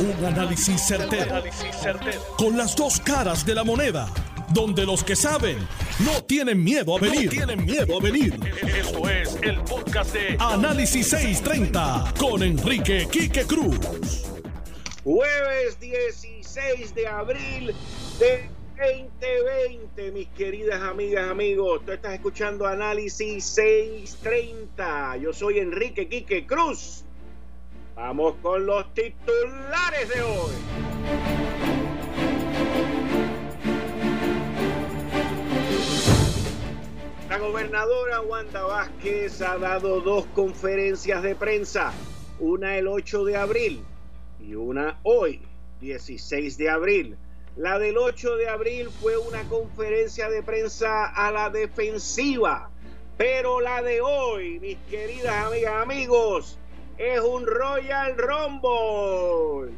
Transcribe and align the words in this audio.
Un 0.00 0.24
análisis 0.24 0.80
certero, 0.86 1.42
Con 2.36 2.56
las 2.56 2.76
dos 2.76 3.00
caras 3.00 3.44
de 3.44 3.54
la 3.54 3.64
moneda. 3.64 4.08
Donde 4.50 4.86
los 4.86 5.02
que 5.02 5.16
saben 5.16 5.58
no 6.04 6.22
tienen 6.22 6.62
miedo 6.62 6.96
a 6.96 7.00
venir. 7.00 7.28
tienen 7.30 7.64
miedo 7.64 7.98
a 7.98 8.00
venir. 8.00 8.38
Esto 8.62 9.08
es 9.08 9.36
el 9.42 9.60
podcast 9.62 10.14
de 10.14 10.36
Análisis 10.38 11.08
630 11.08 12.14
con 12.16 12.44
Enrique 12.44 13.08
Quique 13.10 13.44
Cruz. 13.44 13.76
Jueves 15.02 15.80
16 15.80 16.94
de 16.94 17.06
abril 17.08 17.74
de 18.20 18.48
2020, 18.78 20.12
mis 20.12 20.28
queridas 20.28 20.80
amigas, 20.80 21.28
amigos. 21.28 21.82
Tú 21.84 21.90
estás 21.90 22.14
escuchando 22.14 22.66
Análisis 22.68 23.44
630. 23.44 25.16
Yo 25.16 25.32
soy 25.32 25.58
Enrique 25.58 26.08
Quique 26.08 26.46
Cruz. 26.46 27.04
Vamos 27.98 28.36
con 28.42 28.64
los 28.64 28.94
titulares 28.94 30.08
de 30.08 30.22
hoy. 30.22 30.52
La 37.28 37.38
gobernadora 37.38 38.20
Wanda 38.20 38.62
Vázquez 38.62 39.42
ha 39.42 39.58
dado 39.58 40.00
dos 40.00 40.26
conferencias 40.26 41.24
de 41.24 41.34
prensa, 41.34 41.92
una 42.38 42.76
el 42.78 42.86
8 42.86 43.24
de 43.24 43.36
abril 43.36 43.84
y 44.38 44.54
una 44.54 45.00
hoy, 45.02 45.42
16 45.80 46.56
de 46.56 46.70
abril. 46.70 47.18
La 47.56 47.80
del 47.80 47.98
8 47.98 48.36
de 48.36 48.48
abril 48.48 48.90
fue 48.90 49.18
una 49.18 49.42
conferencia 49.48 50.30
de 50.30 50.44
prensa 50.44 51.06
a 51.06 51.32
la 51.32 51.50
defensiva, 51.50 52.70
pero 53.16 53.60
la 53.60 53.82
de 53.82 54.00
hoy, 54.00 54.60
mis 54.60 54.78
queridas 54.88 55.46
amigas, 55.46 55.82
amigos, 55.82 56.58
es 56.98 57.20
un 57.20 57.46
Royal 57.46 58.16
Rumble. 58.16 59.72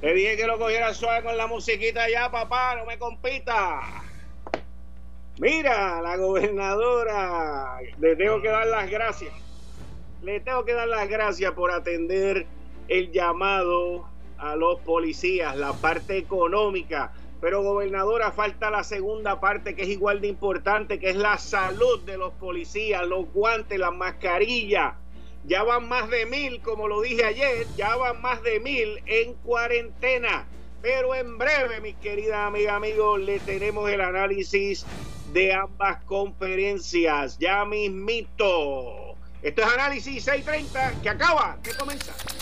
Te 0.00 0.14
dije 0.14 0.36
que 0.36 0.46
lo 0.46 0.58
cogiera 0.58 0.92
suave 0.94 1.22
con 1.22 1.36
la 1.36 1.46
musiquita 1.46 2.10
ya, 2.10 2.30
papá, 2.30 2.74
no 2.76 2.86
me 2.86 2.98
compita. 2.98 4.02
Mira, 5.38 6.02
la 6.02 6.16
gobernadora, 6.16 7.78
le 7.98 8.16
tengo 8.16 8.42
que 8.42 8.48
dar 8.48 8.66
las 8.66 8.90
gracias. 8.90 9.32
Le 10.22 10.40
tengo 10.40 10.64
que 10.64 10.74
dar 10.74 10.88
las 10.88 11.08
gracias 11.08 11.52
por 11.52 11.70
atender 11.70 12.46
el 12.88 13.12
llamado 13.12 14.11
a 14.42 14.56
los 14.56 14.80
policías, 14.80 15.56
la 15.56 15.72
parte 15.72 16.18
económica. 16.18 17.12
Pero 17.40 17.62
gobernadora, 17.62 18.32
falta 18.32 18.70
la 18.70 18.84
segunda 18.84 19.40
parte 19.40 19.74
que 19.74 19.82
es 19.82 19.88
igual 19.88 20.20
de 20.20 20.28
importante, 20.28 20.98
que 20.98 21.10
es 21.10 21.16
la 21.16 21.38
salud 21.38 22.00
de 22.00 22.16
los 22.18 22.32
policías, 22.34 23.06
los 23.06 23.32
guantes, 23.32 23.78
las 23.78 23.94
mascarillas. 23.94 24.94
Ya 25.44 25.62
van 25.62 25.88
más 25.88 26.08
de 26.08 26.26
mil, 26.26 26.60
como 26.60 26.86
lo 26.86 27.00
dije 27.00 27.24
ayer, 27.24 27.66
ya 27.76 27.96
van 27.96 28.20
más 28.20 28.42
de 28.42 28.60
mil 28.60 29.00
en 29.06 29.34
cuarentena. 29.34 30.46
Pero 30.82 31.14
en 31.14 31.38
breve, 31.38 31.80
mis 31.80 31.96
queridas 31.96 32.46
amigas, 32.46 32.74
amigos, 32.74 33.20
le 33.20 33.38
tenemos 33.40 33.88
el 33.90 34.00
análisis 34.00 34.84
de 35.32 35.52
ambas 35.52 36.02
conferencias. 36.04 37.38
Ya 37.38 37.64
mismito. 37.64 39.16
Esto 39.42 39.62
es 39.62 39.68
Análisis 39.68 40.24
630 40.24 41.02
que 41.02 41.08
acaba 41.08 41.58
de 41.62 41.74
comenzar. 41.74 42.41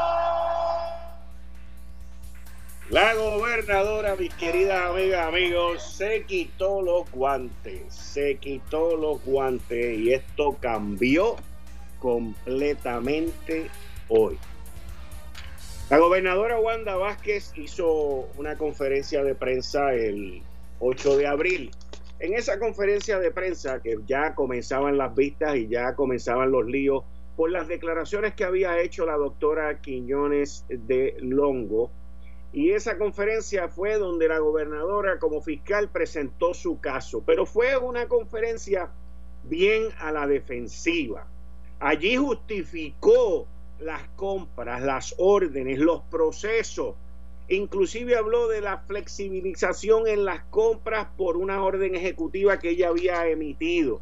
La 2.91 3.13
gobernadora, 3.15 4.17
mis 4.17 4.33
queridas 4.33 4.81
amigas, 4.81 5.25
amigos, 5.25 5.81
se 5.95 6.25
quitó 6.25 6.81
los 6.81 7.09
guantes, 7.09 7.93
se 7.93 8.35
quitó 8.35 8.97
los 8.97 9.23
guantes 9.23 9.97
y 9.97 10.11
esto 10.11 10.57
cambió 10.59 11.37
completamente 11.99 13.69
hoy. 14.09 14.37
La 15.89 15.99
gobernadora 15.99 16.59
Wanda 16.59 16.97
Vázquez 16.97 17.53
hizo 17.55 18.27
una 18.35 18.57
conferencia 18.57 19.23
de 19.23 19.35
prensa 19.35 19.93
el 19.93 20.41
8 20.81 21.15
de 21.15 21.27
abril. 21.27 21.71
En 22.19 22.33
esa 22.33 22.59
conferencia 22.59 23.19
de 23.19 23.31
prensa, 23.31 23.81
que 23.81 23.99
ya 24.05 24.35
comenzaban 24.35 24.97
las 24.97 25.15
vistas 25.15 25.55
y 25.55 25.69
ya 25.69 25.95
comenzaban 25.95 26.51
los 26.51 26.65
líos 26.65 27.05
por 27.37 27.51
las 27.51 27.69
declaraciones 27.69 28.33
que 28.33 28.43
había 28.43 28.81
hecho 28.81 29.05
la 29.05 29.15
doctora 29.15 29.79
Quiñones 29.79 30.65
de 30.67 31.15
Longo, 31.21 31.89
y 32.53 32.71
esa 32.71 32.97
conferencia 32.97 33.69
fue 33.69 33.97
donde 33.97 34.27
la 34.27 34.39
gobernadora 34.39 35.19
como 35.19 35.41
fiscal 35.41 35.89
presentó 35.89 36.53
su 36.53 36.79
caso, 36.81 37.23
pero 37.25 37.45
fue 37.45 37.77
una 37.77 38.07
conferencia 38.07 38.91
bien 39.43 39.89
a 39.99 40.11
la 40.11 40.27
defensiva. 40.27 41.27
Allí 41.79 42.17
justificó 42.17 43.47
las 43.79 44.03
compras, 44.15 44.81
las 44.81 45.15
órdenes, 45.17 45.79
los 45.79 46.01
procesos. 46.03 46.95
Inclusive 47.47 48.17
habló 48.17 48.47
de 48.47 48.61
la 48.61 48.79
flexibilización 48.79 50.07
en 50.07 50.25
las 50.25 50.43
compras 50.45 51.07
por 51.17 51.37
una 51.37 51.63
orden 51.63 51.95
ejecutiva 51.95 52.59
que 52.59 52.71
ella 52.71 52.89
había 52.89 53.27
emitido. 53.27 54.01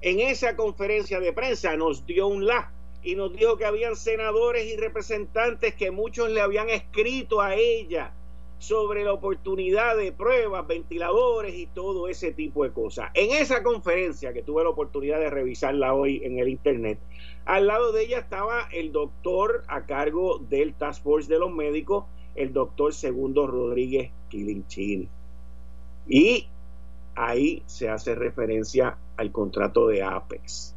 En 0.00 0.20
esa 0.20 0.56
conferencia 0.56 1.18
de 1.20 1.32
prensa 1.32 1.76
nos 1.76 2.06
dio 2.06 2.28
un 2.28 2.46
la 2.46 2.70
y 3.06 3.14
nos 3.14 3.32
dijo 3.32 3.56
que 3.56 3.64
habían 3.64 3.94
senadores 3.94 4.66
y 4.66 4.76
representantes 4.76 5.76
que 5.76 5.92
muchos 5.92 6.28
le 6.28 6.40
habían 6.40 6.68
escrito 6.68 7.40
a 7.40 7.54
ella 7.54 8.12
sobre 8.58 9.04
la 9.04 9.12
oportunidad 9.12 9.96
de 9.96 10.10
pruebas, 10.10 10.66
ventiladores 10.66 11.54
y 11.54 11.66
todo 11.66 12.08
ese 12.08 12.32
tipo 12.32 12.64
de 12.64 12.72
cosas. 12.72 13.12
En 13.14 13.30
esa 13.30 13.62
conferencia 13.62 14.32
que 14.32 14.42
tuve 14.42 14.64
la 14.64 14.70
oportunidad 14.70 15.20
de 15.20 15.30
revisarla 15.30 15.94
hoy 15.94 16.20
en 16.24 16.40
el 16.40 16.48
internet, 16.48 16.98
al 17.44 17.68
lado 17.68 17.92
de 17.92 18.02
ella 18.02 18.18
estaba 18.18 18.68
el 18.72 18.90
doctor 18.90 19.62
a 19.68 19.86
cargo 19.86 20.38
del 20.38 20.74
Task 20.74 21.04
Force 21.04 21.32
de 21.32 21.38
los 21.38 21.52
médicos, 21.52 22.06
el 22.34 22.52
doctor 22.52 22.92
Segundo 22.92 23.46
Rodríguez 23.46 24.10
Quilinchini. 24.30 25.08
Y 26.08 26.48
ahí 27.14 27.62
se 27.66 27.88
hace 27.88 28.16
referencia 28.16 28.98
al 29.16 29.30
contrato 29.30 29.86
de 29.86 30.02
Apex. 30.02 30.75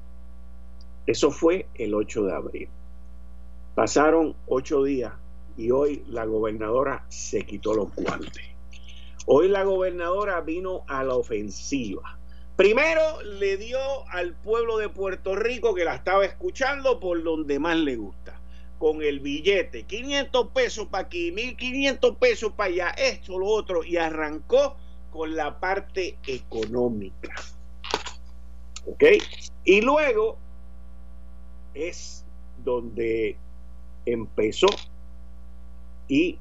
Eso 1.10 1.32
fue 1.32 1.66
el 1.74 1.96
8 1.96 2.26
de 2.26 2.34
abril. 2.36 2.70
Pasaron 3.74 4.36
ocho 4.46 4.84
días 4.84 5.12
y 5.58 5.72
hoy 5.72 6.04
la 6.08 6.26
gobernadora 6.26 7.04
se 7.10 7.48
quitó 7.48 7.74
los 7.74 7.96
guantes. 7.96 8.46
Hoy 9.26 9.48
la 9.48 9.64
gobernadora 9.64 10.40
vino 10.42 10.84
a 10.88 11.04
la 11.04 11.16
ofensiva. 11.16 12.20
Primero 12.56 13.24
le 13.24 13.58
dio 13.58 13.80
al 14.10 14.36
pueblo 14.36 14.78
de 14.78 14.90
Puerto 14.90 15.36
Rico 15.36 15.74
que 15.74 15.84
la 15.84 15.96
estaba 15.96 16.26
escuchando 16.26 17.00
por 17.00 17.24
donde 17.24 17.58
más 17.58 17.78
le 17.78 17.96
gusta. 17.96 18.40
Con 18.78 19.02
el 19.02 19.20
billete, 19.20 19.86
500 19.86 20.50
pesos 20.50 20.90
para 20.90 21.06
aquí, 21.06 21.32
1500 21.32 22.18
pesos 22.18 22.52
para 22.52 22.70
allá, 22.70 22.90
esto, 22.90 23.40
lo 23.40 23.48
otro, 23.48 23.84
y 23.84 23.98
arrancó 23.98 24.76
con 25.10 25.36
la 25.36 25.60
parte 25.60 26.20
económica. 26.28 27.34
¿Ok? 28.86 29.04
Y 29.64 29.82
luego 29.82 30.38
es 31.74 32.26
donde 32.64 33.38
empezó 34.06 34.68
y 36.08 36.40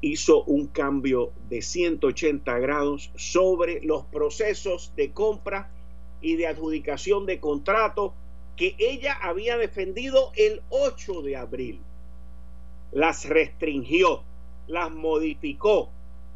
hizo 0.00 0.44
un 0.44 0.66
cambio 0.66 1.32
de 1.48 1.62
180 1.62 2.58
grados 2.58 3.10
sobre 3.16 3.80
los 3.82 4.04
procesos 4.06 4.92
de 4.96 5.12
compra 5.12 5.70
y 6.20 6.36
de 6.36 6.46
adjudicación 6.46 7.26
de 7.26 7.40
contratos 7.40 8.12
que 8.56 8.76
ella 8.78 9.18
había 9.20 9.56
defendido 9.56 10.32
el 10.36 10.62
8 10.68 11.22
de 11.22 11.36
abril. 11.36 11.80
Las 12.92 13.28
restringió, 13.28 14.22
las 14.66 14.90
modificó 14.90 15.90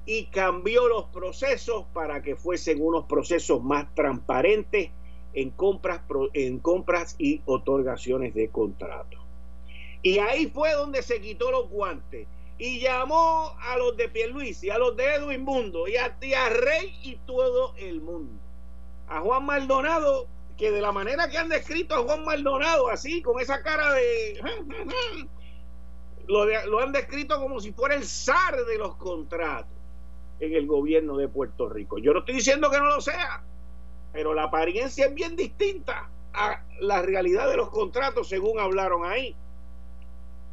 y 0.06 0.24
cambió 0.26 0.88
los 0.88 1.04
procesos 1.06 1.84
para 1.92 2.22
que 2.22 2.34
fuesen 2.34 2.82
unos 2.82 3.04
procesos 3.04 3.62
más 3.62 3.94
transparentes 3.94 4.90
en 5.34 5.50
compras, 5.50 6.02
en 6.34 6.58
compras 6.58 7.14
y 7.18 7.42
otorgaciones 7.46 8.34
de 8.34 8.48
contratos. 8.48 9.20
Y 10.02 10.18
ahí 10.18 10.46
fue 10.46 10.72
donde 10.72 11.02
se 11.02 11.20
quitó 11.20 11.50
los 11.50 11.68
guantes 11.68 12.26
y 12.58 12.80
llamó 12.80 13.54
a 13.60 13.76
los 13.78 13.96
de 13.96 14.08
Pierluisi, 14.08 14.70
a 14.70 14.78
los 14.78 14.96
de 14.96 15.14
Edwin 15.14 15.44
Mundo 15.44 15.86
y 15.86 15.96
a 15.96 16.18
Tía 16.18 16.48
Rey 16.48 16.96
y 17.02 17.16
todo 17.26 17.74
el 17.76 18.00
mundo. 18.00 18.40
A 19.08 19.20
Juan 19.20 19.44
Maldonado, 19.46 20.26
que 20.56 20.70
de 20.70 20.80
la 20.80 20.92
manera 20.92 21.28
que 21.28 21.38
han 21.38 21.48
descrito 21.48 21.94
a 21.94 22.02
Juan 22.02 22.24
Maldonado, 22.24 22.88
así, 22.88 23.22
con 23.22 23.40
esa 23.40 23.62
cara 23.62 23.92
de... 23.92 24.40
Lo, 26.26 26.44
lo 26.66 26.80
han 26.80 26.92
descrito 26.92 27.40
como 27.40 27.58
si 27.58 27.72
fuera 27.72 27.94
el 27.94 28.04
zar 28.04 28.54
de 28.66 28.76
los 28.76 28.96
contratos 28.96 29.72
en 30.40 30.54
el 30.54 30.66
gobierno 30.66 31.16
de 31.16 31.26
Puerto 31.26 31.68
Rico. 31.68 31.98
Yo 31.98 32.12
no 32.12 32.18
estoy 32.18 32.34
diciendo 32.34 32.70
que 32.70 32.78
no 32.78 32.86
lo 32.86 33.00
sea, 33.00 33.42
pero 34.12 34.34
la 34.34 34.44
apariencia 34.44 35.06
es 35.06 35.14
bien 35.14 35.36
distinta 35.36 36.10
a 36.32 36.62
la 36.80 37.02
realidad 37.02 37.48
de 37.48 37.56
los 37.56 37.70
contratos 37.70 38.28
según 38.28 38.58
hablaron 38.58 39.04
ahí 39.04 39.34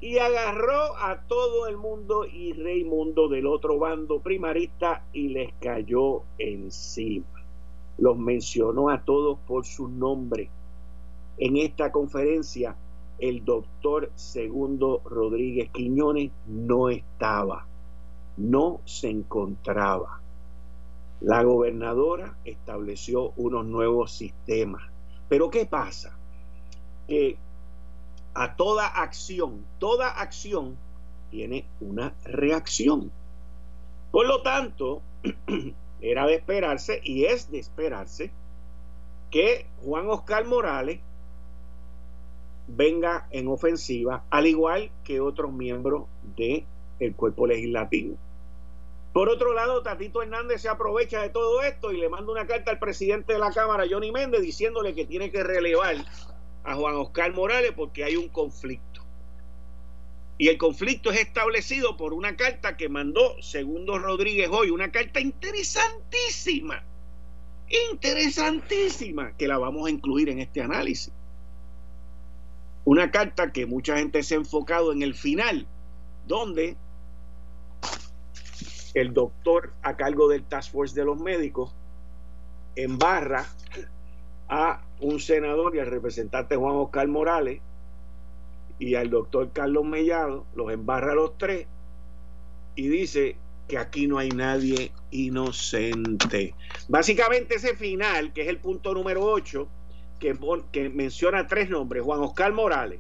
y 0.02 0.18
agarró 0.20 0.96
a 0.98 1.22
todo 1.28 1.68
el 1.68 1.78
mundo 1.78 2.26
y 2.26 2.54
Reymundo 2.54 3.28
del 3.28 3.48
otro 3.48 3.80
bando 3.80 4.20
primarista 4.20 5.04
y 5.14 5.30
les 5.30 5.54
cayó 5.60 6.24
encima. 6.38 7.26
Los 7.98 8.18
mencionó 8.18 8.90
a 8.90 9.04
todos 9.04 9.40
por 9.48 9.66
su 9.66 9.88
nombre. 9.88 10.50
En 11.38 11.58
esta 11.58 11.92
conferencia, 11.92 12.76
el 13.20 13.46
doctor 13.46 14.12
Segundo 14.16 15.02
Rodríguez 15.06 15.70
Quiñones 15.72 16.32
no 16.46 16.90
estaba, 16.90 17.66
no 18.38 18.82
se 18.86 19.10
encontraba. 19.10 20.22
La 21.26 21.42
gobernadora 21.42 22.38
estableció 22.46 23.32
unos 23.36 23.66
nuevos 23.66 24.12
sistemas. 24.12 24.84
Pero 25.28 25.50
¿qué 25.50 25.66
pasa? 25.66 26.16
Que 27.08 27.40
a 28.36 28.56
toda 28.56 28.86
acción, 28.86 29.66
toda 29.80 30.08
acción 30.08 30.78
tiene 31.32 31.66
una 31.80 32.14
reacción. 32.26 33.12
Por 34.12 34.28
lo 34.28 34.44
tanto, 34.44 35.02
era 36.00 36.28
de 36.28 36.36
esperarse 36.36 37.02
y 37.04 37.26
es 37.26 37.50
de 37.50 37.58
esperarse 37.58 38.30
que 39.32 39.66
Juan 39.84 40.08
Oscar 40.08 40.46
Morales 40.46 41.00
venga 42.68 43.28
en 43.32 43.48
ofensiva, 43.48 44.26
al 44.30 44.46
igual 44.46 44.92
que 45.04 45.22
otros 45.22 45.52
miembros 45.52 46.06
del 46.36 46.68
el 47.00 47.16
cuerpo 47.16 47.48
legislativo. 47.48 48.16
Por 49.16 49.30
otro 49.30 49.54
lado, 49.54 49.82
Tatito 49.82 50.22
Hernández 50.22 50.62
se 50.62 50.68
aprovecha 50.68 51.22
de 51.22 51.30
todo 51.30 51.64
esto 51.64 51.94
y 51.94 51.98
le 51.98 52.10
manda 52.10 52.34
una 52.34 52.46
carta 52.46 52.72
al 52.72 52.80
presidente 52.80 53.32
de 53.32 53.40
la 53.40 53.50
Cámara, 53.54 53.86
Johnny 53.90 54.12
Méndez, 54.12 54.42
diciéndole 54.42 54.94
que 54.94 55.06
tiene 55.06 55.32
que 55.32 55.42
relevar 55.42 55.96
a 56.66 56.76
Juan 56.76 56.96
Oscar 56.96 57.34
Morales 57.34 57.72
porque 57.78 58.04
hay 58.04 58.18
un 58.18 58.28
conflicto. 58.28 59.06
Y 60.38 60.50
el 60.50 60.58
conflicto 60.58 61.12
es 61.12 61.22
establecido 61.22 61.96
por 61.96 62.14
una 62.14 62.36
carta 62.36 62.76
que 62.76 62.90
mandó 62.90 63.42
Segundo 63.42 63.98
Rodríguez 64.00 64.50
hoy, 64.52 64.70
una 64.70 64.92
carta 64.92 65.22
interesantísima, 65.22 66.84
interesantísima, 67.94 69.32
que 69.38 69.48
la 69.48 69.58
vamos 69.58 69.88
a 69.88 69.92
incluir 69.92 70.28
en 70.28 70.40
este 70.40 70.62
análisis. 70.62 71.14
Una 72.84 73.12
carta 73.12 73.54
que 73.54 73.66
mucha 73.66 73.98
gente 73.98 74.24
se 74.24 74.34
ha 74.34 74.40
enfocado 74.40 74.92
en 74.92 75.04
el 75.04 75.14
final, 75.16 75.66
donde 76.28 76.76
el 78.96 79.14
doctor 79.14 79.74
a 79.84 79.98
cargo 79.98 80.28
del 80.30 80.44
Task 80.44 80.72
Force 80.72 80.96
de 80.96 81.06
los 81.06 81.20
médicos 81.20 81.76
embarra 82.76 83.46
a 84.48 84.82
un 85.02 85.20
senador 85.20 85.76
y 85.76 85.80
al 85.80 85.88
representante 85.88 86.56
Juan 86.56 86.76
Oscar 86.76 87.08
Morales 87.08 87.62
y 88.80 88.96
al 88.96 89.10
doctor 89.10 89.52
Carlos 89.52 89.86
Mellado, 89.86 90.46
los 90.56 90.72
embarra 90.72 91.12
a 91.12 91.16
los 91.16 91.38
tres 91.38 91.68
y 92.76 92.88
dice 92.88 93.38
que 93.68 93.78
aquí 93.78 94.08
no 94.08 94.18
hay 94.18 94.30
nadie 94.30 94.92
inocente. 95.12 96.54
Básicamente 96.88 97.56
ese 97.56 97.76
final, 97.76 98.32
que 98.32 98.44
es 98.44 98.48
el 98.48 98.60
punto 98.60 98.94
número 98.94 99.24
8, 99.24 99.68
que, 100.20 100.38
que 100.72 100.90
menciona 100.90 101.48
tres 101.48 101.70
nombres, 101.70 102.04
Juan 102.04 102.22
Oscar 102.22 102.54
Morales, 102.54 103.00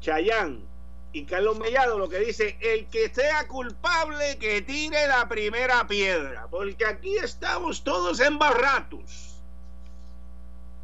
Chayán 0.00 0.71
y 1.12 1.24
Carlos 1.24 1.58
Mellado, 1.58 1.98
lo 1.98 2.08
que 2.08 2.20
dice, 2.20 2.56
el 2.60 2.86
que 2.86 3.10
sea 3.10 3.46
culpable 3.46 4.38
que 4.38 4.62
tire 4.62 5.06
la 5.06 5.28
primera 5.28 5.86
piedra, 5.86 6.46
porque 6.50 6.86
aquí 6.86 7.16
estamos 7.16 7.84
todos 7.84 8.20
embarratos. 8.20 9.28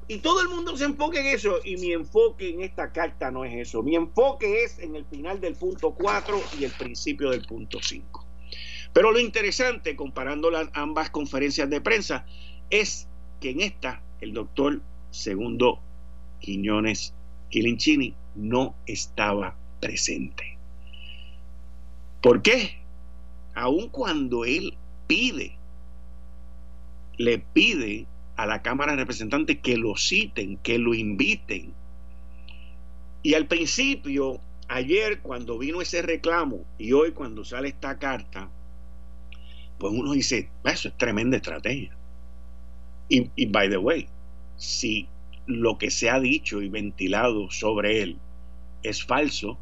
Y 0.06 0.18
todo 0.18 0.40
el 0.40 0.48
mundo 0.48 0.76
se 0.76 0.84
enfoca 0.84 1.20
en 1.20 1.26
eso. 1.26 1.58
Y 1.64 1.76
mi 1.76 1.92
enfoque 1.92 2.48
en 2.48 2.62
esta 2.62 2.92
carta 2.92 3.30
no 3.30 3.44
es 3.44 3.54
eso. 3.54 3.82
Mi 3.82 3.94
enfoque 3.94 4.64
es 4.64 4.78
en 4.78 4.96
el 4.96 5.04
final 5.04 5.38
del 5.38 5.54
punto 5.54 5.90
4 5.90 6.40
y 6.58 6.64
el 6.64 6.72
principio 6.72 7.30
del 7.30 7.44
punto 7.44 7.78
5. 7.82 8.24
Pero 8.94 9.12
lo 9.12 9.18
interesante, 9.18 9.96
comparando 9.96 10.50
las 10.50 10.70
ambas 10.72 11.10
conferencias 11.10 11.68
de 11.68 11.82
prensa, 11.82 12.24
es 12.70 13.06
que 13.38 13.50
en 13.50 13.60
esta 13.60 14.02
el 14.20 14.32
doctor 14.32 14.80
Segundo 15.10 15.80
Quiñones 16.40 17.14
Quilinchini 17.50 18.14
no 18.34 18.74
estaba 18.86 19.56
presente. 19.80 20.58
¿Por 22.22 22.42
qué? 22.42 22.78
Aun 23.54 23.88
cuando 23.88 24.44
él 24.44 24.76
pide, 25.06 25.56
le 27.16 27.38
pide 27.38 28.06
a 28.36 28.46
la 28.46 28.62
Cámara 28.62 28.92
de 28.92 28.98
Representantes 28.98 29.58
que 29.58 29.76
lo 29.76 29.96
citen, 29.96 30.58
que 30.58 30.78
lo 30.78 30.94
inviten. 30.94 31.72
Y 33.22 33.34
al 33.34 33.46
principio, 33.46 34.40
ayer 34.68 35.20
cuando 35.20 35.58
vino 35.58 35.82
ese 35.82 36.02
reclamo 36.02 36.64
y 36.78 36.92
hoy 36.92 37.12
cuando 37.12 37.44
sale 37.44 37.68
esta 37.68 37.98
carta, 37.98 38.48
pues 39.78 39.92
uno 39.92 40.12
dice, 40.12 40.50
eso 40.64 40.88
es 40.88 40.96
tremenda 40.96 41.36
estrategia. 41.36 41.96
Y, 43.08 43.30
y 43.34 43.46
by 43.46 43.70
the 43.70 43.78
way, 43.78 44.08
si 44.56 45.08
lo 45.46 45.78
que 45.78 45.90
se 45.90 46.10
ha 46.10 46.20
dicho 46.20 46.62
y 46.62 46.68
ventilado 46.68 47.50
sobre 47.50 48.02
él 48.02 48.18
es 48.82 49.04
falso, 49.04 49.58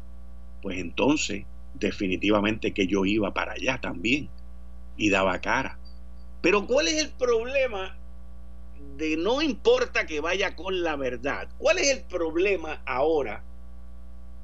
pues 0.61 0.77
entonces 0.79 1.45
definitivamente 1.73 2.73
que 2.73 2.87
yo 2.87 3.05
iba 3.05 3.33
para 3.33 3.53
allá 3.53 3.79
también 3.79 4.29
y 4.97 5.09
daba 5.09 5.39
cara. 5.39 5.77
Pero 6.41 6.65
¿cuál 6.65 6.87
es 6.87 7.03
el 7.03 7.11
problema 7.11 7.97
de 8.97 9.17
no 9.17 9.41
importa 9.41 10.05
que 10.05 10.19
vaya 10.19 10.55
con 10.55 10.83
la 10.83 10.95
verdad. 10.95 11.47
¿Cuál 11.57 11.77
es 11.79 11.89
el 11.89 12.03
problema 12.03 12.81
ahora 12.85 13.43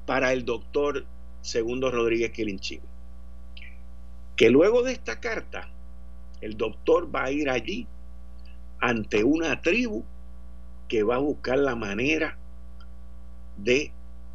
para 0.06 0.32
el 0.32 0.44
doctor 0.44 1.06
Segundo 1.42 1.90
Rodríguez 1.90 2.30
Quilinchín? 2.30 2.80
Que 4.36 4.50
luego 4.50 4.82
de 4.82 4.92
esta 4.92 5.20
carta, 5.20 5.70
el 6.40 6.56
doctor 6.56 7.14
va 7.14 7.24
a 7.24 7.30
ir 7.30 7.50
allí 7.50 7.86
ante 8.80 9.24
una 9.24 9.60
tribu 9.60 10.04
que 10.88 11.02
va 11.02 11.16
a 11.16 11.18
buscar 11.20 11.58
la 11.58 11.74
manera 11.74 12.36
de 13.56 13.92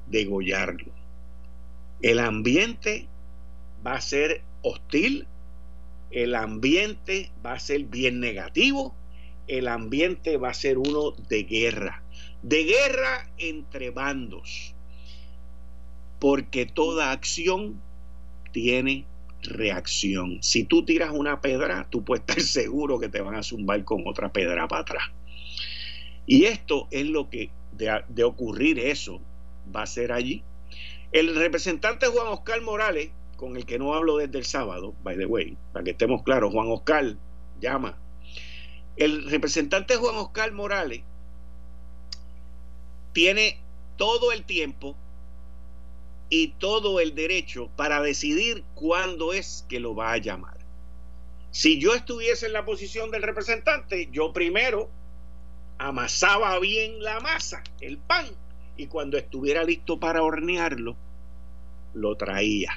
degollarlo. 0.07 0.98
El 2.01 2.19
ambiente 2.19 3.07
va 3.85 3.93
a 3.93 4.01
ser 4.01 4.41
hostil, 4.61 5.27
el 6.11 6.35
ambiente 6.35 7.31
va 7.45 7.53
a 7.53 7.59
ser 7.59 7.83
bien 7.83 8.19
negativo 8.19 8.95
el 9.49 9.67
ambiente 9.67 10.37
va 10.37 10.49
a 10.49 10.53
ser 10.53 10.77
uno 10.77 11.11
de 11.27 11.43
guerra, 11.43 12.03
de 12.43 12.63
guerra 12.63 13.29
entre 13.39 13.89
bandos, 13.89 14.75
porque 16.19 16.67
toda 16.67 17.11
acción 17.11 17.81
tiene 18.51 19.05
reacción. 19.41 20.37
Si 20.43 20.63
tú 20.63 20.85
tiras 20.85 21.11
una 21.11 21.41
pedra, 21.41 21.87
tú 21.89 22.05
puedes 22.05 22.21
estar 22.21 22.41
seguro 22.63 22.99
que 22.99 23.09
te 23.09 23.21
van 23.21 23.35
a 23.35 23.43
zumbar 23.43 23.83
con 23.83 24.07
otra 24.07 24.31
pedra 24.31 24.67
para 24.67 24.83
atrás. 24.83 25.03
Y 26.27 26.45
esto 26.45 26.87
es 26.91 27.07
lo 27.07 27.29
que 27.29 27.49
de, 27.71 28.23
ocurrir 28.23 28.77
eso 28.77 29.19
va 29.75 29.81
a 29.81 29.87
ser 29.87 30.11
allí. 30.11 30.43
El 31.11 31.35
representante 31.35 32.07
Juan 32.07 32.27
Oscar 32.27 32.61
Morales, 32.61 33.11
con 33.35 33.57
el 33.57 33.65
que 33.65 33.79
no 33.79 33.93
hablo 33.93 34.17
desde 34.17 34.37
el 34.37 34.45
sábado, 34.45 34.93
by 35.03 35.17
the 35.17 35.25
way, 35.25 35.57
para 35.73 35.83
que 35.83 35.91
estemos 35.91 36.23
claros, 36.23 36.51
Juan 36.51 36.67
Oscar 36.69 37.15
llama 37.59 37.97
el 38.99 39.29
representante 39.29 39.95
Juan 39.95 40.17
Oscar 40.17 40.51
Morales 40.51 41.01
tiene 43.13 43.57
todo 43.95 44.33
el 44.33 44.43
tiempo 44.43 44.95
y 46.29 46.49
todo 46.59 46.99
el 46.99 47.15
derecho 47.15 47.69
para 47.77 48.01
decidir 48.01 48.63
cuándo 48.75 49.33
es 49.33 49.65
que 49.69 49.79
lo 49.79 49.95
va 49.95 50.11
a 50.11 50.17
llamar. 50.17 50.57
Si 51.51 51.79
yo 51.79 51.95
estuviese 51.95 52.45
en 52.45 52.53
la 52.53 52.65
posición 52.65 53.09
del 53.09 53.23
representante, 53.23 54.09
yo 54.11 54.33
primero 54.33 54.89
amasaba 55.77 56.59
bien 56.59 57.01
la 57.01 57.21
masa, 57.21 57.63
el 57.79 57.97
pan, 57.97 58.27
y 58.79 58.87
cuando 58.87 59.17
estuviera 59.17 59.65
listo 59.65 59.99
para 59.99 60.23
hornearlo, 60.23 60.95
lo 61.93 62.15
traía 62.15 62.71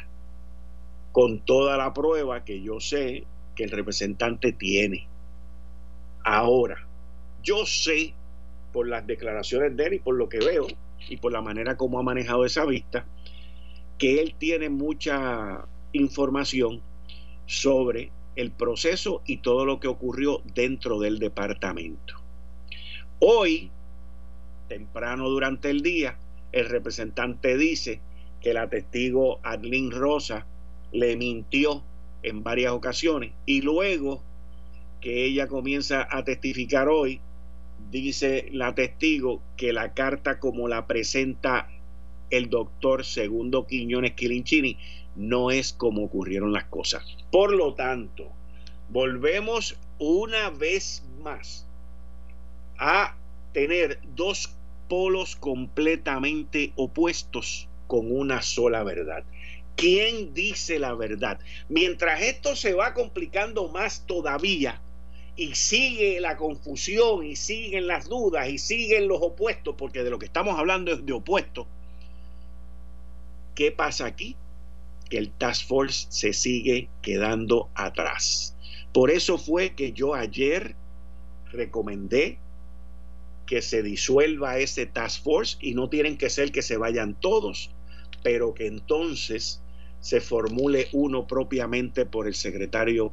con 1.12 1.44
toda 1.44 1.76
la 1.76 1.94
prueba 1.94 2.44
que 2.44 2.60
yo 2.60 2.80
sé 2.80 3.24
que 3.54 3.62
el 3.62 3.70
representante 3.70 4.50
tiene. 4.52 5.06
Ahora, 6.24 6.84
yo 7.44 7.66
sé 7.66 8.14
por 8.72 8.88
las 8.88 9.06
declaraciones 9.06 9.76
de 9.76 9.84
él 9.84 9.94
y 9.94 9.98
por 10.00 10.16
lo 10.16 10.28
que 10.28 10.38
veo 10.40 10.66
y 11.08 11.18
por 11.18 11.30
la 11.30 11.40
manera 11.40 11.76
como 11.76 12.00
ha 12.00 12.02
manejado 12.02 12.44
esa 12.44 12.64
vista, 12.64 13.06
que 13.96 14.20
él 14.20 14.34
tiene 14.36 14.70
mucha 14.70 15.66
información 15.92 16.82
sobre 17.46 18.10
el 18.34 18.50
proceso 18.50 19.22
y 19.24 19.36
todo 19.36 19.64
lo 19.64 19.78
que 19.78 19.86
ocurrió 19.86 20.42
dentro 20.52 20.98
del 20.98 21.20
departamento. 21.20 22.14
Hoy, 23.20 23.70
temprano 24.72 25.28
durante 25.28 25.68
el 25.68 25.82
día, 25.82 26.16
el 26.50 26.66
representante 26.66 27.58
dice 27.58 28.00
que 28.40 28.54
la 28.54 28.70
testigo 28.70 29.38
Adlin 29.42 29.90
Rosa 29.90 30.46
le 30.92 31.14
mintió 31.16 31.84
en 32.22 32.42
varias 32.42 32.72
ocasiones 32.72 33.32
y 33.44 33.60
luego 33.60 34.22
que 35.02 35.26
ella 35.26 35.46
comienza 35.46 36.08
a 36.10 36.24
testificar 36.24 36.88
hoy, 36.88 37.20
dice 37.90 38.48
la 38.50 38.74
testigo 38.74 39.42
que 39.58 39.74
la 39.74 39.92
carta 39.92 40.38
como 40.38 40.68
la 40.68 40.86
presenta 40.86 41.68
el 42.30 42.48
doctor 42.48 43.04
Segundo 43.04 43.66
Quiñones 43.66 44.12
Quilinchini 44.12 44.78
no 45.16 45.50
es 45.50 45.74
como 45.74 46.04
ocurrieron 46.04 46.54
las 46.54 46.64
cosas. 46.64 47.04
Por 47.30 47.52
lo 47.52 47.74
tanto, 47.74 48.32
volvemos 48.88 49.76
una 49.98 50.48
vez 50.48 51.04
más 51.22 51.66
a 52.78 53.16
tener 53.52 54.00
dos 54.14 54.56
polos 54.92 55.36
completamente 55.36 56.74
opuestos 56.76 57.66
con 57.86 58.14
una 58.14 58.42
sola 58.42 58.84
verdad. 58.84 59.24
¿Quién 59.74 60.34
dice 60.34 60.78
la 60.78 60.92
verdad? 60.92 61.40
Mientras 61.70 62.20
esto 62.20 62.54
se 62.56 62.74
va 62.74 62.92
complicando 62.92 63.68
más 63.68 64.04
todavía 64.06 64.82
y 65.34 65.54
sigue 65.54 66.20
la 66.20 66.36
confusión 66.36 67.24
y 67.24 67.36
siguen 67.36 67.86
las 67.86 68.10
dudas 68.10 68.50
y 68.50 68.58
siguen 68.58 69.08
los 69.08 69.22
opuestos, 69.22 69.76
porque 69.78 70.04
de 70.04 70.10
lo 70.10 70.18
que 70.18 70.26
estamos 70.26 70.58
hablando 70.58 70.92
es 70.92 71.06
de 71.06 71.14
opuestos, 71.14 71.66
¿qué 73.54 73.72
pasa 73.72 74.04
aquí? 74.04 74.36
Que 75.08 75.16
el 75.16 75.30
Task 75.30 75.68
Force 75.68 76.06
se 76.10 76.34
sigue 76.34 76.90
quedando 77.00 77.70
atrás. 77.74 78.54
Por 78.92 79.10
eso 79.10 79.38
fue 79.38 79.74
que 79.74 79.92
yo 79.92 80.12
ayer 80.12 80.76
recomendé 81.50 82.41
que 83.46 83.62
se 83.62 83.82
disuelva 83.82 84.58
ese 84.58 84.86
Task 84.86 85.22
Force 85.22 85.56
y 85.60 85.74
no 85.74 85.88
tienen 85.88 86.16
que 86.16 86.30
ser 86.30 86.52
que 86.52 86.62
se 86.62 86.76
vayan 86.76 87.18
todos, 87.20 87.70
pero 88.22 88.54
que 88.54 88.66
entonces 88.66 89.60
se 90.00 90.20
formule 90.20 90.88
uno 90.92 91.26
propiamente 91.26 92.06
por 92.06 92.26
el 92.26 92.34
secretario 92.34 93.12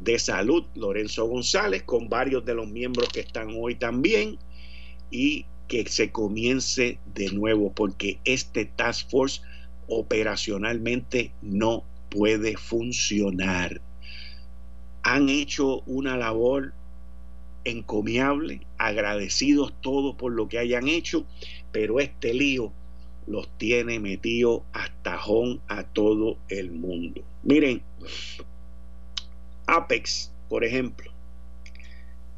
de 0.00 0.18
Salud, 0.18 0.64
Lorenzo 0.74 1.26
González, 1.26 1.82
con 1.84 2.08
varios 2.08 2.44
de 2.44 2.54
los 2.54 2.68
miembros 2.68 3.08
que 3.08 3.20
están 3.20 3.54
hoy 3.56 3.74
también, 3.76 4.38
y 5.10 5.46
que 5.68 5.88
se 5.88 6.10
comience 6.10 6.98
de 7.14 7.30
nuevo, 7.30 7.72
porque 7.72 8.18
este 8.24 8.64
Task 8.64 9.10
Force 9.10 9.40
operacionalmente 9.88 11.32
no 11.42 11.84
puede 12.08 12.56
funcionar. 12.56 13.80
Han 15.02 15.28
hecho 15.28 15.80
una 15.86 16.16
labor 16.16 16.74
encomiable, 17.64 18.66
agradecidos 18.78 19.72
todos 19.80 20.16
por 20.16 20.32
lo 20.32 20.48
que 20.48 20.58
hayan 20.58 20.88
hecho, 20.88 21.26
pero 21.70 22.00
este 22.00 22.34
lío 22.34 22.72
los 23.26 23.48
tiene 23.58 24.00
metido 24.00 24.64
hasta 24.72 24.92
tajón 25.02 25.60
a 25.68 25.84
todo 25.84 26.38
el 26.48 26.70
mundo. 26.70 27.22
Miren, 27.42 27.82
Apex, 29.66 30.32
por 30.48 30.64
ejemplo, 30.64 31.10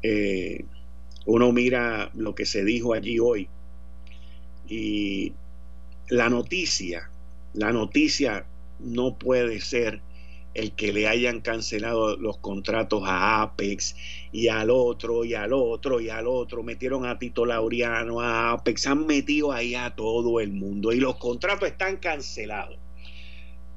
eh, 0.03 0.65
uno 1.25 1.51
mira 1.51 2.11
lo 2.13 2.35
que 2.35 2.45
se 2.45 2.63
dijo 2.63 2.93
allí 2.93 3.19
hoy 3.19 3.49
y 4.67 5.33
la 6.09 6.29
noticia, 6.29 7.09
la 7.53 7.71
noticia 7.71 8.45
no 8.79 9.17
puede 9.17 9.61
ser 9.61 10.01
el 10.55 10.71
que 10.71 10.93
le 10.93 11.07
hayan 11.07 11.41
cancelado 11.41 12.15
los 12.15 12.37
contratos 12.37 13.03
a 13.05 13.41
Apex 13.41 13.95
y 14.31 14.47
al 14.47 14.69
otro 14.71 15.25
y 15.25 15.33
al 15.33 15.51
otro 15.53 15.99
y 15.99 16.09
al 16.09 16.27
otro. 16.27 16.63
Metieron 16.63 17.05
a 17.05 17.19
Tito 17.19 17.45
Laureano, 17.45 18.21
a 18.21 18.53
Apex, 18.53 18.87
han 18.87 19.05
metido 19.05 19.51
ahí 19.51 19.75
a 19.75 19.95
todo 19.95 20.39
el 20.39 20.53
mundo 20.53 20.93
y 20.93 20.99
los 20.99 21.17
contratos 21.17 21.67
están 21.67 21.97
cancelados. 21.97 22.79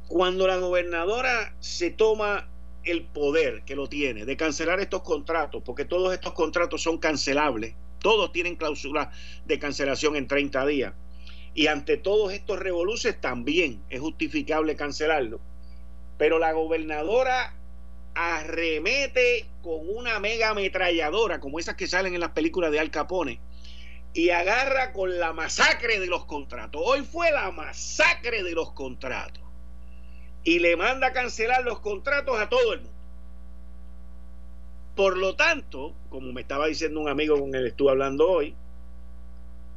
Cuando 0.07 0.47
la 0.47 0.57
gobernadora 0.57 1.55
se 1.59 1.91
toma 1.91 2.49
el 2.85 3.03
poder 3.03 3.65
que 3.65 3.75
lo 3.75 3.89
tiene 3.89 4.25
de 4.25 4.37
cancelar 4.37 4.79
estos 4.81 5.03
contratos, 5.03 5.63
porque 5.65 5.85
todos 5.85 6.15
estos 6.15 6.33
contratos 6.33 6.81
son 6.81 6.99
cancelables, 6.99 7.75
todos 7.99 8.31
tienen 8.31 8.55
cláusula 8.55 9.11
de 9.47 9.59
cancelación 9.59 10.15
en 10.15 10.29
30 10.29 10.65
días. 10.65 10.95
Y 11.55 11.67
ante 11.67 11.97
todos 11.97 12.33
estos 12.33 12.61
revoluces 12.61 13.21
también 13.21 13.83
es 13.91 14.01
justificable 14.01 14.77
cancelarlo 14.77 15.41
pero 16.19 16.39
la 16.39 16.53
gobernadora 16.53 17.55
arremete 18.15 19.47
con 19.63 19.89
una 19.89 20.19
mega 20.19 20.51
ametralladora, 20.51 21.39
como 21.39 21.61
esas 21.61 21.77
que 21.77 21.87
salen 21.87 22.15
en 22.15 22.21
las 22.21 22.33
películas 22.33 22.73
de 22.73 22.81
Al 22.81 22.91
Capone, 22.91 23.41
y 24.13 24.31
agarra 24.31 24.93
con 24.93 25.19
la 25.21 25.33
masacre 25.33 26.01
de 26.01 26.09
los 26.09 26.25
contratos. 26.25 26.83
Hoy 26.85 27.03
fue 27.03 27.31
la 27.31 27.51
masacre 27.53 28.43
de 28.43 28.53
los 28.53 28.73
contratos. 28.73 29.45
Y 30.43 30.59
le 30.59 30.77
manda 30.77 31.09
a 31.09 31.13
cancelar 31.13 31.63
los 31.63 31.79
contratos 31.81 32.39
a 32.41 32.49
todo 32.49 32.73
el 32.73 32.81
mundo. 32.81 32.99
Por 34.97 35.17
lo 35.17 35.37
tanto, 35.37 35.95
como 36.09 36.33
me 36.33 36.41
estaba 36.41 36.67
diciendo 36.67 36.99
un 36.99 37.09
amigo 37.09 37.39
con 37.39 37.55
el 37.55 37.63
que 37.63 37.69
estuve 37.69 37.91
hablando 37.91 38.29
hoy, 38.29 38.57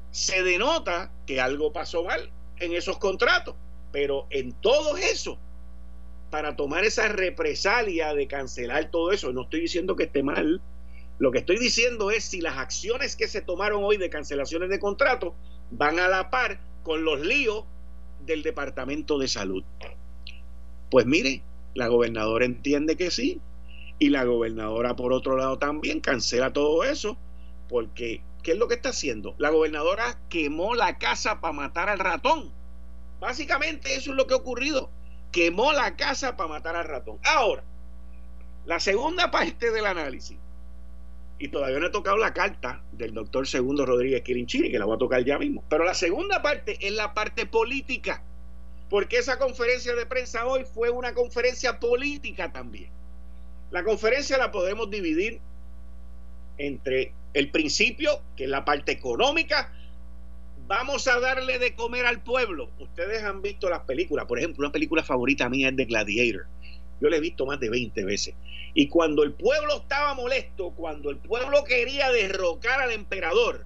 se 0.10 0.41
denota 0.41 1.12
que 1.27 1.39
algo 1.39 1.71
pasó 1.71 2.03
mal 2.03 2.31
en 2.57 2.74
esos 2.74 2.98
contratos. 2.98 3.55
Pero 3.91 4.25
en 4.31 4.53
todo 4.53 4.98
eso 4.98 5.38
para 6.32 6.56
tomar 6.56 6.86
esa 6.86 7.10
represalia 7.10 8.16
de 8.16 8.26
cancelar 8.26 8.90
todo 8.90 9.12
eso. 9.12 9.32
No 9.34 9.44
estoy 9.44 9.62
diciendo 9.62 9.96
que 9.96 10.06
esté 10.06 10.24
mal. 10.24 10.62
Lo 11.20 11.32
que 11.32 11.40
estoy 11.40 11.60
diciendo 11.60 12.10
es 12.10 12.24
si 12.24 12.42
las 12.42 12.58
acciones 12.58 13.16
que 13.16 13.28
se 13.28 13.42
tomaron 13.42 13.84
hoy 13.84 13.98
de 13.98 14.10
cancelaciones 14.10 14.70
de 14.70 14.80
contratos 14.80 15.34
van 15.70 16.00
a 16.00 16.08
la 16.08 16.32
par 16.32 16.60
con 16.84 17.04
los 17.04 17.20
líos 17.20 17.66
del 18.26 18.42
Departamento 18.42 19.20
de 19.20 19.28
Salud. 19.28 19.64
Pues 20.90 21.06
mire, 21.06 21.44
la 21.76 21.88
gobernadora 21.88 22.46
entiende 22.46 22.96
que 22.96 23.12
sí 23.12 23.40
y 24.00 24.10
la 24.10 24.24
gobernadora 24.24 24.96
por 24.96 25.14
otro 25.14 25.38
lado 25.38 25.60
también 25.60 26.00
cancela 26.00 26.54
todo 26.54 26.84
eso 26.84 27.18
porque 27.70 28.24
¿qué 28.42 28.54
es 28.54 28.58
lo 28.58 28.68
que 28.68 28.76
está 28.76 28.90
haciendo? 28.90 29.36
La 29.38 29.50
gobernadora 29.50 30.18
quemó 30.30 30.76
la 30.76 30.98
casa 30.98 31.42
para 31.42 31.54
matar 31.54 31.90
al 31.90 32.00
ratón. 32.00 32.52
Básicamente 33.20 33.96
eso 33.96 34.12
es 34.12 34.18
lo 34.18 34.28
que 34.28 34.34
ha 34.34 34.38
ocurrido 34.38 34.90
quemó 35.32 35.74
la 35.74 35.96
casa 35.96 36.36
para 36.36 36.50
matar 36.50 36.76
al 36.76 36.86
ratón. 36.86 37.20
Ahora, 37.24 37.64
la 38.66 38.80
segunda 38.80 39.32
parte 39.32 39.72
del 39.72 39.86
análisis, 39.86 40.38
y 41.40 41.48
todavía 41.48 41.80
no 41.80 41.88
he 41.88 41.92
tocado 41.92 42.18
la 42.18 42.34
carta 42.34 42.84
del 42.92 43.14
doctor 43.14 43.48
Segundo 43.48 43.86
Rodríguez 43.86 44.22
Quirinchini, 44.22 44.70
que 44.70 44.78
la 44.78 44.86
voy 44.86 44.96
a 44.96 45.00
tocar 45.00 45.24
ya 45.26 45.40
mismo, 45.40 45.64
pero 45.70 45.84
la 45.84 45.96
segunda 45.96 46.42
parte 46.42 46.78
es 46.80 46.94
la 46.94 47.14
parte 47.14 47.48
política, 47.48 48.24
porque 48.90 49.18
esa 49.18 49.40
conferencia 49.40 49.96
de 49.96 50.06
prensa 50.06 50.46
hoy 50.46 50.66
fue 50.66 50.92
una 50.92 51.14
conferencia 51.14 51.80
política 51.80 52.52
también. 52.52 52.92
La 53.72 53.84
conferencia 53.84 54.38
la 54.38 54.52
podemos 54.52 54.92
dividir 54.92 55.40
entre 56.58 57.14
el 57.34 57.50
principio, 57.50 58.22
que 58.36 58.44
es 58.44 58.50
la 58.50 58.66
parte 58.66 58.92
económica, 58.92 59.74
vamos 60.72 61.06
a 61.10 61.20
darle 61.20 61.60
de 61.60 61.75
comer 61.75 62.06
al 62.06 62.24
pueblo. 62.24 62.70
Ustedes 62.80 63.24
han 63.24 63.42
visto 63.42 63.70
las 63.70 63.82
películas, 63.82 64.25
por 64.25 64.40
ejemplo, 64.40 64.66
una 64.66 64.72
película 64.72 65.04
favorita 65.04 65.50
mía 65.50 65.68
es 65.68 65.75
The 65.75 65.84
Gladiator. 65.84 66.48
Yo 67.01 67.10
la 67.10 67.18
he 67.18 67.20
visto 67.20 67.46
más 67.46 67.60
de 67.60 67.70
20 67.70 68.06
veces. 68.06 68.36
Y 68.74 68.88
cuando 68.88 69.24
el 69.24 69.34
pueblo 69.34 69.82
estaba 69.82 70.13
molesto, 70.13 70.70
cuando 70.70 71.10
el 71.10 71.18
pueblo 71.18 71.66
quería 71.66 72.10
derrocar 72.13 72.80
al 72.80 72.94
emperador, 72.94 73.66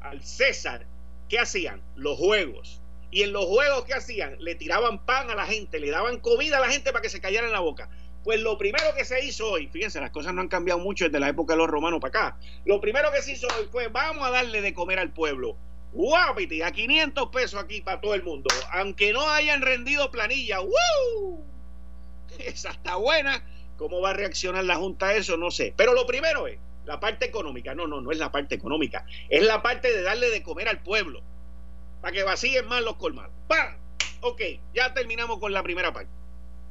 al 0.00 0.24
César, 0.24 0.86
¿qué 1.28 1.38
hacían? 1.38 1.82
Los 1.96 2.16
juegos. 2.16 2.80
Y 3.10 3.24
en 3.24 3.34
los 3.34 3.44
juegos, 3.44 3.84
¿qué 3.84 3.92
hacían? 3.92 4.36
Le 4.40 4.54
tiraban 4.54 5.04
pan 5.04 5.28
a 5.28 5.34
la 5.34 5.44
gente, 5.44 5.80
le 5.80 5.90
daban 5.90 6.18
comida 6.18 6.56
a 6.56 6.60
la 6.60 6.70
gente 6.70 6.92
para 6.92 7.02
que 7.02 7.10
se 7.10 7.20
callara 7.20 7.46
en 7.46 7.52
la 7.52 7.60
boca. 7.60 7.90
Pues 8.24 8.40
lo 8.40 8.56
primero 8.56 8.94
que 8.96 9.04
se 9.04 9.22
hizo 9.22 9.50
hoy, 9.50 9.66
fíjense, 9.66 10.00
las 10.00 10.10
cosas 10.10 10.32
no 10.32 10.40
han 10.40 10.48
cambiado 10.48 10.80
mucho 10.80 11.04
desde 11.04 11.20
la 11.20 11.28
época 11.28 11.52
de 11.52 11.58
los 11.58 11.68
romanos 11.68 12.00
para 12.00 12.08
acá. 12.08 12.38
Lo 12.64 12.80
primero 12.80 13.12
que 13.12 13.20
se 13.20 13.32
hizo 13.32 13.48
hoy 13.48 13.68
fue, 13.70 13.88
vamos 13.88 14.26
a 14.26 14.30
darle 14.30 14.62
de 14.62 14.72
comer 14.72 14.98
al 14.98 15.12
pueblo 15.12 15.58
guapiti, 15.92 16.62
a 16.62 16.72
500 16.72 17.28
pesos 17.28 17.62
aquí 17.62 17.80
para 17.82 18.00
todo 18.00 18.14
el 18.14 18.22
mundo, 18.22 18.48
aunque 18.72 19.12
no 19.12 19.28
hayan 19.28 19.62
rendido 19.62 20.10
planilla, 20.10 20.60
¡Woo! 20.60 21.44
Esa 22.38 22.70
está 22.70 22.96
buena. 22.96 23.44
¿Cómo 23.76 24.00
va 24.00 24.10
a 24.10 24.14
reaccionar 24.14 24.64
la 24.64 24.76
Junta 24.76 25.08
a 25.08 25.14
eso? 25.14 25.36
No 25.36 25.50
sé. 25.50 25.74
Pero 25.76 25.92
lo 25.94 26.06
primero 26.06 26.46
es 26.46 26.58
la 26.84 27.00
parte 27.00 27.26
económica. 27.26 27.74
No, 27.74 27.86
no, 27.86 28.00
no 28.00 28.10
es 28.12 28.18
la 28.18 28.30
parte 28.32 28.54
económica. 28.54 29.04
Es 29.28 29.42
la 29.42 29.62
parte 29.62 29.92
de 29.92 30.02
darle 30.02 30.30
de 30.30 30.42
comer 30.42 30.68
al 30.68 30.82
pueblo. 30.82 31.22
Para 32.00 32.12
que 32.12 32.22
vacíen 32.22 32.66
más 32.66 32.82
los 32.82 32.96
colmados. 32.96 33.32
¡Pam! 33.48 33.76
Ok, 34.20 34.40
ya 34.74 34.94
terminamos 34.94 35.38
con 35.40 35.52
la 35.52 35.62
primera 35.62 35.92
parte. 35.92 36.12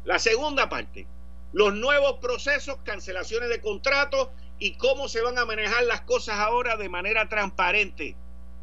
La 0.03 0.19
segunda 0.19 0.69
parte. 0.69 1.07
los 1.53 1.73
nuevos 1.73 2.19
procesos, 2.19 2.77
cancelaciones 2.83 3.49
de 3.49 3.61
contratos 3.61 4.29
y 4.57 4.77
cómo 4.77 5.07
se 5.09 5.21
van 5.21 5.37
a 5.37 5.45
manejar 5.45 5.83
las 5.83 6.01
cosas 6.01 6.37
ahora 6.39 6.77
de 6.77 6.89
manera 6.89 7.27
transparente. 7.29 8.15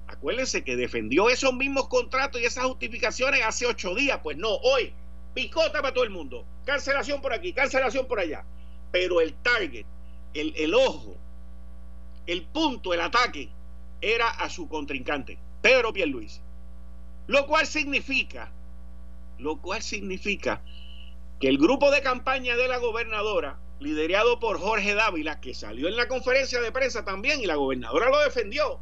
Acuérdense 0.08 0.64
que 0.64 0.74
defendió 0.74 1.28
esos 1.28 1.54
mismos 1.54 1.88
contratos 1.88 2.40
y 2.40 2.44
esas 2.44 2.64
justificaciones 2.64 3.42
hace 3.44 3.66
ocho 3.66 3.94
días. 3.94 4.20
Pues 4.22 4.38
no, 4.38 4.48
hoy, 4.48 4.92
picota 5.34 5.82
para 5.82 5.92
todo 5.92 6.04
el 6.04 6.10
mundo. 6.10 6.46
Cancelación 6.64 7.20
por 7.20 7.32
aquí, 7.32 7.52
cancelación 7.52 8.06
por 8.06 8.18
allá. 8.18 8.44
Pero 8.90 9.20
el 9.20 9.34
target, 9.34 9.84
el, 10.32 10.74
ojo, 10.74 11.16
el 12.26 12.42
punto, 12.46 12.94
el 12.94 13.02
ataque, 13.02 13.50
era 14.00 14.30
a 14.30 14.48
su 14.48 14.66
contrincante, 14.68 15.38
Pedro 15.60 15.92
Pierluisi. 15.92 16.40
Lo 17.26 17.46
cual 17.46 17.66
significa, 17.66 18.50
lo 19.38 19.60
cual 19.60 19.82
significa 19.82 20.62
que 21.38 21.48
el 21.48 21.58
grupo 21.58 21.90
de 21.90 22.00
campaña 22.00 22.56
de 22.56 22.66
la 22.66 22.78
gobernadora, 22.78 23.58
liderado 23.78 24.40
por 24.40 24.58
Jorge 24.58 24.94
Dávila, 24.94 25.40
que 25.40 25.52
salió 25.52 25.86
en 25.86 25.96
la 25.96 26.08
conferencia 26.08 26.62
de 26.62 26.72
prensa 26.72 27.04
también 27.04 27.40
y 27.40 27.46
la 27.46 27.56
gobernadora 27.56 28.08
lo 28.08 28.18
defendió, 28.20 28.80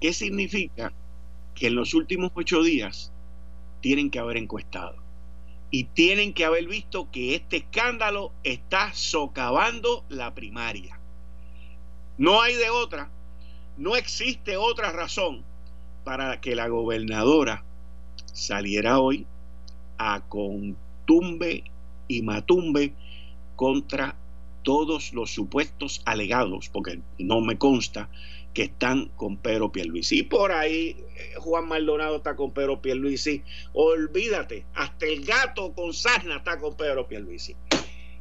¿qué 0.00 0.12
significa? 0.12 0.92
Que 1.54 1.68
en 1.68 1.74
los 1.74 1.94
últimos 1.94 2.30
ocho 2.34 2.62
días 2.62 3.12
tienen 3.80 4.10
que 4.10 4.18
haber 4.18 4.36
encuestado 4.36 4.96
y 5.70 5.84
tienen 5.84 6.32
que 6.32 6.44
haber 6.44 6.66
visto 6.66 7.10
que 7.10 7.34
este 7.34 7.58
escándalo 7.58 8.32
está 8.44 8.92
socavando 8.94 10.04
la 10.08 10.34
primaria. 10.34 10.98
No 12.18 12.40
hay 12.40 12.54
de 12.54 12.70
otra, 12.70 13.10
no 13.76 13.96
existe 13.96 14.56
otra 14.56 14.92
razón 14.92 15.44
para 16.04 16.40
que 16.40 16.54
la 16.54 16.68
gobernadora 16.68 17.64
saliera 18.32 19.00
hoy 19.00 19.26
a 19.98 20.20
contumbe 20.28 21.64
y 22.08 22.22
matumbe 22.22 22.94
contra 23.56 24.16
todos 24.62 25.12
los 25.12 25.30
supuestos 25.30 26.02
alegados, 26.04 26.68
porque 26.68 27.00
no 27.18 27.40
me 27.40 27.58
consta 27.58 28.08
que 28.56 28.62
están 28.62 29.08
con 29.16 29.36
Pedro 29.36 29.70
Pierluisi. 29.70 30.20
Y 30.20 30.22
por 30.22 30.50
ahí 30.50 30.96
eh, 31.14 31.34
Juan 31.36 31.68
Maldonado 31.68 32.16
está 32.16 32.34
con 32.36 32.54
Pedro 32.54 32.80
Pierluisi. 32.80 33.42
Olvídate, 33.74 34.64
hasta 34.72 35.04
el 35.04 35.26
gato 35.26 35.74
con 35.74 35.92
sarna 35.92 36.38
está 36.38 36.58
con 36.58 36.74
Pedro 36.74 37.06
Pierluisi. 37.06 37.54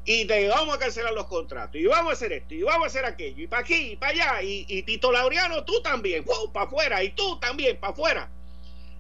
Y 0.03 0.25
te 0.25 0.49
vamos 0.49 0.75
a 0.75 0.77
cancelar 0.77 1.13
los 1.13 1.27
contratos, 1.27 1.79
y 1.79 1.85
vamos 1.85 2.09
a 2.09 2.13
hacer 2.15 2.33
esto, 2.33 2.53
y 2.53 2.63
vamos 2.63 2.83
a 2.83 2.87
hacer 2.87 3.05
aquello, 3.05 3.43
y 3.43 3.47
para 3.47 3.61
aquí, 3.61 3.93
y 3.93 3.95
para 3.95 4.11
allá, 4.11 4.43
y, 4.43 4.83
Tito 4.83 5.09
Laureano, 5.09 5.63
tú 5.63 5.81
también, 5.81 6.25
para 6.53 6.65
afuera, 6.65 7.01
y 7.01 7.11
tú 7.11 7.39
también, 7.39 7.79
para 7.79 7.93
afuera. 7.93 8.29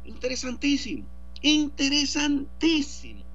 Interesantísimo, 0.05 1.05
interesantísimo. 1.41 3.25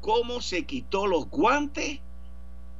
Cómo 0.00 0.42
se 0.42 0.64
quitó 0.64 1.06
los 1.06 1.30
guantes 1.30 2.00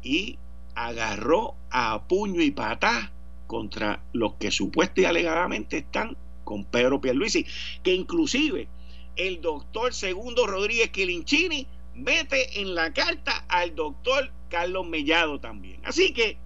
y 0.03 0.39
agarró 0.75 1.55
a 1.71 2.03
puño 2.09 2.43
y 2.43 2.51
patá 2.51 3.14
contra 3.47 4.03
los 4.13 4.35
que 4.35 4.51
supuestamente 4.51 5.03
y 5.03 5.05
alegadamente 5.05 5.79
están 5.79 6.17
con 6.45 6.65
Pedro 6.65 7.01
Pierluisi, 7.01 7.47
que 7.83 7.95
inclusive 7.95 8.69
el 9.17 9.41
doctor 9.41 9.95
Segundo 9.95 10.47
Rodríguez 10.47 10.91
Quilinchini 10.91 11.67
mete 11.95 12.61
en 12.61 12.75
la 12.75 12.93
carta 12.93 13.45
al 13.49 13.75
doctor 13.75 14.31
Carlos 14.49 14.87
Mellado 14.87 15.41
también. 15.41 15.81
Así 15.85 16.13
que 16.13 16.37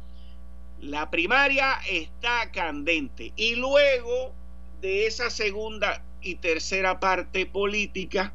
la 0.80 1.10
primaria 1.10 1.78
está 1.90 2.50
candente 2.52 3.32
y 3.36 3.56
luego 3.56 4.32
de 4.80 5.06
esa 5.06 5.30
segunda 5.30 6.04
y 6.20 6.36
tercera 6.36 7.00
parte 7.00 7.46
política, 7.46 8.32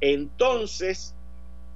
entonces 0.00 1.14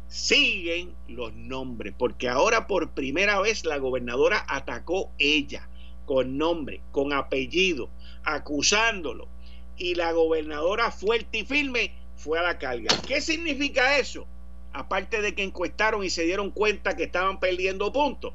siguen 0.08 0.94
los 1.08 1.34
nombres, 1.34 1.94
porque 1.96 2.28
ahora 2.28 2.66
por 2.66 2.90
primera 2.90 3.40
vez 3.40 3.64
la 3.64 3.78
gobernadora 3.78 4.44
atacó 4.48 5.10
ella 5.18 5.68
con 6.06 6.38
nombre, 6.38 6.80
con 6.92 7.12
apellido, 7.12 7.90
acusándolo. 8.24 9.28
Y 9.76 9.94
la 9.94 10.12
gobernadora 10.12 10.90
fuerte 10.90 11.38
y 11.38 11.44
firme 11.44 11.92
fue 12.16 12.38
a 12.38 12.42
la 12.42 12.59
carga. 12.59 12.94
¿Qué 13.07 13.20
significa 13.20 13.98
eso? 13.98 14.26
Aparte 14.72 15.20
de 15.20 15.35
que 15.35 15.42
encuestaron 15.42 16.05
y 16.05 16.11
se 16.11 16.22
dieron 16.24 16.50
cuenta 16.50 16.96
que 16.96 17.05
estaban 17.05 17.40
perdiendo 17.40 17.92
puntos. 17.92 18.35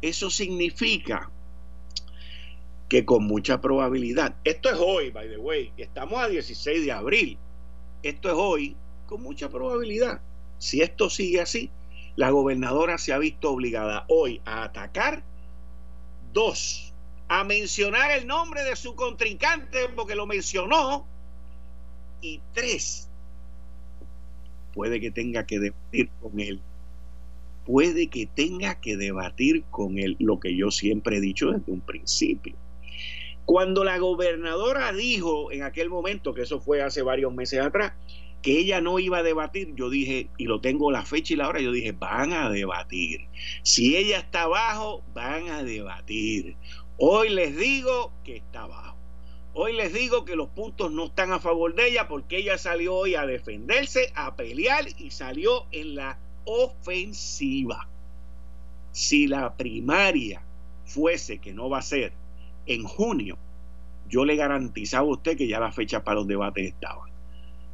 Eso 0.00 0.30
significa 0.30 1.30
que 2.88 3.04
con 3.04 3.24
mucha 3.24 3.60
probabilidad, 3.60 4.36
esto 4.44 4.70
es 4.70 4.78
hoy, 4.78 5.10
by 5.10 5.28
the 5.28 5.36
way, 5.36 5.72
estamos 5.76 6.20
a 6.20 6.28
16 6.28 6.86
de 6.86 6.92
abril, 6.92 7.38
esto 8.02 8.28
es 8.28 8.34
hoy, 8.34 8.76
con 9.06 9.22
mucha 9.22 9.50
probabilidad, 9.50 10.22
si 10.58 10.80
esto 10.80 11.10
sigue 11.10 11.40
así, 11.40 11.70
la 12.16 12.30
gobernadora 12.30 12.98
se 12.98 13.12
ha 13.12 13.18
visto 13.18 13.50
obligada 13.50 14.04
hoy 14.08 14.40
a 14.44 14.64
atacar 14.64 15.22
dos 16.32 16.87
a 17.28 17.44
mencionar 17.44 18.10
el 18.10 18.26
nombre 18.26 18.64
de 18.64 18.74
su 18.76 18.94
contrincante 18.94 19.88
porque 19.94 20.14
lo 20.14 20.26
mencionó. 20.26 21.06
Y 22.20 22.40
tres, 22.52 23.08
puede 24.74 25.00
que 25.00 25.10
tenga 25.10 25.46
que 25.46 25.58
debatir 25.58 26.10
con 26.20 26.40
él. 26.40 26.60
Puede 27.64 28.08
que 28.08 28.26
tenga 28.26 28.80
que 28.80 28.96
debatir 28.96 29.62
con 29.70 29.98
él 29.98 30.16
lo 30.18 30.40
que 30.40 30.56
yo 30.56 30.70
siempre 30.70 31.18
he 31.18 31.20
dicho 31.20 31.52
desde 31.52 31.70
un 31.70 31.80
principio. 31.80 32.56
Cuando 33.44 33.84
la 33.84 33.98
gobernadora 33.98 34.92
dijo 34.92 35.52
en 35.52 35.62
aquel 35.62 35.90
momento, 35.90 36.34
que 36.34 36.42
eso 36.42 36.60
fue 36.60 36.82
hace 36.82 37.02
varios 37.02 37.32
meses 37.32 37.60
atrás, 37.60 37.92
que 38.42 38.58
ella 38.58 38.80
no 38.80 38.98
iba 38.98 39.18
a 39.18 39.22
debatir, 39.22 39.74
yo 39.74 39.90
dije, 39.90 40.28
y 40.36 40.44
lo 40.44 40.60
tengo 40.60 40.90
la 40.90 41.04
fecha 41.04 41.34
y 41.34 41.36
la 41.36 41.48
hora, 41.48 41.60
yo 41.60 41.72
dije, 41.72 41.92
van 41.92 42.32
a 42.32 42.50
debatir. 42.50 43.26
Si 43.62 43.96
ella 43.96 44.18
está 44.18 44.42
abajo, 44.42 45.02
van 45.14 45.48
a 45.48 45.62
debatir. 45.62 46.56
Hoy 47.00 47.28
les 47.28 47.56
digo 47.56 48.12
que 48.24 48.36
está 48.36 48.62
abajo. 48.62 48.96
Hoy 49.54 49.72
les 49.72 49.92
digo 49.92 50.24
que 50.24 50.34
los 50.34 50.48
puntos 50.48 50.90
no 50.90 51.06
están 51.06 51.32
a 51.32 51.38
favor 51.38 51.74
de 51.74 51.88
ella 51.88 52.08
porque 52.08 52.38
ella 52.38 52.58
salió 52.58 52.96
hoy 52.96 53.14
a 53.14 53.24
defenderse, 53.24 54.12
a 54.16 54.34
pelear 54.34 54.84
y 54.98 55.12
salió 55.12 55.66
en 55.70 55.94
la 55.94 56.18
ofensiva. 56.44 57.88
Si 58.90 59.28
la 59.28 59.56
primaria 59.56 60.42
fuese 60.86 61.38
que 61.38 61.52
no 61.52 61.70
va 61.70 61.78
a 61.78 61.82
ser 61.82 62.12
en 62.66 62.82
junio, 62.82 63.38
yo 64.08 64.24
le 64.24 64.34
garantizaba 64.34 65.06
a 65.06 65.12
usted 65.12 65.36
que 65.36 65.46
ya 65.46 65.60
la 65.60 65.70
fecha 65.70 66.02
para 66.02 66.16
los 66.16 66.26
debates 66.26 66.66
estaba. 66.66 67.07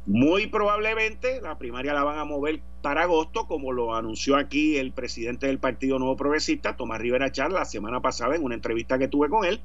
Muy 0.07 0.45
probablemente 0.47 1.41
la 1.41 1.57
primaria 1.57 1.93
la 1.93 2.03
van 2.03 2.19
a 2.19 2.25
mover 2.25 2.61
para 2.83 3.03
agosto, 3.03 3.47
como 3.47 3.71
lo 3.71 3.95
anunció 3.95 4.37
aquí 4.37 4.77
el 4.77 4.91
presidente 4.91 5.47
del 5.47 5.57
Partido 5.57 5.97
Nuevo 5.97 6.15
Progresista, 6.15 6.75
Tomás 6.75 7.01
Rivera 7.01 7.31
Char, 7.31 7.51
la 7.51 7.65
semana 7.65 8.01
pasada 8.01 8.35
en 8.35 8.43
una 8.43 8.53
entrevista 8.53 8.99
que 8.99 9.07
tuve 9.07 9.29
con 9.29 9.45
él. 9.45 9.61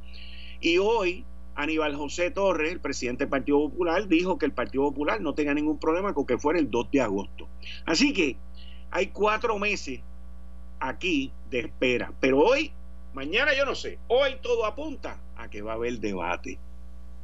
Y 0.62 0.79
hoy 0.79 1.26
Aníbal 1.57 1.94
José 1.94 2.31
Torres, 2.31 2.72
el 2.72 2.81
presidente 2.81 3.24
del 3.24 3.31
Partido 3.31 3.59
Popular, 3.59 4.09
dijo 4.09 4.38
que 4.38 4.46
el 4.46 4.53
Partido 4.53 4.85
Popular 4.85 5.20
no 5.20 5.35
tenga 5.35 5.53
ningún 5.53 5.79
problema 5.79 6.14
con 6.14 6.24
que 6.24 6.38
fuera 6.38 6.59
el 6.59 6.70
2 6.70 6.90
de 6.90 7.00
agosto. 7.03 7.46
Así 7.85 8.14
que 8.14 8.38
hay 8.90 9.09
cuatro 9.09 9.59
meses 9.59 10.00
aquí 10.79 11.33
de 11.50 11.61
espera. 11.61 12.14
Pero 12.18 12.38
hoy, 12.38 12.72
mañana 13.12 13.53
yo 13.55 13.66
no 13.66 13.74
sé, 13.74 13.98
hoy 14.09 14.37
todo 14.40 14.64
apunta 14.64 15.20
a 15.37 15.50
que 15.50 15.61
va 15.61 15.72
a 15.72 15.74
haber 15.74 15.98
debate 15.98 16.59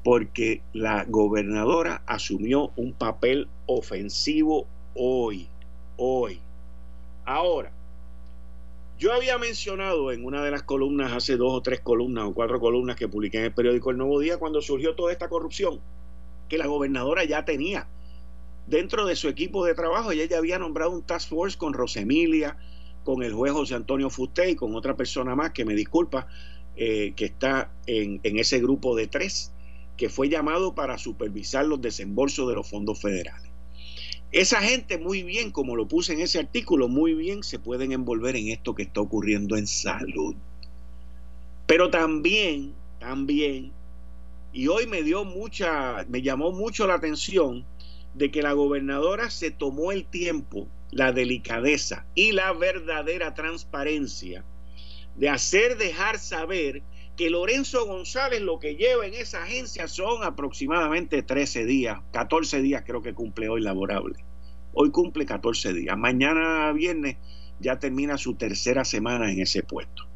porque 0.07 0.63
la 0.73 1.05
gobernadora 1.05 2.01
asumió 2.07 2.71
un 2.77 2.93
papel 2.93 3.49
ofensivo 3.67 4.69
hoy, 4.95 5.49
hoy. 5.97 6.39
Ahora, 7.25 7.73
yo 9.01 9.13
había 9.13 9.37
mencionado 9.37 10.13
en 10.13 10.25
una 10.25 10.45
de 10.45 10.53
las 10.53 10.63
columnas, 10.63 11.13
hace 11.13 11.37
dos 11.37 11.53
o 11.53 11.61
tres 11.61 11.81
columnas 11.81 12.25
o 12.25 12.35
cuatro 12.35 12.61
columnas 12.61 12.95
que 12.95 13.09
publiqué 13.09 13.39
en 13.39 13.45
el 13.47 13.53
periódico 13.53 13.91
El 13.91 13.97
Nuevo 13.97 14.21
Día, 14.21 14.39
cuando 14.39 14.63
surgió 14.63 14.95
toda 14.95 15.11
esta 15.11 15.29
corrupción, 15.29 15.81
que 16.49 16.57
la 16.57 16.69
gobernadora 16.69 17.25
ya 17.25 17.45
tenía 17.45 17.89
dentro 18.69 19.07
de 19.07 19.17
su 19.17 19.27
equipo 19.27 19.65
de 19.65 19.75
trabajo, 19.75 20.13
ella 20.13 20.27
ya 20.27 20.39
había 20.39 20.61
nombrado 20.61 20.93
un 20.93 21.03
task 21.03 21.31
force 21.31 21.59
con 21.59 21.73
Rosemilia, 21.73 22.59
con 23.03 23.25
el 23.25 23.35
juez 23.35 23.53
José 23.53 23.75
Antonio 23.75 24.09
Fusté 24.09 24.51
y 24.51 24.55
con 24.55 24.77
otra 24.77 24.95
persona 24.95 25.35
más 25.35 25.51
que 25.51 25.65
me 25.65 25.75
disculpa, 25.75 26.29
eh, 26.77 27.13
que 27.17 27.25
está 27.25 27.73
en 27.87 28.21
ese 28.23 28.61
grupo 28.61 28.95
de 28.95 29.09
tres 29.09 29.51
que 29.97 30.09
fue 30.09 30.29
llamado 30.29 30.75
para 30.75 30.99
supervisar 30.99 31.65
los 31.65 31.81
desembolsos 31.81 32.49
de 32.49 32.55
los 32.55 32.69
fondos 32.69 33.01
federales. 33.01 33.51
Esa 34.33 34.61
gente 34.61 34.99
muy 34.99 35.23
bien, 35.23 35.51
como 35.51 35.77
lo 35.77 35.89
puse 35.89 36.13
en 36.13 36.21
ese 36.21 36.39
artículo, 36.39 36.89
muy 36.89 37.15
bien 37.15 37.43
se 37.43 37.59
pueden 37.59 37.93
envolver 37.93 38.37
en 38.37 38.49
esto 38.49 38.75
que 38.75 38.83
está 38.83 39.01
ocurriendo 39.01 39.57
en 39.57 39.67
salud. 39.67 40.35
Pero 41.67 41.91
también, 41.91 42.75
también, 42.99 43.73
y 44.53 44.69
hoy 44.69 44.87
me 44.87 45.03
dio 45.03 45.25
mucha, 45.25 46.05
me 46.09 46.23
llamó 46.23 46.53
mucho 46.53 46.87
la 46.87 46.95
atención 46.95 47.65
de 48.15 48.31
que 48.31 48.43
la 48.43 48.53
gobernadora 48.53 49.31
se 49.31 49.51
tomó 49.51 49.93
el 49.93 50.07
tiempo, 50.07 50.69
la 50.91 51.13
delicadeza 51.13 52.07
y 52.15 52.33
la 52.33 52.53
verdadera 52.53 53.35
transparencia 53.35 54.45
de 55.17 55.29
hacer 55.29 55.77
dejar 55.77 56.19
saber 56.19 56.83
que 57.17 57.31
Lorenzo 57.31 57.87
González 57.87 58.43
lo 58.43 58.59
que 58.59 58.77
lleva 58.77 59.07
en 59.07 59.15
esa 59.15 59.43
agencia 59.43 59.89
son 59.89 60.23
aproximadamente 60.23 61.23
13 61.23 61.65
días, 61.65 62.01
14 62.13 62.61
días 62.61 62.83
creo 62.87 63.03
que 63.03 63.15
cumple 63.15 63.49
hoy 63.49 63.63
laborable. 63.63 64.17
Hoy 64.75 64.91
cumple 64.91 65.25
14 65.25 65.73
días. 65.73 65.97
Mañana 65.97 66.71
viernes 66.73 67.17
ya 67.59 67.79
termina 67.79 68.19
su 68.19 68.35
tercera 68.35 68.85
semana 68.85 69.33
en 69.33 69.41
ese 69.41 69.63
puesto. 69.63 70.07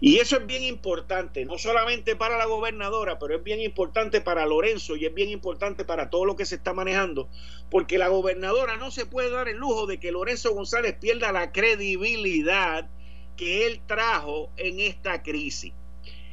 Y 0.00 0.16
eso 0.16 0.38
es 0.38 0.46
bien 0.46 0.64
importante, 0.64 1.44
no 1.44 1.58
solamente 1.58 2.16
para 2.16 2.38
la 2.38 2.46
gobernadora, 2.46 3.18
pero 3.18 3.36
es 3.36 3.44
bien 3.44 3.60
importante 3.60 4.20
para 4.20 4.46
Lorenzo 4.46 4.96
y 4.96 5.04
es 5.04 5.14
bien 5.14 5.28
importante 5.28 5.84
para 5.84 6.10
todo 6.10 6.24
lo 6.24 6.34
que 6.34 6.46
se 6.46 6.54
está 6.56 6.72
manejando, 6.72 7.28
porque 7.70 7.98
la 7.98 8.08
gobernadora 8.08 8.76
no 8.78 8.90
se 8.90 9.06
puede 9.06 9.30
dar 9.30 9.48
el 9.48 9.58
lujo 9.58 9.86
de 9.86 10.00
que 10.00 10.12
Lorenzo 10.12 10.54
González 10.54 10.96
pierda 10.98 11.30
la 11.30 11.52
credibilidad 11.52 12.88
que 13.36 13.66
él 13.66 13.82
trajo 13.86 14.50
en 14.56 14.80
esta 14.80 15.22
crisis. 15.22 15.74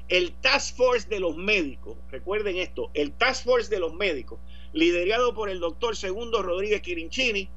El 0.10 0.34
Task 0.34 0.78
Force 0.78 1.10
de 1.10 1.20
los 1.20 1.36
médicos, 1.36 1.98
recuerden 2.10 2.58
esto, 2.58 2.90
el 2.94 3.12
Task 3.12 3.44
Force 3.44 3.70
de 3.70 3.80
los 3.80 3.94
médicos, 3.94 4.40
liderado 4.72 5.34
por 5.34 5.50
el 5.50 5.60
doctor 5.60 5.98
Segundo 5.98 6.42
Rodríguez 6.42 6.82
Quirinchini, 6.82 7.50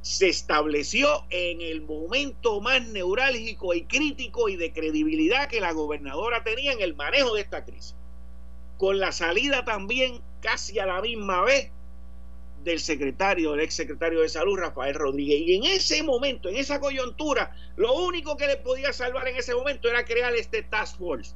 se 0.00 0.28
estableció 0.28 1.24
en 1.28 1.60
el 1.60 1.82
momento 1.82 2.60
más 2.62 2.86
neurálgico 2.88 3.74
y 3.74 3.84
crítico 3.84 4.48
y 4.48 4.56
de 4.56 4.72
credibilidad 4.72 5.48
que 5.48 5.60
la 5.60 5.72
gobernadora 5.72 6.42
tenía 6.42 6.72
en 6.72 6.80
el 6.80 6.94
manejo 6.94 7.34
de 7.34 7.42
esta 7.42 7.64
crisis. 7.64 7.94
Con 8.78 8.98
la 8.98 9.12
salida 9.12 9.66
también 9.66 10.22
casi 10.40 10.78
a 10.78 10.86
la 10.86 11.02
misma 11.02 11.42
vez 11.42 11.70
del 12.64 12.80
secretario, 12.80 13.52
del 13.52 13.60
ex 13.60 13.74
secretario 13.74 14.20
de 14.20 14.28
salud, 14.30 14.58
Rafael 14.58 14.94
Rodríguez. 14.94 15.40
Y 15.40 15.56
en 15.56 15.64
ese 15.64 16.02
momento, 16.02 16.48
en 16.48 16.56
esa 16.56 16.80
coyuntura, 16.80 17.54
lo 17.76 17.92
único 17.92 18.38
que 18.38 18.46
le 18.46 18.56
podía 18.56 18.94
salvar 18.94 19.28
en 19.28 19.36
ese 19.36 19.54
momento 19.54 19.88
era 19.88 20.04
crear 20.04 20.34
este 20.34 20.62
task 20.62 20.98
force. 20.98 21.34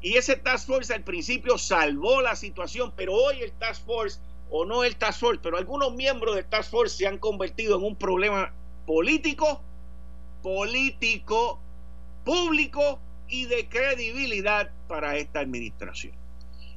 Y 0.00 0.16
ese 0.16 0.36
task 0.36 0.66
force 0.66 0.94
al 0.94 1.04
principio 1.04 1.58
salvó 1.58 2.20
la 2.20 2.36
situación, 2.36 2.92
pero 2.96 3.14
hoy 3.14 3.40
el 3.40 3.52
task 3.52 3.84
force 3.84 4.20
o 4.50 4.64
no 4.64 4.84
el 4.84 4.96
Task 4.96 5.20
Force, 5.20 5.40
pero 5.42 5.56
algunos 5.56 5.94
miembros 5.94 6.34
del 6.34 6.44
Task 6.46 6.70
Force 6.70 6.96
se 6.96 7.06
han 7.06 7.18
convertido 7.18 7.78
en 7.78 7.84
un 7.84 7.96
problema 7.96 8.52
político, 8.86 9.60
político, 10.42 11.60
público 12.24 13.00
y 13.28 13.46
de 13.46 13.68
credibilidad 13.68 14.70
para 14.88 15.16
esta 15.16 15.40
administración. 15.40 16.14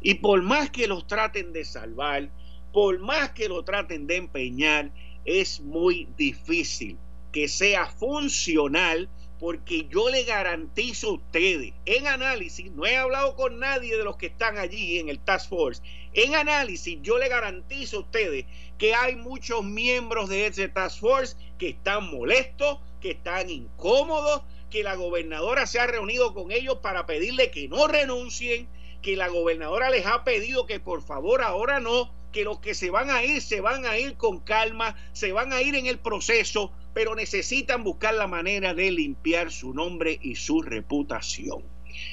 Y 0.01 0.15
por 0.15 0.41
más 0.41 0.71
que 0.71 0.87
los 0.87 1.05
traten 1.07 1.53
de 1.53 1.65
salvar, 1.65 2.29
por 2.73 2.99
más 2.99 3.31
que 3.31 3.49
lo 3.49 3.63
traten 3.63 4.07
de 4.07 4.15
empeñar, 4.15 4.91
es 5.25 5.59
muy 5.59 6.07
difícil 6.17 6.97
que 7.31 7.47
sea 7.47 7.85
funcional 7.85 9.09
porque 9.39 9.87
yo 9.89 10.09
le 10.09 10.23
garantizo 10.23 11.09
a 11.09 11.13
ustedes, 11.13 11.73
en 11.85 12.07
análisis, 12.07 12.71
no 12.71 12.85
he 12.85 12.97
hablado 12.97 13.35
con 13.35 13.59
nadie 13.59 13.97
de 13.97 14.03
los 14.03 14.17
que 14.17 14.27
están 14.27 14.57
allí 14.57 14.99
en 14.99 15.07
el 15.07 15.19
Task 15.19 15.49
Force, 15.49 15.81
en 16.13 16.35
análisis 16.35 16.99
yo 17.01 17.17
le 17.17 17.29
garantizo 17.29 17.97
a 17.97 18.01
ustedes 18.01 18.45
que 18.77 18.93
hay 18.93 19.15
muchos 19.15 19.63
miembros 19.63 20.29
de 20.29 20.47
ese 20.47 20.67
Task 20.67 20.99
Force 20.99 21.37
que 21.57 21.69
están 21.69 22.11
molestos, 22.11 22.79
que 22.99 23.11
están 23.11 23.49
incómodos, 23.49 24.41
que 24.69 24.83
la 24.83 24.95
gobernadora 24.95 25.65
se 25.65 25.79
ha 25.79 25.87
reunido 25.87 26.33
con 26.33 26.51
ellos 26.51 26.79
para 26.81 27.05
pedirle 27.05 27.49
que 27.49 27.67
no 27.67 27.87
renuncien, 27.87 28.67
que 29.01 29.15
la 29.15 29.29
gobernadora 29.29 29.89
les 29.89 30.05
ha 30.05 30.23
pedido 30.23 30.65
que 30.65 30.79
por 30.79 31.01
favor 31.01 31.41
ahora 31.41 31.79
no, 31.79 32.11
que 32.31 32.43
los 32.43 32.59
que 32.59 32.73
se 32.73 32.89
van 32.89 33.09
a 33.09 33.23
ir 33.23 33.41
se 33.41 33.61
van 33.61 33.85
a 33.85 33.97
ir 33.97 34.15
con 34.15 34.39
calma, 34.39 34.95
se 35.13 35.31
van 35.31 35.53
a 35.53 35.61
ir 35.61 35.75
en 35.75 35.85
el 35.85 35.99
proceso, 35.99 36.71
pero 36.93 37.15
necesitan 37.15 37.83
buscar 37.83 38.13
la 38.13 38.27
manera 38.27 38.73
de 38.73 38.91
limpiar 38.91 39.51
su 39.51 39.73
nombre 39.73 40.19
y 40.21 40.35
su 40.35 40.61
reputación. 40.61 41.63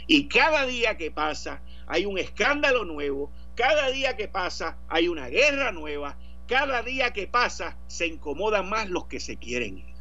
Y 0.06 0.28
cada 0.28 0.66
día 0.66 0.96
que 0.96 1.10
pasa 1.10 1.62
hay 1.86 2.06
un 2.06 2.18
escándalo 2.18 2.84
nuevo, 2.84 3.30
cada 3.54 3.90
día 3.90 4.16
que 4.16 4.28
pasa 4.28 4.78
hay 4.88 5.08
una 5.08 5.28
guerra 5.28 5.72
nueva, 5.72 6.18
cada 6.46 6.82
día 6.82 7.12
que 7.12 7.26
pasa 7.26 7.76
se 7.86 8.06
incomodan 8.06 8.68
más 8.68 8.88
los 8.88 9.06
que 9.06 9.20
se 9.20 9.36
quieren 9.36 9.78
ir. 9.78 9.96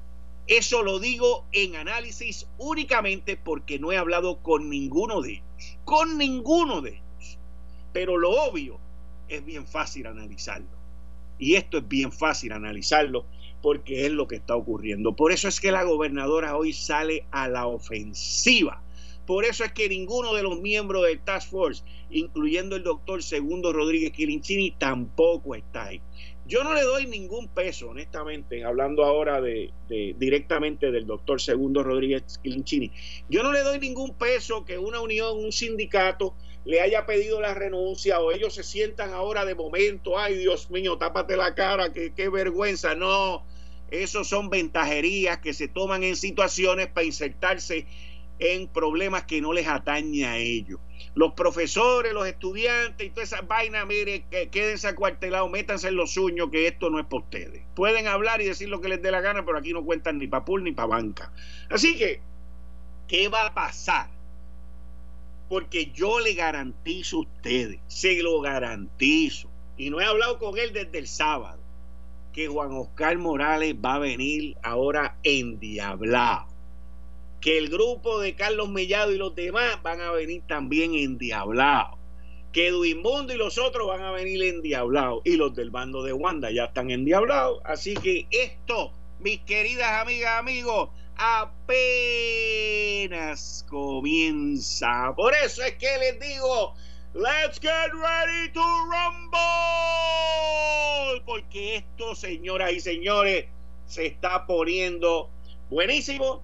Eso 0.47 0.83
lo 0.83 0.99
digo 0.99 1.47
en 1.51 1.75
análisis 1.75 2.47
únicamente 2.59 3.35
porque 3.35 3.79
no 3.79 3.91
he 3.91 3.97
hablado 3.97 4.43
con 4.43 4.69
ninguno 4.69 5.21
de 5.21 5.31
ellos, 5.33 5.77
con 5.85 6.19
ninguno 6.19 6.81
de 6.81 6.91
ellos. 6.91 7.39
Pero 7.93 8.17
lo 8.17 8.29
obvio 8.29 8.79
es 9.27 9.45
bien 9.45 9.67
fácil 9.67 10.07
analizarlo. 10.07 10.67
Y 11.37 11.55
esto 11.55 11.79
es 11.79 11.87
bien 11.87 12.11
fácil 12.11 12.53
analizarlo 12.53 13.25
porque 13.61 14.05
es 14.05 14.11
lo 14.11 14.27
que 14.27 14.35
está 14.35 14.55
ocurriendo. 14.55 15.15
Por 15.15 15.31
eso 15.31 15.47
es 15.47 15.59
que 15.59 15.71
la 15.71 15.83
gobernadora 15.83 16.55
hoy 16.55 16.71
sale 16.71 17.25
a 17.31 17.47
la 17.47 17.67
ofensiva. 17.67 18.81
Por 19.25 19.43
eso 19.43 19.63
es 19.63 19.71
que 19.71 19.89
ninguno 19.89 20.33
de 20.35 20.43
los 20.43 20.61
miembros 20.61 21.03
del 21.03 21.19
Task 21.19 21.49
Force, 21.49 21.83
incluyendo 22.11 22.75
el 22.75 22.83
doctor 22.83 23.23
Segundo 23.23 23.73
Rodríguez 23.73 24.11
Quirinchini, 24.11 24.71
tampoco 24.77 25.55
está 25.55 25.85
ahí. 25.85 26.01
Yo 26.47 26.63
no 26.63 26.75
le 26.75 26.83
doy 26.83 27.07
ningún 27.07 27.47
peso, 27.47 27.89
honestamente, 27.89 28.63
hablando 28.63 29.03
ahora 29.03 29.41
de, 29.41 29.71
directamente 29.87 30.91
del 30.91 31.07
doctor 31.07 31.41
Segundo 31.41 31.81
Rodríguez 31.81 32.39
Quirinchini. 32.43 32.91
Yo 33.29 33.41
no 33.41 33.51
le 33.51 33.61
doy 33.61 33.79
ningún 33.79 34.13
peso 34.13 34.63
que 34.63 34.77
una 34.77 35.01
unión, 35.01 35.37
un 35.43 35.51
sindicato, 35.51 36.35
le 36.63 36.81
haya 36.81 37.07
pedido 37.07 37.41
la 37.41 37.55
renuncia 37.55 38.19
o 38.19 38.31
ellos 38.31 38.53
se 38.53 38.63
sientan 38.63 39.13
ahora 39.13 39.45
de 39.45 39.55
momento, 39.55 40.19
ay 40.19 40.35
Dios 40.35 40.69
mío, 40.69 40.97
tápate 40.97 41.35
la 41.35 41.55
cara, 41.55 41.91
qué 41.91 42.29
vergüenza. 42.29 42.93
No, 42.93 43.43
esos 43.89 44.27
son 44.27 44.49
ventajerías 44.49 45.39
que 45.39 45.53
se 45.53 45.67
toman 45.67 46.03
en 46.03 46.15
situaciones 46.15 46.87
para 46.87 47.05
insertarse 47.05 47.87
en 48.39 48.67
problemas 48.67 49.23
que 49.23 49.41
no 49.41 49.53
les 49.53 49.67
atañe 49.67 50.25
a 50.25 50.37
ellos. 50.37 50.79
Los 51.15 51.31
profesores, 51.33 52.13
los 52.13 52.27
estudiantes 52.27 53.07
y 53.07 53.09
todas 53.09 53.31
esas 53.31 53.47
vainas, 53.47 53.87
mire, 53.87 54.25
que 54.29 54.49
quédense 54.49 54.89
acuartelados, 54.89 55.49
métanse 55.49 55.87
en 55.87 55.95
los 55.95 56.13
sueños, 56.13 56.49
que 56.51 56.67
esto 56.67 56.89
no 56.89 56.99
es 56.99 57.05
para 57.05 57.23
ustedes. 57.23 57.63
Pueden 57.73 58.07
hablar 58.07 58.41
y 58.41 58.45
decir 58.45 58.67
lo 58.67 58.81
que 58.81 58.89
les 58.89 59.01
dé 59.01 59.11
la 59.11 59.21
gana, 59.21 59.45
pero 59.45 59.57
aquí 59.57 59.71
no 59.71 59.85
cuentan 59.85 60.17
ni 60.17 60.27
para 60.27 60.43
pool 60.43 60.65
ni 60.65 60.73
para 60.73 60.87
banca. 60.87 61.31
Así 61.69 61.97
que, 61.97 62.21
¿qué 63.07 63.29
va 63.29 63.47
a 63.47 63.53
pasar? 63.53 64.09
Porque 65.47 65.91
yo 65.91 66.19
le 66.19 66.33
garantizo 66.33 67.17
a 67.17 67.21
ustedes, 67.21 67.79
se 67.87 68.21
lo 68.21 68.41
garantizo, 68.41 69.49
y 69.77 69.89
no 69.89 70.01
he 70.01 70.05
hablado 70.05 70.37
con 70.37 70.57
él 70.57 70.73
desde 70.73 70.97
el 70.97 71.07
sábado 71.07 71.59
que 72.33 72.49
Juan 72.49 72.73
Oscar 72.73 73.17
Morales 73.17 73.75
va 73.75 73.93
a 73.93 73.99
venir 73.99 74.57
ahora 74.61 75.17
endiablado. 75.23 76.54
Que 77.45 77.59
el 77.59 77.69
grupo 77.69 78.19
de 78.19 78.33
Carlos 78.33 78.69
Mellado 78.69 79.11
y 79.11 79.19
los 79.19 79.35
demás 79.35 79.77
van 79.83 80.01
a 80.01 80.09
venir 80.09 80.41
también 80.47 80.95
endiablados. 80.95 81.99
Que 82.51 82.71
Duimundo 82.71 83.35
y 83.35 83.37
los 83.37 83.59
otros 83.59 83.87
van 83.87 84.01
a 84.01 84.09
venir 84.09 84.43
endiablados. 84.43 85.21
Y 85.25 85.35
los 85.35 85.53
del 85.53 85.69
bando 85.69 86.01
de 86.01 86.11
Wanda 86.11 86.49
ya 86.49 86.63
están 86.65 86.89
endiablados. 86.89 87.61
Así 87.63 87.93
que 87.93 88.25
esto, 88.31 88.93
mis 89.19 89.41
queridas 89.41 90.01
amigas, 90.01 90.39
amigos, 90.39 90.89
apenas 91.17 91.63
comienza. 93.69 95.13
Por 95.15 95.35
eso 95.35 95.61
es 95.61 95.75
que 95.75 95.99
les 95.99 96.19
digo 96.19 96.73
Let's 97.13 97.59
get 97.59 97.93
ready 97.93 98.49
to 98.53 98.59
rumble. 98.59 99.37
Porque 101.27 101.75
esto, 101.75 102.15
señoras 102.15 102.73
y 102.73 102.79
señores, 102.79 103.45
se 103.85 104.07
está 104.07 104.47
poniendo 104.47 105.29
buenísimo, 105.69 106.41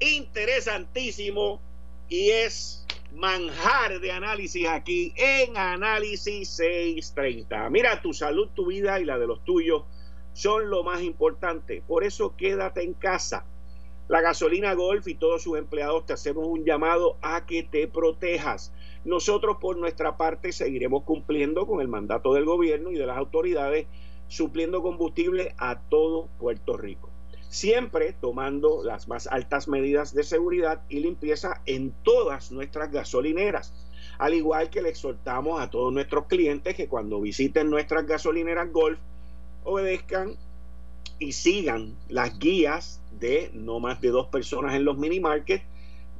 interesantísimo 0.00 1.60
y 2.08 2.30
es 2.30 2.86
manjar 3.14 4.00
de 4.00 4.12
análisis 4.12 4.66
aquí 4.68 5.12
en 5.16 5.56
Análisis 5.56 6.48
630. 6.50 7.70
Mira, 7.70 8.00
tu 8.00 8.12
salud, 8.12 8.48
tu 8.54 8.66
vida 8.66 9.00
y 9.00 9.04
la 9.04 9.18
de 9.18 9.26
los 9.26 9.44
tuyos 9.44 9.84
son 10.32 10.70
lo 10.70 10.82
más 10.82 11.02
importante. 11.02 11.82
Por 11.86 12.04
eso 12.04 12.36
quédate 12.36 12.82
en 12.82 12.94
casa. 12.94 13.44
La 14.08 14.20
gasolina 14.20 14.74
Golf 14.74 15.06
y 15.06 15.14
todos 15.14 15.42
sus 15.42 15.56
empleados 15.56 16.04
te 16.06 16.12
hacemos 16.12 16.46
un 16.46 16.64
llamado 16.64 17.16
a 17.22 17.46
que 17.46 17.62
te 17.62 17.86
protejas. 17.86 18.72
Nosotros 19.04 19.58
por 19.60 19.76
nuestra 19.76 20.16
parte 20.16 20.52
seguiremos 20.52 21.04
cumpliendo 21.04 21.66
con 21.66 21.80
el 21.80 21.88
mandato 21.88 22.34
del 22.34 22.44
gobierno 22.44 22.90
y 22.90 22.96
de 22.96 23.06
las 23.06 23.16
autoridades, 23.16 23.86
supliendo 24.26 24.82
combustible 24.82 25.54
a 25.58 25.80
todo 25.88 26.28
Puerto 26.38 26.76
Rico. 26.76 27.09
Siempre 27.50 28.12
tomando 28.12 28.84
las 28.84 29.08
más 29.08 29.26
altas 29.26 29.66
medidas 29.66 30.14
de 30.14 30.22
seguridad 30.22 30.82
y 30.88 31.00
limpieza 31.00 31.60
en 31.66 31.92
todas 32.04 32.52
nuestras 32.52 32.92
gasolineras. 32.92 33.74
Al 34.18 34.34
igual 34.34 34.70
que 34.70 34.82
le 34.82 34.90
exhortamos 34.90 35.60
a 35.60 35.68
todos 35.68 35.92
nuestros 35.92 36.26
clientes 36.26 36.76
que 36.76 36.88
cuando 36.88 37.20
visiten 37.20 37.68
nuestras 37.68 38.06
gasolineras 38.06 38.72
Golf 38.72 39.00
obedezcan 39.64 40.36
y 41.18 41.32
sigan 41.32 41.96
las 42.08 42.38
guías 42.38 43.02
de 43.18 43.50
no 43.52 43.80
más 43.80 44.00
de 44.00 44.10
dos 44.10 44.28
personas 44.28 44.74
en 44.74 44.84
los 44.84 44.96
mini 44.96 45.18
markets 45.18 45.64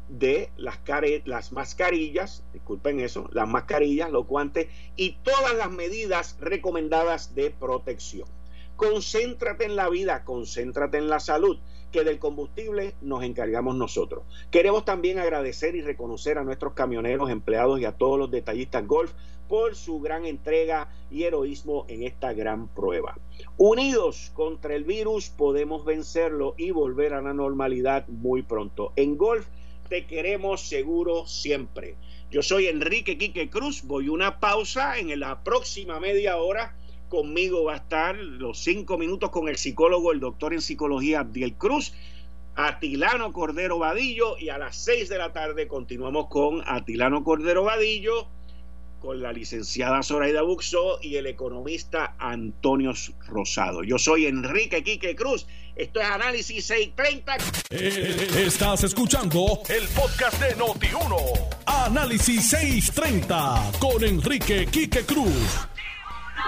de 0.08 0.50
las, 0.56 0.80
las 1.24 1.52
mascarillas, 1.52 2.42
disculpen 2.52 2.98
eso, 2.98 3.30
las 3.32 3.48
mascarillas, 3.48 4.10
los 4.10 4.26
guantes 4.26 4.68
y 4.96 5.12
todas 5.22 5.54
las 5.54 5.70
medidas 5.70 6.36
recomendadas 6.40 7.34
de 7.36 7.50
protección. 7.50 8.28
Concéntrate 8.80 9.66
en 9.66 9.76
la 9.76 9.90
vida, 9.90 10.24
concéntrate 10.24 10.96
en 10.96 11.10
la 11.10 11.20
salud. 11.20 11.58
que 11.92 12.02
del 12.02 12.18
combustible 12.18 12.94
nos 13.02 13.22
encargamos 13.24 13.74
nosotros. 13.74 14.22
Queremos 14.50 14.86
también 14.86 15.18
agradecer 15.18 15.74
y 15.74 15.82
reconocer 15.82 16.38
a 16.38 16.44
nuestros 16.44 16.72
camioneros, 16.72 17.30
empleados 17.30 17.78
y 17.78 17.84
a 17.84 17.92
todos 17.92 18.18
los 18.18 18.30
detallistas 18.30 18.86
golf 18.86 19.12
por 19.48 19.74
su 19.74 20.00
gran 20.00 20.24
entrega 20.24 20.88
y 21.10 21.24
heroísmo 21.24 21.84
en 21.88 22.04
esta 22.04 22.32
gran 22.32 22.68
prueba. 22.68 23.18
Unidos 23.58 24.30
contra 24.32 24.74
el 24.74 24.84
virus 24.84 25.28
podemos 25.28 25.84
vencerlo 25.84 26.54
y 26.56 26.70
volver 26.70 27.12
a 27.12 27.20
la 27.20 27.34
normalidad 27.34 28.08
muy 28.08 28.42
pronto. 28.42 28.94
En 28.96 29.18
golf 29.18 29.46
te 29.90 30.06
queremos 30.06 30.62
seguro 30.62 31.26
siempre. 31.26 31.96
Yo 32.30 32.42
soy 32.42 32.68
Enrique 32.68 33.18
Quique 33.18 33.50
Cruz, 33.50 33.82
voy 33.82 34.08
una 34.08 34.38
pausa 34.38 34.96
en 34.98 35.20
la 35.20 35.42
próxima 35.42 35.98
media 35.98 36.38
hora 36.38 36.76
Conmigo 37.10 37.64
va 37.64 37.72
a 37.72 37.76
estar 37.78 38.14
los 38.14 38.60
cinco 38.60 38.96
minutos 38.96 39.30
con 39.30 39.48
el 39.48 39.56
psicólogo, 39.56 40.12
el 40.12 40.20
doctor 40.20 40.54
en 40.54 40.62
psicología 40.62 41.20
Abdiel 41.20 41.54
Cruz, 41.54 41.92
Atilano 42.54 43.32
Cordero 43.32 43.80
Vadillo 43.80 44.38
y 44.38 44.48
a 44.48 44.58
las 44.58 44.76
seis 44.76 45.08
de 45.08 45.18
la 45.18 45.32
tarde 45.32 45.66
continuamos 45.66 46.28
con 46.28 46.62
Atilano 46.64 47.24
Cordero 47.24 47.64
Vadillo, 47.64 48.28
con 49.00 49.20
la 49.20 49.32
licenciada 49.32 50.04
Zoraida 50.04 50.42
Buxo 50.42 51.00
y 51.02 51.16
el 51.16 51.26
economista 51.26 52.14
Antonio 52.16 52.92
Rosado. 53.26 53.82
Yo 53.82 53.98
soy 53.98 54.26
Enrique 54.26 54.84
Quique 54.84 55.16
Cruz. 55.16 55.48
Esto 55.74 55.98
es 55.98 56.06
Análisis 56.06 56.64
630. 56.64 57.36
Eh, 57.70 58.44
estás 58.46 58.84
escuchando 58.84 59.62
el 59.68 59.88
podcast 59.88 60.40
de 60.40 60.56
Noti1. 60.56 61.16
Análisis 61.66 62.50
630 62.50 63.72
con 63.80 64.04
Enrique 64.04 64.68
Quique 64.70 65.04
Cruz. 65.04 65.66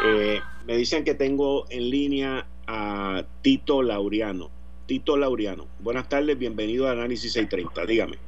Eh, 0.05 0.41
me 0.67 0.77
dicen 0.77 1.05
que 1.05 1.15
tengo 1.15 1.65
en 1.71 1.91
línea 1.91 2.47
a 2.67 3.25
Tito 3.43 3.83
Laureano. 3.83 4.51
Tito 4.87 5.17
Laureano, 5.17 5.67
buenas 5.81 6.09
tardes, 6.09 6.39
bienvenido 6.39 6.89
a 6.89 6.93
Análisis 6.93 7.33
630, 7.33 7.87
dígame. 7.87 8.19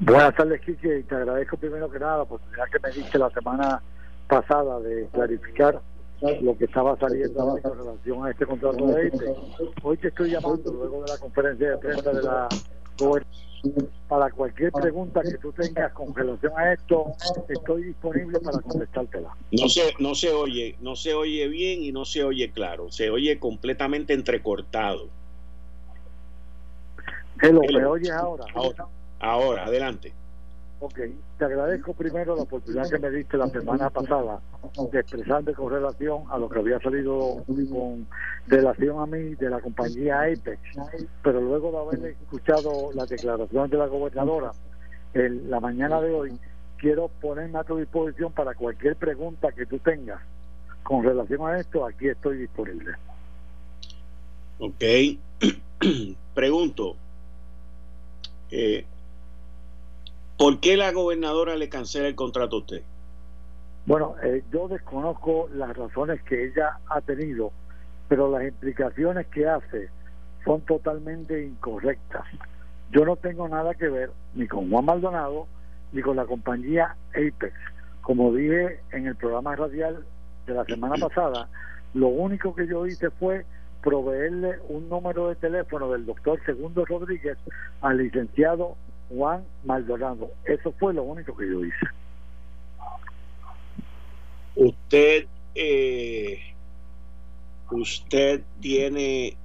Buenas 0.00 0.34
tardes, 0.34 0.60
Kike, 0.60 0.98
y 0.98 1.02
te 1.04 1.14
agradezco 1.14 1.56
primero 1.56 1.90
que 1.90 1.98
nada 1.98 2.18
la 2.18 2.22
oportunidad 2.24 2.64
que 2.70 2.78
me 2.80 2.92
diste 2.92 3.18
la 3.18 3.30
semana 3.30 3.82
pasada 4.28 4.80
de 4.80 5.08
clarificar 5.12 5.80
lo 6.40 6.56
que 6.56 6.64
estaba 6.64 6.96
saliendo 6.98 7.58
en 7.58 7.62
relación 7.62 8.26
a 8.26 8.30
este 8.30 8.46
contrato 8.46 8.86
de 8.86 9.08
IPE. 9.08 9.34
Hoy 9.82 9.96
te 9.96 10.08
estoy 10.08 10.30
llamando 10.30 10.72
luego 10.72 11.02
de 11.02 11.12
la 11.12 11.18
conferencia 11.18 11.70
de 11.70 11.78
prensa 11.78 12.12
de 12.12 12.22
la 12.22 12.48
para 14.08 14.30
cualquier 14.30 14.72
pregunta 14.72 15.22
que 15.22 15.38
tú 15.38 15.52
tengas 15.52 15.92
con 15.92 16.14
relación 16.14 16.52
a 16.56 16.72
esto, 16.72 17.12
estoy 17.48 17.84
disponible 17.84 18.40
para 18.40 18.60
contestártela. 18.60 19.36
No 19.50 19.68
se, 19.68 19.94
no 19.98 20.14
se 20.14 20.32
oye, 20.32 20.76
no 20.80 20.96
se 20.96 21.14
oye 21.14 21.48
bien 21.48 21.82
y 21.82 21.92
no 21.92 22.04
se 22.04 22.24
oye 22.24 22.50
claro, 22.50 22.90
se 22.90 23.10
oye 23.10 23.38
completamente 23.38 24.12
entrecortado. 24.12 25.08
Hello, 27.40 27.60
¿me 27.72 27.84
oyes 27.84 28.10
ahora? 28.10 28.44
Ahora, 28.54 28.86
ahora 29.20 29.64
adelante. 29.66 30.12
Ok, 30.84 30.98
te 31.38 31.44
agradezco 31.44 31.94
primero 31.94 32.34
la 32.34 32.42
oportunidad 32.42 32.90
que 32.90 32.98
me 32.98 33.08
diste 33.08 33.36
la 33.36 33.46
semana 33.46 33.88
pasada 33.88 34.40
de 34.90 34.98
expresarte 34.98 35.54
con 35.54 35.70
relación 35.72 36.24
a 36.28 36.38
lo 36.38 36.48
que 36.48 36.58
había 36.58 36.80
salido 36.80 37.44
con 37.46 38.08
relación 38.48 38.98
a 38.98 39.06
mí 39.06 39.36
de 39.36 39.48
la 39.48 39.60
compañía 39.60 40.22
Apex, 40.22 40.60
pero 41.22 41.40
luego 41.40 41.70
de 41.70 41.78
haber 41.78 42.16
escuchado 42.20 42.90
la 42.94 43.06
declaración 43.06 43.70
de 43.70 43.76
la 43.76 43.86
gobernadora 43.86 44.50
en 45.14 45.48
la 45.48 45.60
mañana 45.60 46.00
de 46.00 46.12
hoy, 46.12 46.32
quiero 46.78 47.06
ponerme 47.06 47.60
a 47.60 47.64
tu 47.64 47.76
disposición 47.76 48.32
para 48.32 48.52
cualquier 48.54 48.96
pregunta 48.96 49.52
que 49.52 49.66
tú 49.66 49.78
tengas 49.78 50.20
con 50.82 51.04
relación 51.04 51.48
a 51.48 51.60
esto, 51.60 51.86
aquí 51.86 52.08
estoy 52.08 52.38
disponible. 52.38 52.90
Ok, 54.58 54.82
pregunto, 56.34 56.96
eh, 58.50 58.84
¿Por 60.42 60.58
qué 60.58 60.76
la 60.76 60.90
gobernadora 60.90 61.54
le 61.54 61.68
cancela 61.68 62.08
el 62.08 62.16
contrato 62.16 62.56
a 62.56 62.58
usted? 62.58 62.82
Bueno, 63.86 64.16
eh, 64.24 64.42
yo 64.52 64.66
desconozco 64.66 65.48
las 65.54 65.76
razones 65.76 66.20
que 66.24 66.46
ella 66.46 66.80
ha 66.88 67.00
tenido, 67.00 67.52
pero 68.08 68.28
las 68.28 68.42
implicaciones 68.42 69.28
que 69.28 69.46
hace 69.46 69.88
son 70.44 70.62
totalmente 70.62 71.44
incorrectas. 71.44 72.24
Yo 72.90 73.04
no 73.04 73.14
tengo 73.14 73.48
nada 73.48 73.74
que 73.74 73.88
ver 73.88 74.10
ni 74.34 74.48
con 74.48 74.68
Juan 74.68 74.84
Maldonado 74.84 75.46
ni 75.92 76.02
con 76.02 76.16
la 76.16 76.24
compañía 76.24 76.96
Apex. 77.10 77.54
Como 78.00 78.32
dije 78.34 78.80
en 78.90 79.06
el 79.06 79.14
programa 79.14 79.54
radial 79.54 80.04
de 80.48 80.54
la 80.54 80.64
semana 80.64 80.96
pasada, 80.96 81.48
lo 81.94 82.08
único 82.08 82.52
que 82.52 82.66
yo 82.66 82.84
hice 82.84 83.10
fue 83.10 83.46
proveerle 83.80 84.58
un 84.70 84.88
número 84.88 85.28
de 85.28 85.36
teléfono 85.36 85.92
del 85.92 86.04
doctor 86.04 86.44
Segundo 86.44 86.84
Rodríguez 86.84 87.38
al 87.80 87.98
licenciado 87.98 88.76
Juan 89.14 89.44
Maldonado. 89.64 90.30
Eso 90.44 90.72
fue 90.78 90.94
lo 90.94 91.02
único 91.02 91.36
que 91.36 91.48
yo 91.48 91.64
hice. 91.64 91.86
Usted, 94.54 95.26
eh, 95.54 96.38
usted 97.70 98.42
tiene 98.60 99.36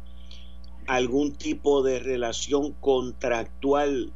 algún 0.87 1.33
tipo 1.33 1.83
de 1.83 1.99
relación 1.99 2.73
contractual 2.73 4.11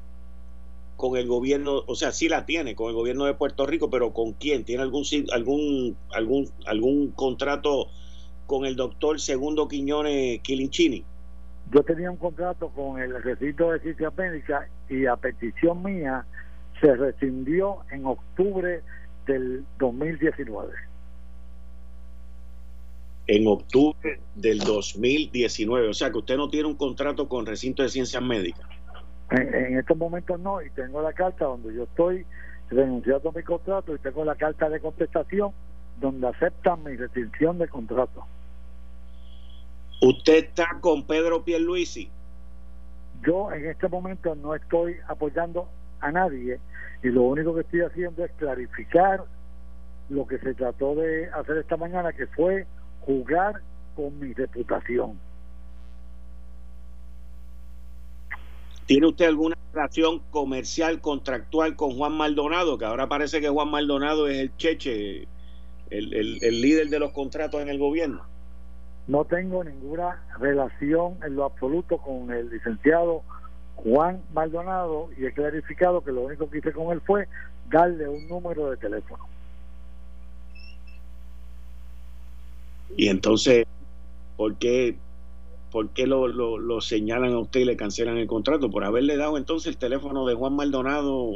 con 0.96 1.18
el 1.18 1.28
gobierno, 1.28 1.84
o 1.88 1.96
sea, 1.96 2.12
sí 2.12 2.30
la 2.30 2.46
tiene 2.46 2.76
con 2.76 2.90
el 2.90 2.94
gobierno 2.94 3.26
de 3.26 3.34
Puerto 3.34 3.66
Rico, 3.66 3.90
pero 3.90 4.14
¿con 4.14 4.34
quién? 4.34 4.64
¿Tiene 4.64 4.84
algún 4.84 5.04
algún 5.32 5.98
algún 6.12 6.50
algún 6.66 7.12
contrato 7.12 7.88
con 8.46 8.66
el 8.66 8.76
doctor 8.76 9.20
Segundo 9.20 9.68
Quiñones 9.68 10.42
Quilinchini? 10.42 11.04
Yo 11.74 11.84
tenía 11.84 12.12
un 12.12 12.18
contrato 12.18 12.70
con 12.70 13.02
el 13.02 13.22
recinto 13.24 13.72
de 13.72 13.80
ciencia 13.80 14.12
médica 14.12 14.68
y 14.90 15.06
a 15.06 15.16
petición 15.16 15.82
mía 15.82 16.26
se 16.82 16.96
rescindió 16.96 17.78
en 17.92 18.06
octubre 18.06 18.82
del 19.26 19.64
2019. 19.80 20.74
En 23.28 23.48
octubre 23.48 24.20
del 24.36 24.60
2019, 24.60 25.88
o 25.88 25.94
sea 25.94 26.12
que 26.12 26.18
usted 26.18 26.36
no 26.36 26.50
tiene 26.50 26.68
un 26.68 26.76
contrato 26.76 27.30
con 27.30 27.46
recinto 27.46 27.84
de 27.84 27.90
ciencias 27.90 28.22
médicas. 28.22 28.68
En, 29.30 29.78
estos 29.78 29.96
momentos 29.96 30.38
no, 30.42 30.62
y 30.62 30.70
tengo 30.72 31.02
la 31.02 31.14
carta 31.14 31.46
donde 31.46 31.74
yo 31.74 31.84
estoy 31.84 32.26
renunciando 32.70 33.30
a 33.30 33.32
mi 33.32 33.44
contrato 33.44 33.96
y 33.96 34.00
tengo 34.00 34.26
la 34.26 34.36
carta 34.36 34.68
de 34.68 34.82
contestación 34.82 35.52
donde 36.02 36.28
aceptan 36.28 36.84
mi 36.84 36.98
restricción 36.98 37.58
de 37.60 37.70
contrato. 37.70 38.26
¿Usted 40.02 40.46
está 40.46 40.80
con 40.82 41.06
Pedro 41.06 41.44
Pierluisi? 41.44 42.10
Yo 43.26 43.52
en 43.52 43.68
este 43.68 43.88
momento 43.88 44.34
no 44.34 44.56
estoy 44.56 44.96
apoyando 45.08 45.70
a 46.00 46.12
nadie 46.12 46.60
y 47.04 47.10
lo 47.10 47.22
único 47.22 47.54
que 47.54 47.62
estoy 47.62 47.82
haciendo 47.82 48.26
es 48.26 48.32
clarificar 48.32 49.24
lo 50.10 50.26
que 50.26 50.40
se 50.40 50.56
trató 50.56 50.96
de 50.96 51.30
hacer 51.30 51.58
esta 51.58 51.78
mañana, 51.78 52.14
que 52.14 52.26
fue 52.28 52.66
jugar 53.02 53.62
con 53.96 54.18
mi 54.20 54.34
reputación. 54.34 55.20
¿Tiene 58.88 59.08
usted 59.08 59.26
alguna 59.26 59.56
relación 59.72 60.20
comercial, 60.32 61.00
contractual 61.00 61.76
con 61.76 61.96
Juan 61.96 62.14
Maldonado? 62.14 62.80
Que 62.80 62.86
ahora 62.86 63.08
parece 63.08 63.40
que 63.40 63.50
Juan 63.50 63.70
Maldonado 63.70 64.28
es 64.28 64.40
el 64.40 64.58
cheche, 64.58 65.28
el, 65.92 66.40
el 66.42 66.62
líder 66.62 66.90
de 66.90 67.00
los 67.00 67.12
contratos 67.12 67.62
en 67.62 67.70
el 67.70 67.78
gobierno. 67.78 68.31
No 69.08 69.26
tengo 69.26 69.64
ninguna 69.64 70.24
relación 70.40 71.18
en 71.26 71.36
lo 71.36 71.46
absoluto 71.46 71.98
con 71.98 72.32
el 72.32 72.50
licenciado 72.50 73.24
Juan 73.76 74.22
Maldonado 74.34 75.10
y 75.18 75.26
he 75.26 75.34
clarificado 75.34 76.02
que 76.04 76.12
lo 76.12 76.22
único 76.22 76.50
que 76.50 76.60
hice 76.60 76.72
con 76.72 76.92
él 76.92 77.02
fue 77.02 77.28
darle 77.70 78.08
un 78.08 78.28
número 78.28 78.70
de 78.70 78.78
teléfono. 78.78 79.26
Y 82.96 83.08
entonces, 83.08 83.66
¿por 84.38 84.56
qué, 84.56 84.98
por 85.72 85.90
qué 85.90 86.06
lo, 86.06 86.28
lo, 86.28 86.82
señalan 86.82 87.34
a 87.34 87.40
usted 87.40 87.62
y 87.62 87.66
le 87.66 87.78
cancelan 87.78 88.18
el 88.18 88.28
contrato? 88.28 88.70
Por 88.70 88.84
haberle 88.84 89.18
dado 89.18 89.38
entonces 89.38 89.68
el 89.68 89.78
teléfono 89.78 90.26
de 90.26 90.36
Juan 90.36 90.56
Maldonado, 90.56 91.32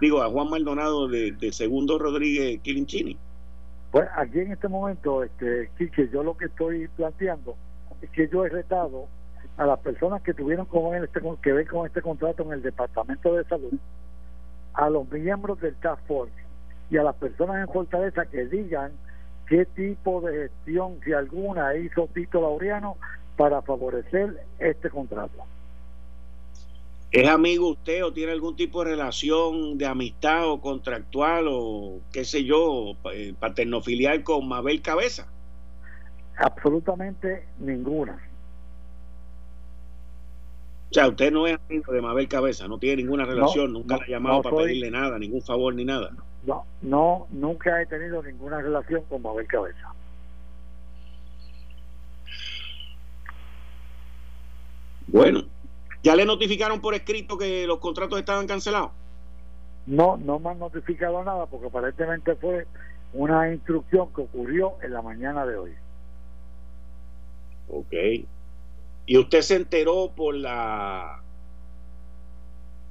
digo, 0.00 0.22
a 0.22 0.28
Juan 0.28 0.50
Maldonado 0.50 1.08
de, 1.08 1.32
de 1.32 1.52
Segundo 1.52 1.98
Rodríguez 1.98 2.60
Quilinchini. 2.62 3.16
Pues 3.90 4.08
aquí 4.14 4.40
en 4.40 4.52
este 4.52 4.68
momento, 4.68 5.24
este, 5.24 5.70
Quique, 5.76 6.08
yo 6.08 6.22
lo 6.22 6.36
que 6.36 6.46
estoy 6.46 6.86
planteando 6.88 7.56
es 8.00 8.10
que 8.10 8.28
yo 8.28 8.44
he 8.44 8.48
retado 8.48 9.06
a 9.56 9.66
las 9.66 9.80
personas 9.80 10.22
que 10.22 10.32
tuvieron 10.32 10.66
con 10.66 10.94
este, 10.94 11.20
que 11.42 11.52
ver 11.52 11.66
con 11.66 11.86
este 11.86 12.00
contrato 12.00 12.44
en 12.44 12.52
el 12.52 12.62
Departamento 12.62 13.34
de 13.34 13.44
Salud, 13.44 13.74
a 14.74 14.88
los 14.88 15.10
miembros 15.10 15.60
del 15.60 15.74
Task 15.76 16.02
Force 16.06 16.32
y 16.88 16.96
a 16.98 17.02
las 17.02 17.16
personas 17.16 17.56
en 17.56 17.72
Fortaleza 17.72 18.26
que 18.26 18.46
digan 18.46 18.92
qué 19.48 19.66
tipo 19.66 20.20
de 20.20 20.48
gestión, 20.48 21.00
si 21.04 21.12
alguna, 21.12 21.74
hizo 21.74 22.08
Tito 22.14 22.40
Laureano 22.40 22.96
para 23.36 23.60
favorecer 23.62 24.44
este 24.60 24.88
contrato. 24.88 25.44
¿Es 27.12 27.28
amigo 27.28 27.70
usted 27.70 28.04
o 28.04 28.12
tiene 28.12 28.30
algún 28.30 28.54
tipo 28.54 28.84
de 28.84 28.90
relación 28.92 29.76
de 29.78 29.86
amistad 29.86 30.48
o 30.48 30.60
contractual 30.60 31.46
o 31.48 32.00
qué 32.12 32.24
sé 32.24 32.44
yo, 32.44 32.94
eh, 33.12 33.34
paternofilial 33.38 34.22
con 34.22 34.46
Mabel 34.46 34.80
Cabeza? 34.80 35.26
Absolutamente 36.36 37.46
ninguna. 37.58 38.30
O 40.90 40.94
sea, 40.94 41.08
usted 41.08 41.32
no 41.32 41.46
es 41.46 41.58
amigo 41.68 41.92
de 41.92 42.00
Mabel 42.00 42.28
Cabeza, 42.28 42.68
no 42.68 42.78
tiene 42.78 43.02
ninguna 43.02 43.24
relación, 43.24 43.72
nunca 43.72 43.96
le 43.96 44.04
ha 44.04 44.08
llamado 44.08 44.42
para 44.42 44.56
pedirle 44.56 44.90
nada, 44.90 45.18
ningún 45.18 45.42
favor 45.42 45.74
ni 45.74 45.84
nada. 45.84 46.10
No, 46.44 46.64
no, 46.80 47.26
nunca 47.30 47.82
he 47.82 47.86
tenido 47.86 48.22
ninguna 48.22 48.60
relación 48.60 49.02
con 49.08 49.20
Mabel 49.20 49.46
Cabeza. 49.46 49.94
Bueno, 55.08 55.44
¿ya 56.02 56.16
le 56.16 56.24
notificaron 56.24 56.80
por 56.80 56.94
escrito 56.94 57.38
que 57.38 57.66
los 57.66 57.78
contratos 57.78 58.18
estaban 58.18 58.46
cancelados? 58.46 58.90
No, 59.86 60.16
no 60.16 60.38
me 60.38 60.50
han 60.50 60.58
notificado 60.58 61.22
nada 61.24 61.46
porque 61.46 61.66
aparentemente 61.66 62.34
fue 62.36 62.66
una 63.12 63.52
instrucción 63.52 64.12
que 64.14 64.22
ocurrió 64.22 64.74
en 64.82 64.92
la 64.92 65.02
mañana 65.02 65.46
de 65.46 65.56
hoy. 65.56 65.72
Ok. 67.68 67.92
¿Y 69.06 69.18
usted 69.18 69.40
se 69.40 69.56
enteró 69.56 70.12
por 70.14 70.34
la... 70.34 71.20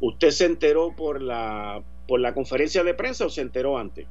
¿Usted 0.01 0.29
se 0.31 0.45
enteró 0.45 0.91
por 0.95 1.21
la 1.21 1.81
por 2.09 2.19
la 2.19 2.33
conferencia 2.33 2.83
de 2.83 2.95
prensa 2.95 3.27
o 3.27 3.29
se 3.29 3.41
enteró 3.41 3.77
antes? 3.77 4.07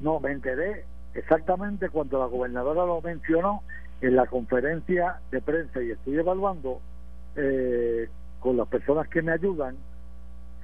No, 0.00 0.18
me 0.18 0.32
enteré 0.32 0.84
exactamente 1.14 1.88
cuando 1.88 2.18
la 2.18 2.26
gobernadora 2.26 2.84
lo 2.84 3.00
mencionó 3.00 3.62
en 4.00 4.16
la 4.16 4.26
conferencia 4.26 5.20
de 5.30 5.40
prensa 5.40 5.80
y 5.80 5.92
estoy 5.92 6.18
evaluando 6.18 6.80
eh, 7.36 8.08
con 8.40 8.56
las 8.56 8.68
personas 8.68 9.08
que 9.08 9.22
me 9.22 9.32
ayudan 9.32 9.76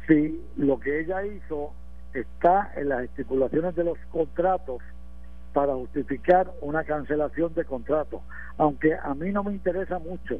si 0.06 0.40
lo 0.56 0.80
que 0.80 1.00
ella 1.00 1.24
hizo 1.24 1.72
está 2.14 2.72
en 2.76 2.88
las 2.88 3.04
estipulaciones 3.04 3.74
de 3.74 3.84
los 3.84 3.98
contratos 4.10 4.82
para 5.52 5.74
justificar 5.74 6.52
una 6.60 6.84
cancelación 6.84 7.54
de 7.54 7.64
contratos. 7.64 8.20
Aunque 8.58 8.94
a 8.94 9.14
mí 9.14 9.30
no 9.30 9.44
me 9.44 9.52
interesa 9.52 9.98
mucho 9.98 10.38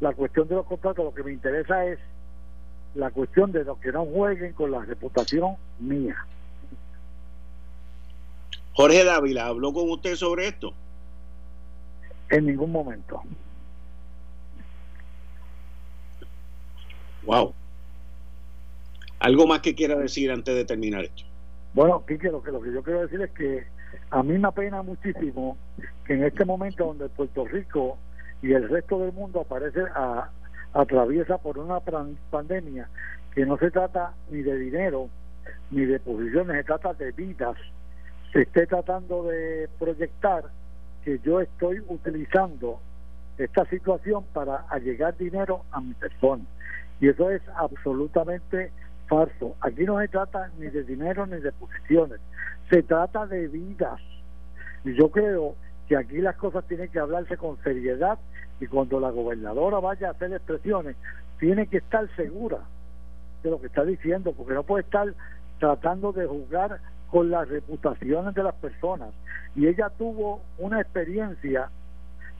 la 0.00 0.12
cuestión 0.12 0.48
de 0.48 0.56
los 0.56 0.66
contratos, 0.66 1.04
lo 1.04 1.14
que 1.14 1.22
me 1.22 1.32
interesa 1.32 1.84
es 1.86 1.98
la 2.94 3.10
cuestión 3.10 3.52
de 3.52 3.64
que 3.80 3.92
no 3.92 4.04
jueguen 4.04 4.52
con 4.52 4.70
la 4.70 4.80
reputación 4.80 5.56
mía. 5.78 6.16
Jorge 8.74 9.04
Dávila, 9.04 9.46
¿habló 9.46 9.72
con 9.72 9.90
usted 9.90 10.16
sobre 10.16 10.48
esto? 10.48 10.72
En 12.30 12.46
ningún 12.46 12.72
momento. 12.72 13.22
Wow. 17.24 17.54
¿Algo 19.20 19.46
más 19.46 19.60
que 19.60 19.74
quiera 19.74 19.96
decir 19.96 20.30
antes 20.30 20.54
de 20.54 20.64
terminar 20.64 21.04
esto? 21.04 21.22
Bueno, 21.74 22.04
Quique, 22.06 22.30
lo 22.30 22.42
que, 22.42 22.50
lo 22.50 22.60
que 22.60 22.72
yo 22.72 22.82
quiero 22.82 23.02
decir 23.02 23.20
es 23.22 23.30
que 23.30 23.64
a 24.10 24.22
mí 24.22 24.38
me 24.38 24.48
apena 24.48 24.82
muchísimo 24.82 25.56
que 26.04 26.14
en 26.14 26.24
este 26.24 26.44
momento 26.44 26.86
donde 26.86 27.08
Puerto 27.08 27.46
Rico 27.46 27.98
y 28.42 28.52
el 28.52 28.68
resto 28.68 28.98
del 28.98 29.12
mundo 29.12 29.40
aparece 29.40 29.80
a, 29.94 30.30
atraviesa 30.74 31.38
por 31.38 31.58
una 31.58 31.80
pandemia 32.30 32.88
que 33.34 33.46
no 33.46 33.56
se 33.58 33.70
trata 33.70 34.12
ni 34.30 34.42
de 34.42 34.58
dinero 34.58 35.08
ni 35.70 35.84
de 35.84 35.98
posiciones, 36.00 36.56
se 36.56 36.64
trata 36.64 36.92
de 36.94 37.12
vidas. 37.12 37.56
Se 38.32 38.42
esté 38.42 38.66
tratando 38.66 39.24
de 39.24 39.68
proyectar 39.78 40.44
que 41.04 41.18
yo 41.24 41.40
estoy 41.40 41.80
utilizando 41.88 42.80
esta 43.38 43.64
situación 43.66 44.24
para 44.32 44.66
allegar 44.68 45.16
dinero 45.16 45.64
a 45.70 45.80
mi 45.80 45.94
persona. 45.94 46.44
Y 47.02 47.08
eso 47.08 47.30
es 47.30 47.42
absolutamente 47.56 48.70
falso. 49.08 49.56
Aquí 49.60 49.82
no 49.82 49.98
se 49.98 50.06
trata 50.06 50.52
ni 50.56 50.68
de 50.68 50.84
dinero 50.84 51.26
ni 51.26 51.40
de 51.40 51.50
posiciones, 51.50 52.20
se 52.70 52.84
trata 52.84 53.26
de 53.26 53.48
vidas. 53.48 54.00
Y 54.84 54.94
yo 54.94 55.10
creo 55.10 55.56
que 55.88 55.96
aquí 55.96 56.18
las 56.18 56.36
cosas 56.36 56.64
tienen 56.68 56.92
que 56.92 57.00
hablarse 57.00 57.36
con 57.36 57.60
seriedad 57.64 58.20
y 58.60 58.68
cuando 58.68 59.00
la 59.00 59.10
gobernadora 59.10 59.80
vaya 59.80 60.08
a 60.08 60.10
hacer 60.12 60.32
expresiones, 60.32 60.94
tiene 61.40 61.66
que 61.66 61.78
estar 61.78 62.08
segura 62.14 62.58
de 63.42 63.50
lo 63.50 63.60
que 63.60 63.66
está 63.66 63.84
diciendo, 63.84 64.32
porque 64.32 64.54
no 64.54 64.62
puede 64.62 64.84
estar 64.84 65.12
tratando 65.58 66.12
de 66.12 66.28
juzgar 66.28 66.78
con 67.10 67.30
las 67.30 67.48
reputaciones 67.48 68.32
de 68.32 68.44
las 68.44 68.54
personas. 68.54 69.08
Y 69.56 69.66
ella 69.66 69.90
tuvo 69.98 70.40
una 70.56 70.80
experiencia 70.80 71.68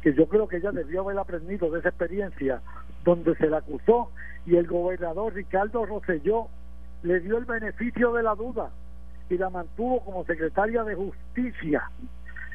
que 0.03 0.15
yo 0.15 0.29
creo 0.29 0.47
que 0.47 0.59
ella 0.59 0.71
debió 0.71 1.01
haber 1.01 1.19
aprendido 1.19 1.69
de 1.69 1.81
esa 1.81 1.89
experiencia, 1.89 2.61
donde 3.05 3.35
se 3.37 3.49
la 3.49 3.59
acusó 3.59 4.11
y 4.47 4.57
el 4.57 4.67
gobernador 4.67 5.35
Ricardo 5.35 5.87
Rosselló 5.87 6.49
le 7.03 7.21
dio 7.21 7.39
el 7.39 7.45
beneficio 7.45 8.13
de 8.13 8.23
la 8.23 8.35
duda 8.35 8.71
y 9.29 9.39
la 9.39 9.51
mantuvo 9.51 10.01
como 10.05 10.25
secretaria 10.25 10.85
de 10.85 10.95
justicia. 10.95 11.91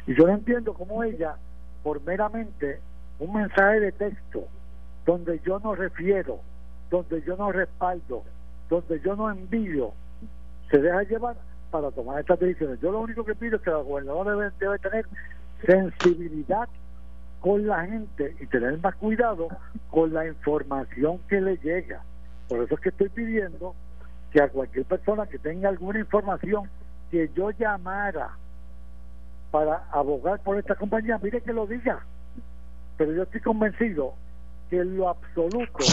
Y 0.05 0.15
yo 0.15 0.27
no 0.27 0.33
entiendo 0.33 0.73
cómo 0.73 1.03
ella, 1.03 1.35
por 1.83 2.01
meramente 2.03 2.79
un 3.19 3.33
mensaje 3.33 3.79
de 3.79 3.91
texto 3.91 4.47
donde 5.05 5.39
yo 5.45 5.59
no 5.59 5.75
refiero, 5.75 6.39
donde 6.89 7.21
yo 7.23 7.35
no 7.35 7.51
respaldo, 7.51 8.23
donde 8.69 8.99
yo 9.01 9.15
no 9.15 9.31
envío, 9.31 9.91
se 10.69 10.79
deja 10.79 11.03
llevar 11.03 11.35
para 11.71 11.91
tomar 11.91 12.19
estas 12.19 12.39
decisiones. 12.39 12.79
Yo 12.81 12.91
lo 12.91 13.01
único 13.01 13.23
que 13.23 13.35
pido 13.35 13.57
es 13.57 13.61
que 13.61 13.71
la 13.71 13.77
gobernadora 13.77 14.31
debe, 14.31 14.51
debe 14.59 14.79
tener 14.79 15.05
sensibilidad 15.65 16.67
con 17.39 17.67
la 17.67 17.85
gente 17.85 18.35
y 18.39 18.47
tener 18.47 18.79
más 18.79 18.95
cuidado 18.95 19.47
con 19.89 20.13
la 20.13 20.27
información 20.27 21.19
que 21.29 21.41
le 21.41 21.57
llega. 21.57 22.01
Por 22.47 22.63
eso 22.63 22.75
es 22.75 22.81
que 22.81 22.89
estoy 22.89 23.09
pidiendo 23.09 23.75
que 24.31 24.41
a 24.41 24.49
cualquier 24.49 24.85
persona 24.85 25.25
que 25.27 25.39
tenga 25.39 25.69
alguna 25.69 25.99
información 25.99 26.69
que 27.11 27.29
yo 27.35 27.51
llamara 27.51 28.31
para 29.51 29.83
abogar 29.91 30.39
por 30.41 30.57
esta 30.57 30.75
compañía, 30.75 31.19
mire 31.21 31.41
que 31.41 31.53
lo 31.53 31.65
diga 31.65 32.03
pero 32.97 33.13
yo 33.13 33.23
estoy 33.23 33.41
convencido 33.41 34.13
que 34.69 34.79
en 34.79 34.97
lo 34.97 35.09
absoluto 35.09 35.85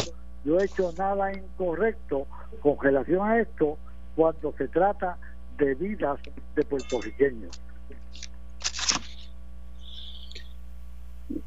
yo 0.44 0.58
he 0.58 0.64
hecho 0.64 0.92
nada 0.98 1.32
incorrecto 1.32 2.26
con 2.60 2.76
relación 2.80 3.28
a 3.28 3.38
esto 3.38 3.78
cuando 4.16 4.52
se 4.56 4.68
trata 4.68 5.16
de 5.58 5.74
vidas 5.74 6.18
de 6.56 6.64
puertorriqueños. 6.64 7.60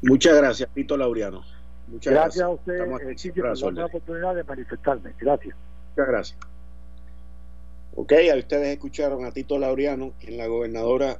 Muchas 0.02 0.36
gracias, 0.36 0.68
Tito 0.74 0.96
Laureano. 0.96 1.42
Muchas 1.88 2.12
gracias, 2.12 2.44
a 2.44 2.50
usted, 2.50 2.78
por 3.60 3.74
la 3.74 3.86
oportunidad 3.86 4.34
de 4.34 4.44
manifestarme. 4.44 5.14
Gracias. 5.18 5.56
Muchas 5.90 6.08
gracias. 6.08 6.38
Ok, 7.94 8.12
a 8.32 8.36
ustedes 8.36 8.68
escucharon 8.68 9.24
a 9.24 9.32
Tito 9.32 9.58
Laureano, 9.58 10.12
quien 10.20 10.36
la 10.36 10.46
gobernadora 10.46 11.18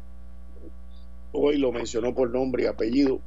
hoy 1.32 1.58
lo 1.58 1.72
mencionó 1.72 2.14
por 2.14 2.30
nombre 2.30 2.64
y 2.64 2.66
apellido 2.66 3.20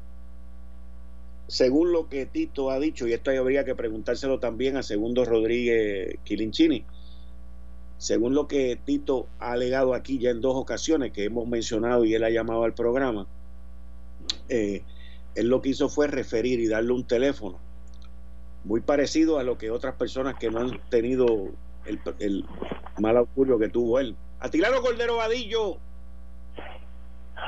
según 1.52 1.92
lo 1.92 2.08
que 2.08 2.26
Tito 2.26 2.72
ha 2.72 2.80
dicho, 2.80 3.10
y 3.10 3.12
esto 3.12 3.30
habría 3.30 3.66
que 3.66 3.76
preguntárselo 3.76 4.40
también 4.40 4.78
a 4.78 4.84
Segundo 4.84 5.26
Rodríguez 5.26 6.16
Quilinchini, 6.24 6.86
según 7.98 8.34
lo 8.34 8.48
que 8.48 8.80
Tito 8.86 9.28
ha 9.38 9.52
alegado 9.52 9.94
aquí 9.94 10.18
ya 10.18 10.30
en 10.30 10.40
dos 10.40 10.56
ocasiones 10.56 11.12
que 11.12 11.26
hemos 11.26 11.46
mencionado 11.50 12.06
y 12.06 12.14
él 12.14 12.24
ha 12.24 12.30
llamado 12.30 12.64
al 12.64 12.74
programa, 12.74 13.28
eh, 14.48 14.84
él 15.36 15.48
lo 15.48 15.62
que 15.62 15.70
hizo 15.70 15.90
fue 15.90 16.08
referir 16.08 16.60
y 16.60 16.68
darle 16.68 16.94
un 16.94 17.06
teléfono 17.06 17.60
muy 18.64 18.82
parecido 18.82 19.40
a 19.40 19.44
lo 19.44 19.58
que 19.58 19.72
otras 19.72 19.96
personas 19.96 20.36
que 20.36 20.50
no 20.50 20.60
han 20.60 20.80
tenido 20.90 21.50
el, 21.86 22.00
el 22.20 22.46
mal 23.00 23.18
augurio 23.18 23.58
que 23.58 23.70
tuvo 23.70 24.00
él. 24.00 24.16
Atilano 24.40 24.82
Cordero 24.82 25.18
Vadillo. 25.18 25.78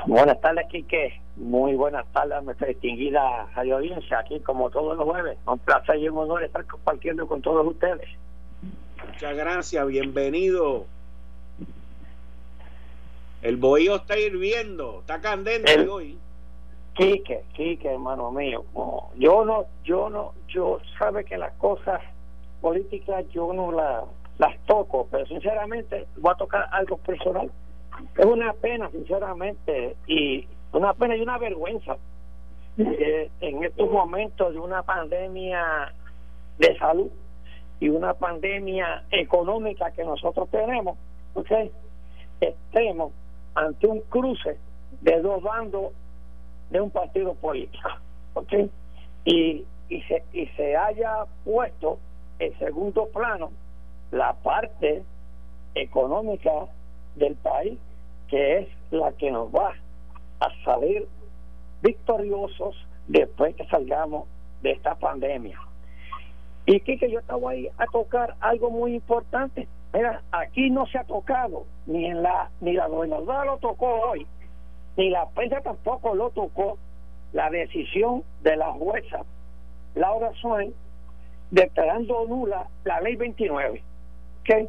Buenas 0.06 0.40
tardes, 0.40 0.66
Quique. 0.70 1.20
Muy 1.36 1.74
buenas 1.74 2.06
tardes 2.12 2.34
a 2.34 2.40
nuestra 2.40 2.68
distinguida 2.68 3.48
audiencia, 3.54 4.18
aquí 4.18 4.40
como 4.40 4.70
todos 4.70 4.96
los 4.96 5.06
jueves. 5.06 5.38
Un 5.46 5.58
placer 5.60 5.98
y 5.98 6.08
un 6.08 6.18
honor 6.18 6.44
estar 6.44 6.64
compartiendo 6.66 7.26
con 7.26 7.42
todos 7.42 7.66
ustedes. 7.66 8.08
Muchas 9.06 9.36
gracias, 9.36 9.86
bienvenido. 9.86 10.86
El 13.42 13.56
bohío 13.56 13.96
está 13.96 14.18
hirviendo, 14.18 15.00
está 15.00 15.20
candente 15.20 15.86
hoy. 15.88 16.18
Quique, 16.94 17.44
Quique, 17.54 17.92
hermano 17.92 18.30
mío. 18.30 18.64
yo 19.16 19.44
no, 19.44 19.64
yo 19.84 20.08
no, 20.08 20.32
yo 20.48 20.78
sabe 20.98 21.24
que 21.24 21.36
las 21.36 21.52
cosas 21.54 22.00
políticas 22.60 23.28
yo 23.30 23.52
no 23.52 23.72
las 23.72 24.58
toco, 24.66 25.08
pero 25.10 25.26
sinceramente 25.26 26.06
voy 26.16 26.32
a 26.32 26.36
tocar 26.36 26.68
algo 26.72 26.96
personal. 26.98 27.50
Es 28.16 28.24
una 28.24 28.52
pena, 28.54 28.90
sinceramente, 28.90 29.96
y 30.06 30.46
una 30.72 30.94
pena 30.94 31.16
y 31.16 31.20
una 31.20 31.38
vergüenza 31.38 31.96
eh, 32.78 33.30
en 33.40 33.64
estos 33.64 33.90
momentos 33.90 34.52
de 34.52 34.58
una 34.58 34.82
pandemia 34.82 35.92
de 36.58 36.78
salud 36.78 37.10
y 37.80 37.88
una 37.88 38.14
pandemia 38.14 39.04
económica 39.10 39.90
que 39.92 40.04
nosotros 40.04 40.48
tenemos, 40.50 40.96
¿okay? 41.34 41.70
estemos 42.40 43.12
ante 43.54 43.86
un 43.86 44.00
cruce 44.02 44.58
de 45.00 45.20
dos 45.20 45.42
bandos 45.42 45.92
de 46.74 46.80
un 46.80 46.90
partido 46.90 47.34
político. 47.34 47.88
¿okay? 48.34 48.68
Y, 49.24 49.64
y, 49.88 50.02
se, 50.02 50.24
y 50.32 50.46
se 50.48 50.76
haya 50.76 51.24
puesto 51.44 52.00
en 52.40 52.58
segundo 52.58 53.06
plano 53.10 53.52
la 54.10 54.34
parte 54.34 55.04
económica 55.76 56.50
del 57.14 57.36
país, 57.36 57.78
que 58.28 58.58
es 58.58 58.68
la 58.90 59.12
que 59.12 59.30
nos 59.30 59.54
va 59.54 59.72
a 60.40 60.64
salir 60.64 61.06
victoriosos 61.80 62.74
después 63.06 63.54
que 63.54 63.66
salgamos 63.66 64.26
de 64.62 64.72
esta 64.72 64.96
pandemia. 64.96 65.60
Y 66.66 66.80
que 66.80 66.98
yo 67.08 67.20
estaba 67.20 67.52
ahí 67.52 67.68
a 67.78 67.86
tocar 67.86 68.34
algo 68.40 68.70
muy 68.70 68.94
importante. 68.94 69.68
Mira, 69.92 70.22
aquí 70.32 70.70
no 70.70 70.86
se 70.86 70.98
ha 70.98 71.04
tocado, 71.04 71.66
ni 71.86 72.06
en 72.06 72.22
la 72.22 72.50
ni 72.60 72.72
la 72.72 72.88
gobernadora 72.88 73.44
lo 73.44 73.58
tocó 73.58 73.86
hoy, 74.10 74.26
ni 74.96 75.10
la 75.10 75.28
prensa 75.30 75.60
tampoco 75.60 76.14
lo 76.14 76.30
tocó, 76.30 76.78
la 77.32 77.50
decisión 77.50 78.22
de 78.42 78.56
la 78.56 78.72
jueza 78.72 79.24
Laura 79.94 80.32
Swain 80.40 80.72
declarando 81.50 82.26
nula 82.26 82.68
la 82.84 83.00
ley 83.00 83.16
29. 83.16 83.82
que 84.44 84.68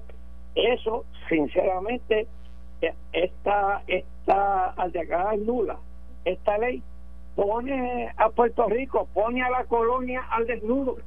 Eso, 0.55 1.05
sinceramente, 1.29 2.27
e, 2.81 2.93
está, 3.11 3.83
está 3.87 4.69
al 4.71 4.91
declarar 4.91 5.37
nula 5.39 5.77
esta 6.23 6.57
ley, 6.57 6.81
pone 7.35 8.11
a 8.17 8.29
Puerto 8.29 8.67
Rico, 8.67 9.07
pone 9.13 9.43
a 9.43 9.49
la 9.49 9.65
colonia 9.65 10.21
al 10.31 10.47
desnudo, 10.47 10.97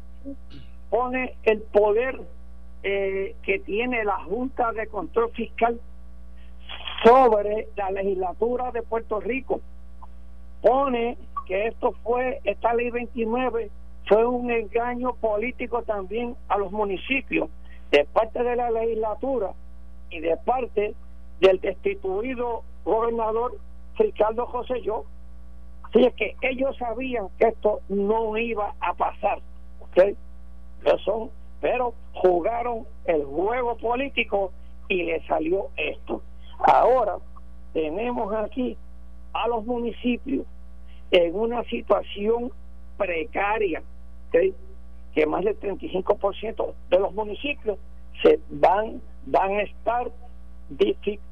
pone 0.91 1.35
el 1.45 1.63
poder 1.63 2.21
eh, 2.83 3.35
que 3.43 3.59
tiene 3.61 4.05
la 4.05 4.23
Junta 4.25 4.73
de 4.73 4.87
Control 4.87 5.31
Fiscal 5.33 5.81
sobre 7.05 7.69
la 7.77 7.91
legislatura 7.91 8.71
de 8.73 8.83
Puerto 8.83 9.21
Rico. 9.21 9.61
Pone 10.63 11.17
que 11.47 11.69
esto 11.69 11.93
fue, 12.03 12.41
esta 12.45 12.75
ley 12.75 12.91
29 12.91 13.71
fue 14.09 14.27
un 14.27 14.51
engaño 14.51 15.15
político 15.15 15.83
también 15.83 16.35
a 16.49 16.59
los 16.59 16.73
municipios 16.73 17.49
de 17.91 18.05
parte 18.07 18.43
de 18.43 18.57
la 18.57 18.71
legislatura 18.71 19.53
y 20.11 20.21
de 20.21 20.37
parte 20.39 20.95
del 21.41 21.61
destituido 21.61 22.63
gobernador 22.85 23.59
Ricardo 23.97 24.47
José 24.47 24.81
Yo. 24.83 25.05
Así 25.85 26.05
es 26.05 26.15
que 26.15 26.37
ellos 26.43 26.77
sabían 26.79 27.29
que 27.39 27.49
esto 27.49 27.81
no 27.89 28.37
iba 28.37 28.75
a 28.81 28.95
pasar. 28.95 29.41
Pero, 29.95 31.31
pero 31.61 31.95
jugaron 32.13 32.87
el 33.07 33.25
juego 33.25 33.77
político 33.77 34.53
y 34.89 35.05
le 35.05 35.27
salió 35.27 35.69
esto. 35.77 36.23
Ahora 36.59 37.17
tenemos 37.73 38.33
aquí 38.35 38.77
a 39.33 39.49
los 39.49 39.65
municipios 39.65 40.47
en 41.11 41.35
una 41.35 41.63
situación 41.65 42.51
precaria, 42.97 43.83
que 44.33 45.27
más 45.27 45.45
del 45.45 45.59
35% 45.59 46.75
de 46.91 46.99
los 46.99 47.15
municipios 47.15 47.79
se 48.23 48.41
van, 48.51 49.01
van 49.27 49.53
a 49.53 49.63
estar 49.63 50.11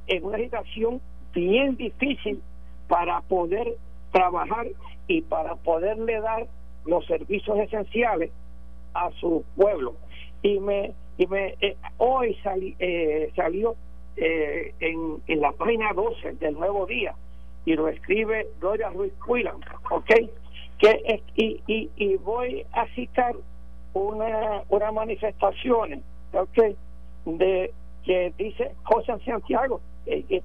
en 0.06 0.24
una 0.24 0.38
situación 0.38 1.00
bien 1.34 1.76
difícil 1.76 2.40
para 2.88 3.20
poder 3.22 3.76
trabajar 4.12 4.66
y 5.08 5.22
para 5.22 5.56
poderle 5.56 6.20
dar 6.20 6.46
los 6.86 7.04
servicios 7.06 7.58
esenciales 7.58 8.30
a 8.94 9.10
su 9.20 9.44
pueblo. 9.56 9.94
Y 10.42 10.58
me, 10.60 10.92
y 11.18 11.26
me 11.26 11.56
eh, 11.60 11.76
hoy 11.98 12.36
eh, 12.78 13.30
salió 13.34 13.76
eh, 14.16 14.74
en, 14.80 15.22
en 15.26 15.40
la 15.40 15.52
página 15.52 15.92
12 15.92 16.32
del 16.34 16.54
Nuevo 16.54 16.86
Día 16.86 17.14
y 17.64 17.74
lo 17.74 17.88
escribe 17.88 18.46
Gloria 18.60 18.88
Ruiz 18.90 19.12
Cuilan, 19.24 19.56
¿ok? 19.90 20.10
Que, 20.78 21.22
y, 21.34 21.60
y, 21.66 21.90
y 21.96 22.16
voy 22.16 22.64
a 22.72 22.86
citar 22.94 23.34
una, 23.92 24.62
una 24.68 24.92
manifestación, 24.92 26.02
¿ok? 26.32 26.76
De, 27.24 27.72
que 28.04 28.32
dice 28.38 28.72
José 28.84 29.12
Santiago, 29.24 29.80
que, 30.04 30.42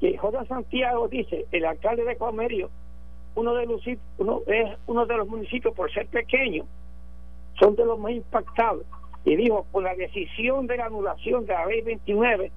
que 0.00 0.16
José 0.18 0.38
Santiago 0.46 1.08
dice, 1.08 1.46
el 1.50 1.64
alcalde 1.64 2.04
de 2.04 2.16
Comerio, 2.16 2.70
uno 3.34 3.54
de 3.54 3.66
los 3.66 3.82
uno 4.18 4.40
es 4.46 4.76
uno 4.86 5.06
de 5.06 5.16
los 5.16 5.28
municipios 5.28 5.74
por 5.74 5.92
ser 5.92 6.06
pequeño, 6.06 6.64
son 7.58 7.74
de 7.76 7.84
los 7.84 7.98
más 7.98 8.12
impactados. 8.12 8.84
Y 9.24 9.36
dijo, 9.36 9.66
por 9.70 9.82
la 9.82 9.94
decisión 9.94 10.66
de 10.66 10.78
la 10.78 10.86
anulación 10.86 11.44
de 11.44 11.52
la 11.52 11.66
ley 11.66 11.82
29 11.82 12.50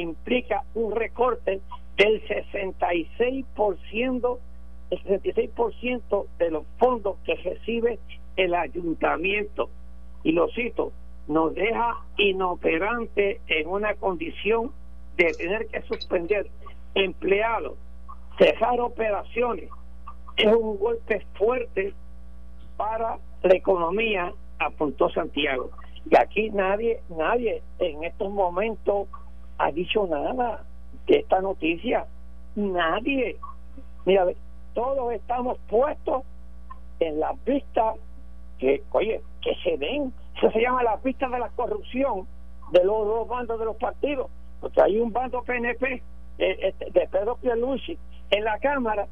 implica 0.00 0.64
un 0.74 0.94
recorte 0.94 1.60
del 1.96 2.22
66%, 2.26 4.38
el 4.90 5.04
66% 5.04 6.26
de 6.38 6.50
los 6.50 6.64
fondos 6.78 7.18
que 7.24 7.34
recibe 7.34 7.98
el 8.36 8.54
ayuntamiento. 8.54 9.68
Y 10.22 10.32
lo 10.32 10.48
cito, 10.48 10.92
nos 11.26 11.54
deja 11.54 11.98
inoperante 12.16 13.42
en 13.48 13.68
una 13.68 13.92
condición 13.94 14.72
de 15.16 15.34
tener 15.34 15.66
que 15.66 15.82
suspender 15.82 16.48
empleados, 16.94 17.76
cerrar 18.38 18.80
operaciones, 18.80 19.68
es 20.38 20.54
un 20.54 20.78
golpe 20.78 21.26
fuerte 21.34 21.92
para 22.76 23.18
la 23.42 23.54
economía, 23.54 24.32
apuntó 24.60 25.10
Santiago. 25.10 25.70
Y 26.08 26.16
aquí 26.16 26.50
nadie, 26.50 27.00
nadie 27.08 27.60
en 27.80 28.04
estos 28.04 28.30
momentos 28.30 29.08
ha 29.58 29.70
dicho 29.72 30.06
nada 30.06 30.64
de 31.06 31.16
esta 31.16 31.40
noticia. 31.40 32.06
Nadie. 32.54 33.36
Mira, 34.04 34.26
todos 34.74 35.12
estamos 35.12 35.58
puestos 35.68 36.22
en 37.00 37.20
las 37.20 37.44
vistas 37.44 37.96
que, 38.58 38.82
oye, 38.92 39.20
que 39.42 39.54
se 39.62 39.76
ven. 39.76 40.12
Eso 40.36 40.50
se 40.50 40.60
llama 40.60 40.82
las 40.82 41.02
vistas 41.02 41.30
de 41.30 41.38
la 41.38 41.48
corrupción 41.50 42.26
de 42.72 42.84
los 42.84 43.06
dos 43.06 43.28
bandos 43.28 43.58
de 43.58 43.64
los 43.64 43.76
partidos. 43.76 44.30
Porque 44.60 44.80
hay 44.80 44.98
un 44.98 45.12
bando 45.12 45.42
PNP 45.42 46.02
de, 46.38 46.74
de 46.92 47.08
Pedro 47.08 47.36
Pierluisi 47.36 47.98
en 48.30 48.44
la 48.44 48.58
Cámara 48.58 49.06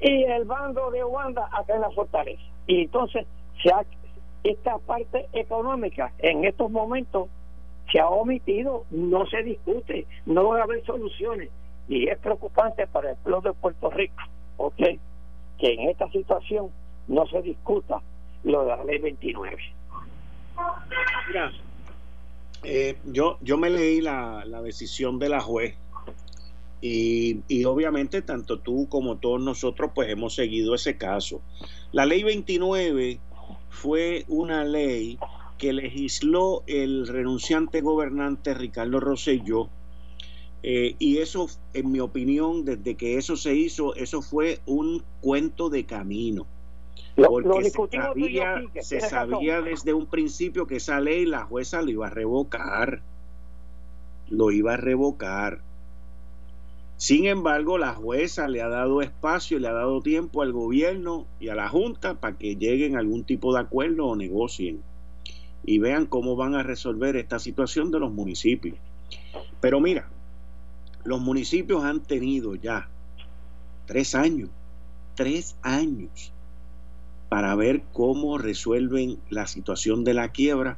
y 0.00 0.24
el 0.24 0.44
bando 0.44 0.90
de 0.90 1.04
Wanda 1.04 1.48
acá 1.52 1.74
en 1.74 1.82
la 1.82 1.90
fortaleza. 1.90 2.42
Y 2.66 2.82
entonces 2.82 3.26
se 3.62 3.70
ha, 3.70 3.84
esta 4.42 4.78
parte 4.78 5.28
económica 5.32 6.12
en 6.18 6.44
estos 6.44 6.70
momentos 6.70 7.28
se 7.92 8.00
ha 8.00 8.08
omitido, 8.08 8.86
no 8.90 9.26
se 9.26 9.42
discute, 9.42 10.06
no 10.26 10.48
va 10.48 10.60
a 10.60 10.62
haber 10.64 10.84
soluciones 10.84 11.50
y 11.88 12.08
es 12.08 12.18
preocupante 12.18 12.86
para 12.86 13.10
el 13.10 13.16
pueblo 13.18 13.42
de 13.42 13.52
Puerto 13.52 13.90
Rico, 13.90 14.22
¿ok? 14.56 14.78
Que 15.58 15.74
en 15.74 15.90
esta 15.90 16.10
situación 16.10 16.70
no 17.06 17.26
se 17.26 17.42
discuta 17.42 18.00
lo 18.44 18.62
de 18.62 18.68
la 18.68 18.84
ley 18.84 18.98
29. 18.98 19.56
Mira, 21.28 21.52
eh, 22.62 22.96
yo, 23.04 23.38
yo 23.42 23.58
me 23.58 23.68
leí 23.68 24.00
la, 24.00 24.44
la 24.46 24.62
decisión 24.62 25.18
de 25.18 25.28
la 25.28 25.40
juez 25.40 25.76
y, 26.84 27.64
obviamente 27.64 28.22
tanto 28.22 28.58
tú 28.58 28.88
como 28.88 29.16
todos 29.18 29.40
nosotros 29.40 29.92
pues 29.94 30.08
hemos 30.10 30.34
seguido 30.34 30.74
ese 30.74 30.98
caso. 30.98 31.40
La 31.92 32.06
ley 32.06 32.24
29 32.24 33.20
fue 33.70 34.24
una 34.28 34.64
ley 34.64 35.18
que 35.62 35.72
legisló 35.72 36.64
el 36.66 37.06
renunciante 37.06 37.82
gobernante 37.82 38.52
Ricardo 38.52 38.98
Rosselló 38.98 39.68
eh, 40.64 40.96
y 40.98 41.18
eso, 41.18 41.46
en 41.72 41.92
mi 41.92 42.00
opinión, 42.00 42.64
desde 42.64 42.96
que 42.96 43.16
eso 43.16 43.36
se 43.36 43.54
hizo, 43.54 43.94
eso 43.94 44.22
fue 44.22 44.58
un 44.66 45.04
cuento 45.20 45.70
de 45.70 45.84
camino. 45.84 46.48
Porque 47.14 47.70
se 47.70 47.70
sabía, 47.70 48.64
se 48.80 49.00
sabía 49.02 49.60
desde 49.60 49.94
un 49.94 50.06
principio 50.06 50.66
que 50.66 50.76
esa 50.76 50.98
ley 50.98 51.26
la 51.26 51.44
jueza 51.44 51.80
lo 51.80 51.90
iba 51.90 52.08
a 52.08 52.10
revocar. 52.10 53.00
Lo 54.30 54.50
iba 54.50 54.74
a 54.74 54.76
revocar. 54.76 55.60
Sin 56.96 57.26
embargo, 57.26 57.78
la 57.78 57.94
jueza 57.94 58.48
le 58.48 58.62
ha 58.62 58.68
dado 58.68 59.00
espacio, 59.00 59.60
le 59.60 59.68
ha 59.68 59.72
dado 59.72 60.00
tiempo 60.00 60.42
al 60.42 60.52
gobierno 60.52 61.28
y 61.38 61.50
a 61.50 61.54
la 61.54 61.68
Junta 61.68 62.14
para 62.14 62.36
que 62.36 62.56
lleguen 62.56 62.96
a 62.96 62.98
algún 62.98 63.22
tipo 63.22 63.54
de 63.54 63.60
acuerdo 63.60 64.06
o 64.06 64.16
negocien 64.16 64.82
y 65.64 65.78
vean 65.78 66.06
cómo 66.06 66.36
van 66.36 66.54
a 66.54 66.62
resolver 66.62 67.16
esta 67.16 67.38
situación 67.38 67.90
de 67.90 68.00
los 68.00 68.12
municipios. 68.12 68.76
Pero 69.60 69.80
mira, 69.80 70.08
los 71.04 71.20
municipios 71.20 71.84
han 71.84 72.00
tenido 72.00 72.54
ya 72.54 72.88
tres 73.86 74.14
años, 74.14 74.50
tres 75.14 75.56
años 75.62 76.32
para 77.28 77.54
ver 77.54 77.82
cómo 77.92 78.38
resuelven 78.38 79.18
la 79.30 79.46
situación 79.46 80.04
de 80.04 80.14
la 80.14 80.28
quiebra, 80.28 80.76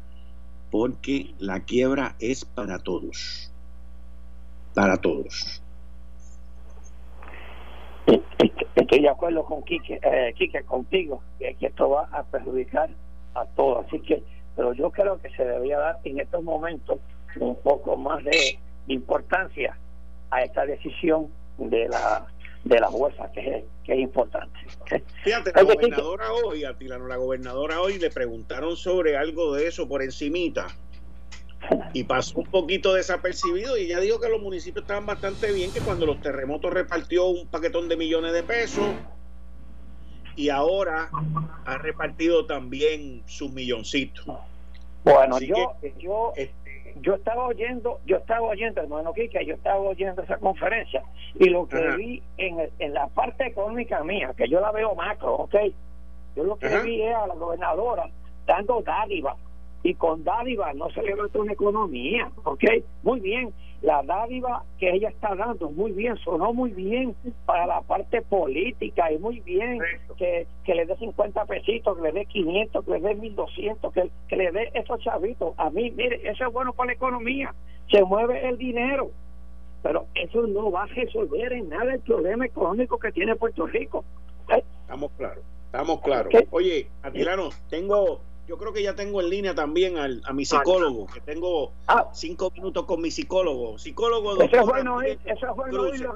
porque 0.71 1.35
la 1.39 1.61
quiebra 1.61 2.15
es 2.21 2.45
para 2.45 2.79
todos, 2.79 3.51
para 4.75 4.99
todos. 4.99 5.61
Estoy 8.77 9.01
de 9.01 9.09
acuerdo 9.09 9.45
con 9.45 9.63
Quique, 9.63 9.99
eh, 10.03 10.63
contigo, 10.67 11.23
que, 11.39 11.57
esto 11.61 11.91
va 11.91 12.09
a 12.13 12.23
perjudicar 12.23 12.91
a 13.35 13.45
todos. 13.47 13.87
Así 13.87 13.99
que, 14.01 14.23
pero 14.57 14.73
yo 14.73 14.91
creo 14.91 15.21
que 15.21 15.31
se 15.31 15.45
debería 15.45 15.79
dar 15.79 15.99
en 16.05 16.21
estos 16.21 16.43
momentos 16.43 16.99
un 17.41 17.57
poco 17.57 17.97
más 17.97 18.23
de 18.25 18.59
importancia 18.89 19.77
a 20.31 20.43
esta 20.43 20.67
decisión 20.67 21.29
de 21.59 21.89
la 21.89 22.27
de 22.65 22.81
la 22.81 22.89
que 23.35 23.59
es, 23.59 23.65
que 23.85 23.93
es 23.93 23.99
importante. 23.99 24.59
Fíjate, 25.23 25.53
la 25.55 25.63
gobernadora 25.63 26.33
hoy, 26.33 26.65
a 26.65 26.75
la 26.81 27.17
gobernadora 27.17 27.81
hoy 27.83 27.99
le 27.99 28.11
preguntaron 28.11 28.75
sobre 28.77 29.19
algo 29.19 29.55
de 29.55 29.67
eso 29.67 29.87
por 29.87 30.03
encimita 30.03 30.69
y 31.93 32.05
pasó 32.05 32.41
un 32.41 32.47
poquito 32.47 32.95
desapercibido 32.95 33.77
y 33.77 33.89
ya 33.89 34.01
dijo 34.01 34.19
que 34.19 34.31
los 34.31 34.41
municipios 34.41 34.83
estaban 34.83 35.05
bastante 35.05 35.53
bien, 35.53 35.73
que 35.73 35.81
cuando 35.81 36.07
los 36.07 36.21
terremotos 36.23 36.73
repartió 36.73 37.27
un 37.27 37.47
paquetón 37.49 37.89
de 37.89 37.97
millones 37.97 38.33
de 38.33 38.43
pesos 38.43 38.87
y 40.37 40.49
ahora 40.49 41.11
ha 41.65 41.79
repartido 41.79 42.47
también 42.47 43.23
sus 43.27 43.53
milloncitos. 43.53 44.27
Bueno, 45.05 45.39
yo, 45.41 45.75
yo, 45.99 46.33
este, 46.37 46.95
yo 47.01 47.15
estaba 47.15 47.47
oyendo, 47.47 48.01
yo 48.07 48.17
estaba 48.17 48.43
oyendo, 48.43 48.81
hermano 48.81 49.13
Kike, 49.13 49.45
yo 49.45 49.55
estaba 49.55 49.79
oyendo 49.79 50.23
esa 50.23 50.39
conferencia 50.39 51.03
y 51.39 51.51
lo 51.51 51.67
que 51.69 51.91
vi 51.97 52.23
en, 52.39 52.71
en 52.79 52.95
la 52.95 53.09
parte 53.09 53.47
económica 53.47 54.03
mía, 54.03 54.33
que 54.37 54.49
yo 54.49 54.61
la 54.61 54.73
veo 54.73 54.95
macro, 54.95 55.35
¿ok? 55.35 55.55
Yo 56.37 56.45
lo 56.45 56.57
que 56.57 56.69
vi 56.81 57.03
es 57.03 57.15
a 57.15 57.27
la 57.27 57.35
gobernadora 57.35 58.09
dando 58.47 58.81
dádivas 58.83 59.37
y 59.83 59.95
con 59.95 60.25
dádiva 60.25 60.73
no 60.73 60.91
se 60.91 61.03
levanta 61.03 61.39
una 61.39 61.53
economía, 61.53 62.31
¿ok? 62.45 62.65
Muy 63.03 63.21
bien, 63.21 63.53
la 63.85 64.03
dádiva 64.03 64.65
que 64.79 64.91
ella 64.91 65.11
está 65.11 65.35
dando, 65.35 65.71
muy 65.71 65.93
bien, 65.93 66.17
sonó 66.17 66.55
muy 66.55 66.71
bien 66.71 67.15
para 67.45 67.67
la 67.67 67.83
parte 67.83 68.23
política 68.23 69.13
y 69.13 69.19
muy 69.19 69.41
bien 69.41 69.79
que, 70.17 70.47
que 70.65 70.75
le 70.75 70.87
dé 70.87 70.97
50 70.97 71.45
pesitos, 71.45 71.95
que 71.97 72.03
le 72.03 72.13
dé 72.13 72.25
500, 72.25 72.83
que 72.83 72.91
le 72.91 73.01
dé 73.01 73.15
1200, 73.15 73.93
que, 73.93 74.11
que 74.27 74.37
le 74.37 74.53
dé 74.53 74.71
esos 74.73 74.99
chavitos. 75.01 75.53
A 75.59 75.69
mí, 75.69 75.91
mire, 75.91 76.19
eso 76.27 76.47
es 76.47 76.53
bueno 76.53 76.73
para 76.73 76.89
la 76.89 76.93
economía, 76.95 77.55
se 77.91 78.03
mueve 78.03 78.49
el 78.49 78.57
dinero, 78.57 79.11
pero 79.83 80.07
eso 80.15 80.47
no 80.47 80.71
va 80.71 80.85
a 80.85 80.87
resolver 80.87 81.53
en 81.53 81.69
nada 81.69 81.93
el 81.93 82.01
problema 82.01 82.47
económico 82.47 82.99
que 82.99 83.13
tiene 83.13 83.37
Puerto 83.37 83.67
Rico. 83.67 84.03
Estamos 84.49 85.11
claros, 85.19 85.45
estamos 85.67 86.01
claros. 86.01 86.33
Oye, 86.53 86.89
Atilano, 87.03 87.51
tengo 87.69 88.23
yo 88.47 88.59
creo 88.59 88.73
que 88.73 88.83
ya 88.83 88.95
tengo 88.95 89.21
en 89.21 89.31
línea 89.31 89.55
también 89.55 89.97
al, 89.97 90.21
a 90.27 90.33
mi 90.33 90.45
psicólogo, 90.45 91.07
que 91.07 91.21
tengo 91.21 91.73
ah. 91.87 92.09
cinco 92.13 92.51
minutos 92.55 92.85
con 92.85 93.01
mi 93.01 93.11
psicólogo. 93.11 93.79
Psicólogo, 93.79 94.41
Eso 94.41 94.57
es 94.57 94.67
bueno, 94.67 94.97
oír, 94.97 95.19
eso 95.25 95.49
es 95.49 95.57
bueno 95.57 95.83
oírlo. 95.83 96.15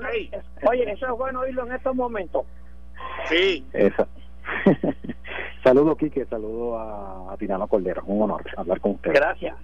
oye, 0.68 0.92
eso 0.92 1.06
es 1.06 1.12
bueno 1.12 1.40
oírlo 1.40 1.66
en 1.66 1.72
estos 1.72 1.94
momentos. 1.94 2.44
Sí. 3.28 3.64
Eso. 3.72 4.06
saludo, 5.64 5.96
Quique, 5.96 6.26
saludo 6.26 6.78
a, 6.78 7.32
a 7.32 7.36
Tinano 7.36 7.66
Cordero. 7.66 8.02
Un 8.06 8.22
honor 8.22 8.44
hablar 8.56 8.80
con 8.80 8.92
usted. 8.92 9.12
Gracias. 9.12 9.56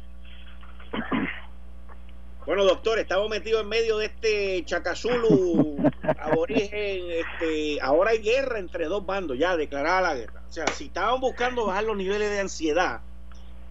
Bueno, 2.46 2.64
doctor, 2.64 2.98
estamos 2.98 3.30
metidos 3.30 3.62
en 3.62 3.68
medio 3.70 3.96
de 3.96 4.06
este 4.06 4.62
Chacazulu 4.66 5.78
aborigen. 6.20 7.10
Este, 7.10 7.80
ahora 7.80 8.10
hay 8.10 8.18
guerra 8.18 8.58
entre 8.58 8.84
dos 8.84 9.06
bandos, 9.06 9.38
ya 9.38 9.56
declarada 9.56 10.02
la 10.02 10.14
guerra. 10.14 10.42
O 10.46 10.52
sea, 10.52 10.66
si 10.66 10.86
estaban 10.86 11.20
buscando 11.20 11.64
bajar 11.64 11.84
los 11.84 11.96
niveles 11.96 12.30
de 12.30 12.40
ansiedad, 12.40 13.00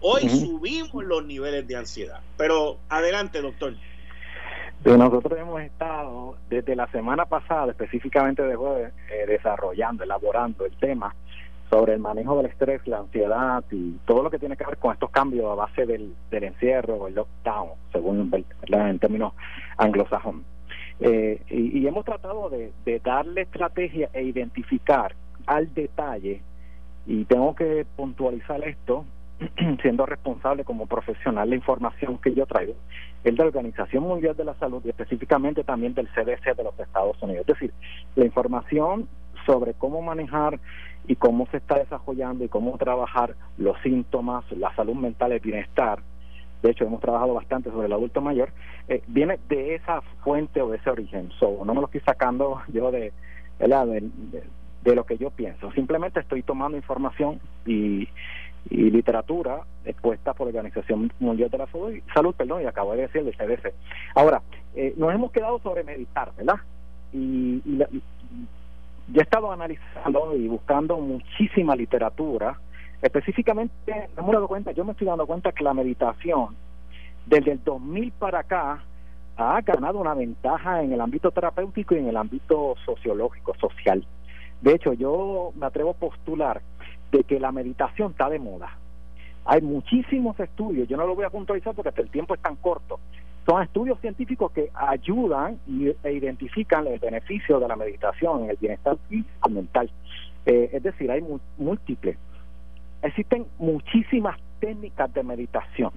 hoy 0.00 0.28
subimos 0.28 1.04
los 1.04 1.24
niveles 1.24 1.68
de 1.68 1.76
ansiedad. 1.76 2.18
Pero 2.36 2.78
adelante, 2.88 3.40
doctor. 3.40 3.74
nosotros 4.84 5.38
hemos 5.38 5.62
estado 5.62 6.36
desde 6.50 6.74
la 6.74 6.90
semana 6.90 7.26
pasada, 7.26 7.70
específicamente 7.70 8.42
de 8.42 8.56
jueves, 8.56 8.92
eh, 9.08 9.24
desarrollando, 9.28 10.02
elaborando 10.02 10.66
el 10.66 10.76
tema 10.78 11.14
sobre 11.74 11.94
el 11.94 11.98
manejo 11.98 12.36
del 12.36 12.46
estrés, 12.46 12.86
la 12.86 12.98
ansiedad 12.98 13.64
y 13.72 13.96
todo 14.06 14.22
lo 14.22 14.30
que 14.30 14.38
tiene 14.38 14.56
que 14.56 14.64
ver 14.64 14.76
con 14.76 14.92
estos 14.92 15.10
cambios 15.10 15.50
a 15.50 15.56
base 15.56 15.84
del, 15.86 16.14
encierro, 16.30 17.08
el 17.08 17.16
lockdown, 17.16 17.70
según 17.92 18.30
en 18.68 18.98
términos 19.00 19.32
anglosajón. 19.76 20.44
Eh, 21.00 21.42
y, 21.50 21.84
hemos 21.84 22.04
tratado 22.04 22.48
de, 22.48 22.72
de 22.84 23.00
darle 23.00 23.40
estrategia 23.40 24.08
e 24.12 24.22
identificar 24.22 25.16
al 25.46 25.74
detalle, 25.74 26.42
y 27.06 27.24
tengo 27.24 27.56
que 27.56 27.84
puntualizar 27.96 28.62
esto, 28.62 29.04
siendo 29.82 30.06
responsable 30.06 30.62
como 30.62 30.86
profesional 30.86 31.50
la 31.50 31.56
información 31.56 32.18
que 32.18 32.34
yo 32.34 32.46
traigo 32.46 32.74
es 33.24 33.32
de 33.32 33.42
la 33.42 33.46
Organización 33.46 34.04
Mundial 34.04 34.36
de 34.36 34.44
la 34.44 34.54
Salud 34.54 34.80
y 34.84 34.90
específicamente 34.90 35.64
también 35.64 35.92
del 35.94 36.08
CDC 36.08 36.54
de 36.56 36.62
los 36.62 36.78
Estados 36.78 37.20
Unidos. 37.20 37.40
Es 37.48 37.58
decir, 37.58 37.72
la 38.14 38.26
información 38.26 39.08
sobre 39.46 39.74
cómo 39.74 40.02
manejar 40.02 40.58
y 41.06 41.16
cómo 41.16 41.46
se 41.50 41.58
está 41.58 41.78
desarrollando 41.78 42.44
y 42.44 42.48
cómo 42.48 42.76
trabajar 42.78 43.34
los 43.58 43.76
síntomas, 43.82 44.44
la 44.52 44.74
salud 44.74 44.94
mental, 44.94 45.32
el 45.32 45.40
bienestar. 45.40 46.00
De 46.62 46.70
hecho, 46.70 46.84
hemos 46.84 47.00
trabajado 47.00 47.34
bastante 47.34 47.70
sobre 47.70 47.86
el 47.86 47.92
adulto 47.92 48.22
mayor. 48.22 48.50
Eh, 48.88 49.02
viene 49.06 49.38
de 49.48 49.74
esa 49.74 50.00
fuente 50.22 50.62
o 50.62 50.70
de 50.70 50.78
ese 50.78 50.88
origen. 50.88 51.30
So, 51.38 51.62
no 51.64 51.74
me 51.74 51.80
lo 51.80 51.86
estoy 51.86 52.00
sacando 52.00 52.62
yo 52.72 52.90
de, 52.90 53.12
de, 53.58 54.94
lo 54.94 55.04
que 55.04 55.18
yo 55.18 55.30
pienso. 55.30 55.70
Simplemente 55.72 56.20
estoy 56.20 56.42
tomando 56.42 56.76
información 56.76 57.38
y, 57.66 58.08
y 58.70 58.90
literatura 58.90 59.60
expuesta 59.84 60.32
por 60.32 60.46
la 60.46 60.58
Organización 60.58 61.12
Mundial 61.18 61.50
de 61.50 61.58
la 61.58 61.66
Salud, 61.66 61.92
Salud 62.14 62.34
perdón, 62.34 62.62
y 62.62 62.66
acabo 62.66 62.94
de 62.94 63.02
decir 63.02 63.20
el 63.20 63.36
CDC. 63.36 63.74
Ahora, 64.14 64.40
eh, 64.74 64.94
nos 64.96 65.12
hemos 65.12 65.32
quedado 65.32 65.58
sobre 65.60 65.84
meditar, 65.84 66.32
¿verdad? 66.36 66.60
Y, 67.12 67.60
y, 67.64 67.76
la, 67.76 67.88
yo 69.08 69.20
he 69.20 69.24
estado 69.24 69.52
analizando 69.52 70.34
y 70.36 70.48
buscando 70.48 70.96
muchísima 70.98 71.76
literatura, 71.76 72.58
específicamente, 73.02 74.08
me 74.16 74.28
he 74.28 74.32
dado 74.32 74.48
cuenta, 74.48 74.72
yo 74.72 74.84
me 74.84 74.92
estoy 74.92 75.06
dando 75.06 75.26
cuenta 75.26 75.52
que 75.52 75.64
la 75.64 75.74
meditación, 75.74 76.56
desde 77.26 77.52
el 77.52 77.64
2000 77.64 78.12
para 78.12 78.40
acá, 78.40 78.82
ha 79.36 79.60
ganado 79.62 79.98
una 79.98 80.14
ventaja 80.14 80.82
en 80.82 80.92
el 80.92 81.00
ámbito 81.00 81.30
terapéutico 81.30 81.94
y 81.94 81.98
en 81.98 82.08
el 82.08 82.16
ámbito 82.16 82.76
sociológico, 82.84 83.54
social. 83.58 84.06
De 84.60 84.74
hecho, 84.74 84.92
yo 84.92 85.52
me 85.56 85.66
atrevo 85.66 85.90
a 85.90 85.94
postular 85.94 86.62
de 87.10 87.24
que 87.24 87.40
la 87.40 87.52
meditación 87.52 88.12
está 88.12 88.28
de 88.30 88.38
moda. 88.38 88.78
Hay 89.44 89.60
muchísimos 89.60 90.38
estudios, 90.40 90.88
yo 90.88 90.96
no 90.96 91.06
lo 91.06 91.14
voy 91.14 91.24
a 91.24 91.30
puntualizar 91.30 91.74
porque 91.74 92.00
el 92.00 92.10
tiempo 92.10 92.34
es 92.34 92.40
tan 92.40 92.56
corto, 92.56 93.00
son 93.46 93.62
estudios 93.62 94.00
científicos 94.00 94.52
que 94.52 94.70
ayudan 94.74 95.58
e 96.02 96.12
identifican 96.12 96.86
el 96.86 96.98
beneficio 96.98 97.60
de 97.60 97.68
la 97.68 97.76
meditación 97.76 98.44
en 98.44 98.50
el 98.50 98.56
bienestar 98.56 98.96
físico 99.08 99.48
mental. 99.50 99.90
Eh, 100.46 100.70
es 100.72 100.82
decir, 100.82 101.10
hay 101.10 101.22
múltiples. 101.58 102.16
Existen 103.02 103.46
muchísimas 103.58 104.38
técnicas 104.60 105.12
de 105.12 105.22
meditación. 105.22 105.90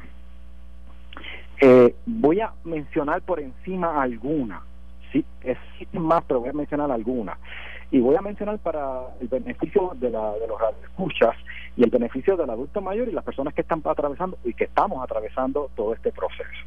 Eh, 1.61 1.95
voy 2.05 2.41
a 2.41 2.51
mencionar 2.65 3.21
por 3.21 3.39
encima 3.39 4.01
algunas. 4.01 4.61
Sí, 5.11 5.23
existen 5.41 6.01
más, 6.01 6.23
pero 6.27 6.41
voy 6.41 6.49
a 6.49 6.53
mencionar 6.53 6.91
algunas. 6.91 7.37
Y 7.91 8.01
voy 8.01 8.17
a 8.17 8.21
mencionar 8.21 8.59
para 8.59 9.15
el 9.21 9.29
beneficio 9.29 9.93
de, 9.95 10.09
la, 10.09 10.33
de 10.33 10.47
los 10.47 10.59
escuchas 10.83 11.35
y 11.77 11.83
el 11.83 11.89
beneficio 11.89 12.35
del 12.35 12.49
adulto 12.49 12.81
mayor 12.81 13.07
y 13.07 13.13
las 13.13 13.23
personas 13.23 13.53
que 13.53 13.61
están 13.61 13.81
atravesando 13.85 14.37
y 14.43 14.53
que 14.53 14.65
estamos 14.65 15.01
atravesando 15.01 15.71
todo 15.75 15.93
este 15.93 16.11
proceso. 16.11 16.65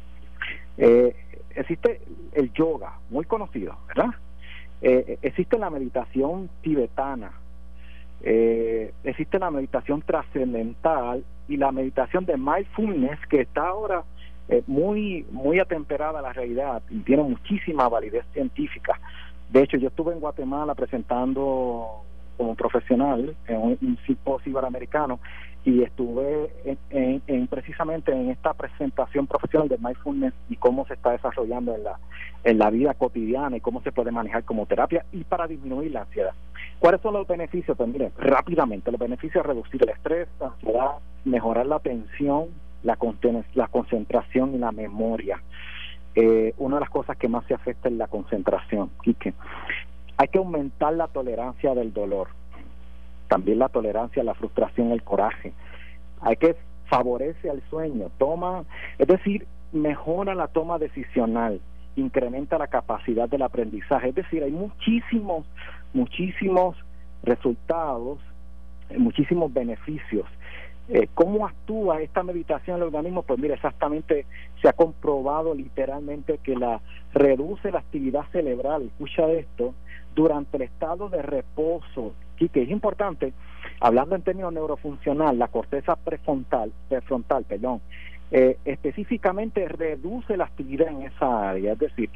Eh, 0.77 1.15
existe 1.55 2.01
el 2.33 2.51
yoga, 2.53 2.93
muy 3.09 3.25
conocido, 3.25 3.75
¿verdad? 3.87 4.11
Eh, 4.81 5.19
existe 5.21 5.57
la 5.57 5.69
meditación 5.69 6.49
tibetana, 6.61 7.31
eh, 8.23 8.93
existe 9.03 9.39
la 9.39 9.51
meditación 9.51 10.01
trascendental 10.01 11.23
y 11.47 11.57
la 11.57 11.71
meditación 11.71 12.25
de 12.25 12.37
mindfulness 12.37 13.19
que 13.29 13.41
está 13.41 13.67
ahora 13.67 14.03
eh, 14.49 14.63
muy 14.67 15.25
muy 15.31 15.59
atemperada 15.59 16.19
a 16.19 16.21
la 16.21 16.33
realidad 16.33 16.81
y 16.89 16.99
tiene 16.99 17.23
muchísima 17.23 17.87
validez 17.89 18.25
científica. 18.33 18.99
De 19.49 19.63
hecho, 19.63 19.77
yo 19.77 19.89
estuve 19.89 20.13
en 20.13 20.19
Guatemala 20.19 20.75
presentando 20.75 22.03
como 22.41 22.55
profesional 22.55 23.35
en 23.47 23.57
un, 23.57 23.77
un 23.83 23.97
simposio 24.07 24.59
y 25.63 25.83
estuve 25.83 26.51
en, 26.89 27.47
precisamente 27.47 28.11
en 28.11 28.31
esta 28.31 28.55
presentación 28.55 29.27
profesional 29.27 29.69
de 29.69 29.77
mindfulness 29.77 30.33
y 30.49 30.55
cómo 30.55 30.87
se 30.87 30.95
está 30.95 31.11
desarrollando 31.11 31.75
en 31.75 31.83
la 31.83 31.99
en 32.43 32.57
la 32.57 32.71
vida 32.71 32.95
cotidiana 32.95 33.57
y 33.57 33.59
cómo 33.59 33.83
se 33.83 33.91
puede 33.91 34.09
manejar 34.09 34.43
como 34.43 34.65
terapia 34.65 35.05
y 35.11 35.23
para 35.23 35.45
disminuir 35.45 35.91
la 35.91 36.01
ansiedad. 36.01 36.33
¿Cuáles 36.79 36.99
son 37.01 37.13
los 37.13 37.27
beneficios? 37.27 37.77
Pues 37.77 37.87
miren, 37.87 38.11
rápidamente, 38.17 38.89
los 38.89 38.99
beneficios 38.99 39.45
reducir 39.45 39.83
el 39.83 39.89
estrés, 39.89 40.27
la 40.39 40.47
ansiedad, 40.47 40.91
mejorar 41.23 41.67
la 41.67 41.75
atención, 41.75 42.47
la, 42.81 42.97
la 43.53 43.67
concentración 43.67 44.55
y 44.55 44.57
la 44.57 44.71
memoria. 44.71 45.39
Eh, 46.15 46.55
una 46.57 46.77
de 46.77 46.81
las 46.81 46.89
cosas 46.89 47.15
que 47.17 47.27
más 47.27 47.45
se 47.45 47.53
afecta 47.53 47.87
es 47.87 47.93
la 47.93 48.07
concentración, 48.07 48.89
Quique. 49.03 49.35
Hay 50.21 50.27
que 50.27 50.37
aumentar 50.37 50.93
la 50.93 51.07
tolerancia 51.07 51.73
del 51.73 51.93
dolor 51.93 52.27
también 53.31 53.59
la 53.59 53.69
tolerancia, 53.69 54.25
la 54.25 54.33
frustración, 54.33 54.91
el 54.91 55.03
coraje. 55.03 55.53
Hay 56.19 56.35
que 56.35 56.57
favorece 56.87 57.49
al 57.49 57.63
sueño, 57.69 58.11
toma, 58.17 58.65
es 58.99 59.07
decir, 59.07 59.47
mejora 59.71 60.35
la 60.35 60.49
toma 60.49 60.77
decisional, 60.77 61.61
incrementa 61.95 62.57
la 62.57 62.67
capacidad 62.67 63.29
del 63.29 63.43
aprendizaje, 63.43 64.09
es 64.09 64.15
decir, 64.15 64.43
hay 64.43 64.51
muchísimos, 64.51 65.45
muchísimos 65.93 66.75
resultados, 67.23 68.19
muchísimos 68.97 69.51
beneficios. 69.53 70.25
Eh, 70.89 71.07
¿Cómo 71.13 71.45
actúa 71.47 72.01
esta 72.01 72.23
meditación 72.23 72.77
en 72.77 72.81
el 72.81 72.87
organismo? 72.87 73.23
Pues 73.23 73.39
mira, 73.39 73.55
exactamente 73.55 74.25
se 74.61 74.67
ha 74.67 74.73
comprobado 74.73 75.53
literalmente 75.53 76.39
que 76.39 76.55
la 76.55 76.81
reduce 77.13 77.71
la 77.71 77.79
actividad 77.79 78.25
cerebral, 78.31 78.83
escucha 78.83 79.29
esto, 79.31 79.73
durante 80.15 80.57
el 80.57 80.63
estado 80.63 81.07
de 81.09 81.21
reposo 81.21 82.13
que 82.49 82.63
es 82.63 82.69
importante, 82.69 83.33
hablando 83.79 84.15
en 84.15 84.21
términos 84.21 84.53
neurofuncional, 84.53 85.37
la 85.37 85.47
corteza 85.47 85.95
prefrontal, 85.95 86.71
prefrontal 86.89 87.43
perdón, 87.43 87.81
eh, 88.31 88.57
específicamente 88.65 89.67
reduce 89.67 90.37
la 90.37 90.45
actividad 90.45 90.87
en 90.87 91.03
esa 91.03 91.49
área, 91.49 91.73
es 91.73 91.79
decir, 91.79 92.09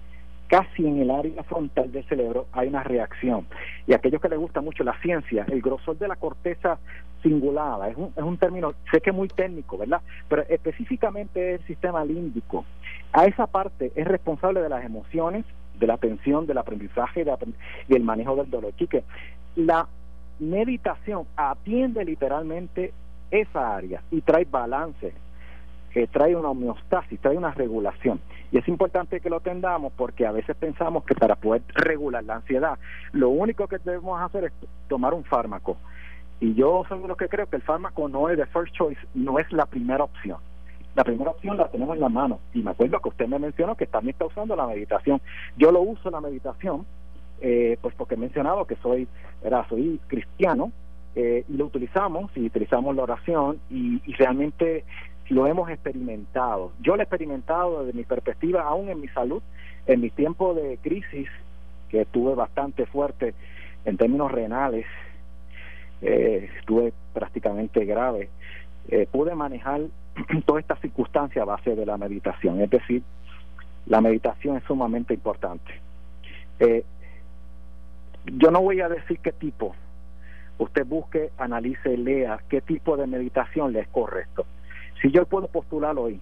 casi 0.47 0.85
en 0.85 1.01
el 1.01 1.11
área 1.11 1.43
frontal 1.43 1.91
del 1.91 2.03
cerebro 2.05 2.47
hay 2.51 2.67
una 2.67 2.83
reacción. 2.83 3.45
Y 3.87 3.93
aquellos 3.93 4.21
que 4.21 4.29
les 4.29 4.39
gusta 4.39 4.61
mucho 4.61 4.83
la 4.83 4.99
ciencia, 5.01 5.45
el 5.49 5.61
grosor 5.61 5.97
de 5.97 6.07
la 6.07 6.15
corteza 6.15 6.77
cingulada, 7.21 7.89
es 7.89 7.97
un, 7.97 8.11
es 8.15 8.23
un 8.23 8.37
término, 8.37 8.73
sé 8.91 9.01
que 9.01 9.09
es 9.09 9.15
muy 9.15 9.27
técnico, 9.27 9.77
¿verdad? 9.77 10.01
Pero 10.29 10.43
específicamente 10.47 11.55
el 11.55 11.65
sistema 11.65 12.05
límbico. 12.05 12.65
A 13.13 13.25
esa 13.25 13.47
parte 13.47 13.91
es 13.95 14.07
responsable 14.07 14.61
de 14.61 14.69
las 14.69 14.83
emociones, 14.85 15.45
de 15.79 15.87
la 15.87 15.95
atención, 15.95 16.45
del 16.45 16.57
aprendizaje 16.57 17.21
y 17.21 17.93
del 17.93 18.03
manejo 18.03 18.35
del 18.35 18.49
dolor. 18.49 18.73
que 18.73 19.03
la 19.55 19.87
meditación 20.39 21.25
atiende 21.35 22.03
literalmente 22.03 22.93
esa 23.31 23.75
área 23.75 24.01
y 24.11 24.21
trae 24.21 24.45
balance, 24.45 25.13
que 25.95 26.07
trae 26.07 26.35
una 26.35 26.49
homeostasis, 26.49 27.21
trae 27.21 27.37
una 27.37 27.51
regulación. 27.51 28.19
Y 28.51 28.57
es 28.57 28.67
importante 28.67 29.21
que 29.21 29.29
lo 29.29 29.39
tengamos 29.39 29.93
porque 29.93 30.25
a 30.25 30.33
veces 30.33 30.53
pensamos 30.57 31.05
que 31.05 31.15
para 31.15 31.37
poder 31.37 31.61
regular 31.73 32.21
la 32.21 32.35
ansiedad, 32.35 32.77
lo 33.13 33.29
único 33.29 33.65
que 33.69 33.77
debemos 33.77 34.21
hacer 34.21 34.43
es 34.43 34.51
tomar 34.89 35.13
un 35.13 35.23
fármaco. 35.23 35.77
Y 36.41 36.53
yo 36.53 36.83
soy 36.89 36.99
de 36.99 37.07
los 37.07 37.15
que 37.15 37.29
creo 37.29 37.47
que 37.47 37.55
el 37.55 37.61
fármaco 37.61 38.09
no 38.09 38.27
es 38.27 38.37
de 38.37 38.45
first 38.47 38.75
choice, 38.75 38.99
no 39.13 39.39
es 39.39 39.49
la 39.53 39.67
primera 39.67 40.03
opción. 40.03 40.39
La 40.95 41.05
primera 41.05 41.31
opción 41.31 41.55
la 41.55 41.69
tenemos 41.69 41.95
en 41.95 42.01
la 42.01 42.09
mano. 42.09 42.41
Y 42.53 42.61
me 42.61 42.71
acuerdo 42.71 42.99
que 42.99 43.07
usted 43.07 43.27
me 43.29 43.39
mencionó 43.39 43.75
que 43.75 43.87
también 43.87 44.15
está 44.15 44.25
usando 44.25 44.53
la 44.53 44.67
meditación. 44.67 45.21
Yo 45.55 45.71
lo 45.71 45.79
uso 45.79 46.11
la 46.11 46.19
meditación, 46.19 46.85
eh, 47.39 47.77
pues 47.81 47.95
porque 47.95 48.15
he 48.15 48.17
mencionado 48.17 48.65
que 48.67 48.75
soy, 48.83 49.07
era, 49.41 49.65
soy 49.69 50.01
cristiano, 50.07 50.73
eh, 51.15 51.45
y 51.47 51.53
lo 51.55 51.67
utilizamos, 51.67 52.35
y 52.35 52.47
utilizamos 52.47 52.93
la 52.97 53.03
oración, 53.03 53.61
y 53.69 54.01
realmente 54.15 54.83
lo 55.29 55.47
hemos 55.47 55.69
experimentado. 55.69 56.71
Yo 56.81 56.95
lo 56.95 57.01
he 57.01 57.03
experimentado 57.03 57.83
desde 57.83 57.97
mi 57.97 58.03
perspectiva, 58.03 58.63
aún 58.63 58.89
en 58.89 59.01
mi 59.01 59.07
salud, 59.09 59.41
en 59.87 60.01
mi 60.01 60.09
tiempo 60.09 60.53
de 60.53 60.77
crisis, 60.81 61.27
que 61.89 62.01
estuve 62.01 62.35
bastante 62.35 62.85
fuerte 62.85 63.33
en 63.85 63.97
términos 63.97 64.31
renales, 64.31 64.85
eh, 66.01 66.49
estuve 66.59 66.93
prácticamente 67.13 67.85
grave, 67.85 68.29
eh, 68.89 69.07
pude 69.11 69.33
manejar 69.35 69.81
toda 70.45 70.59
esta 70.59 70.75
circunstancia 70.77 71.41
a 71.41 71.45
base 71.45 71.75
de 71.75 71.85
la 71.85 71.97
meditación. 71.97 72.61
Es 72.61 72.69
decir, 72.69 73.03
la 73.87 74.01
meditación 74.01 74.57
es 74.57 74.63
sumamente 74.63 75.13
importante. 75.13 75.71
Eh, 76.59 76.83
yo 78.25 78.51
no 78.51 78.61
voy 78.61 78.81
a 78.81 78.89
decir 78.89 79.19
qué 79.19 79.31
tipo. 79.31 79.75
Usted 80.57 80.85
busque, 80.85 81.31
analice, 81.37 81.97
lea 81.97 82.39
qué 82.49 82.61
tipo 82.61 82.97
de 82.97 83.07
meditación 83.07 83.73
le 83.73 83.81
es 83.81 83.87
correcto. 83.89 84.45
Si 85.01 85.11
yo 85.11 85.25
puedo 85.25 85.47
postular 85.47 85.97
hoy, 85.97 86.19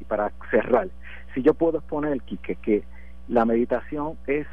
y 0.00 0.04
para 0.04 0.32
cerrar, 0.50 0.88
si 1.34 1.42
yo 1.42 1.54
puedo 1.54 1.78
exponer, 1.78 2.20
Quique, 2.22 2.56
que 2.56 2.82
la 3.28 3.44
meditación 3.44 4.16
es 4.26 4.46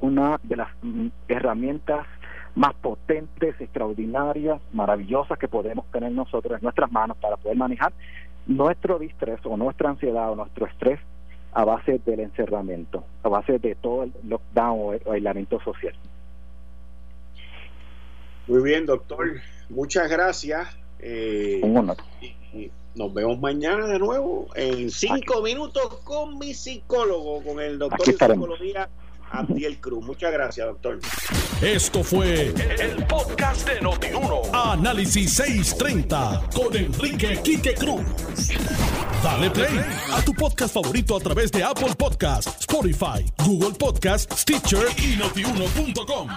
una 0.00 0.40
de 0.42 0.56
las 0.56 0.68
mm, 0.82 1.08
herramientas 1.28 2.06
más 2.54 2.74
potentes, 2.74 3.60
extraordinarias, 3.60 4.60
maravillosas 4.72 5.38
que 5.38 5.48
podemos 5.48 5.90
tener 5.90 6.12
nosotros 6.12 6.58
en 6.58 6.62
nuestras 6.62 6.90
manos 6.92 7.16
para 7.18 7.36
poder 7.36 7.56
manejar 7.56 7.92
nuestro 8.46 8.98
distrés 8.98 9.40
o 9.44 9.56
nuestra 9.56 9.90
ansiedad 9.90 10.30
o 10.30 10.36
nuestro 10.36 10.66
estrés 10.66 11.00
a 11.52 11.64
base 11.64 12.00
del 12.04 12.20
encerramiento, 12.20 13.04
a 13.22 13.28
base 13.28 13.58
de 13.58 13.74
todo 13.76 14.04
el 14.04 14.12
lockdown 14.24 14.78
o 14.80 14.92
el 14.92 15.02
aislamiento 15.08 15.60
social. 15.60 15.94
Muy 18.46 18.62
bien, 18.62 18.86
doctor. 18.86 19.40
Muchas 19.70 20.10
gracias. 20.10 20.83
Eh, 20.98 21.60
y 22.52 22.70
nos 22.94 23.12
vemos 23.12 23.38
mañana 23.40 23.86
de 23.86 23.98
nuevo 23.98 24.48
en 24.54 24.90
cinco 24.90 25.42
minutos 25.42 26.00
con 26.04 26.38
mi 26.38 26.54
psicólogo, 26.54 27.42
con 27.42 27.60
el 27.60 27.78
doctor 27.78 28.06
de 28.06 28.12
psicología 28.12 28.88
Abdiel 29.30 29.80
Cruz. 29.80 30.04
Muchas 30.04 30.32
gracias, 30.32 30.66
doctor. 30.66 31.00
Esto 31.60 32.04
fue 32.04 32.52
el, 32.78 33.06
podcast 33.06 33.68
de 33.68 33.80
Notiuno. 33.80 34.42
Análisis 34.52 35.32
630 35.34 36.50
con 36.54 36.76
Enrique 36.76 37.40
Quique 37.42 37.74
Cruz. 37.74 38.04
Dale 39.22 39.50
play 39.50 39.80
a 40.12 40.22
tu 40.22 40.32
podcast 40.34 40.74
favorito 40.74 41.16
a 41.16 41.20
través 41.20 41.50
de 41.50 41.64
Apple 41.64 41.94
Podcasts, 41.96 42.60
Spotify, 42.60 43.24
Google 43.44 43.72
Podcasts, 43.72 44.42
Stitcher 44.42 44.86
y 44.98 45.16
notiuno.com. 45.16 46.28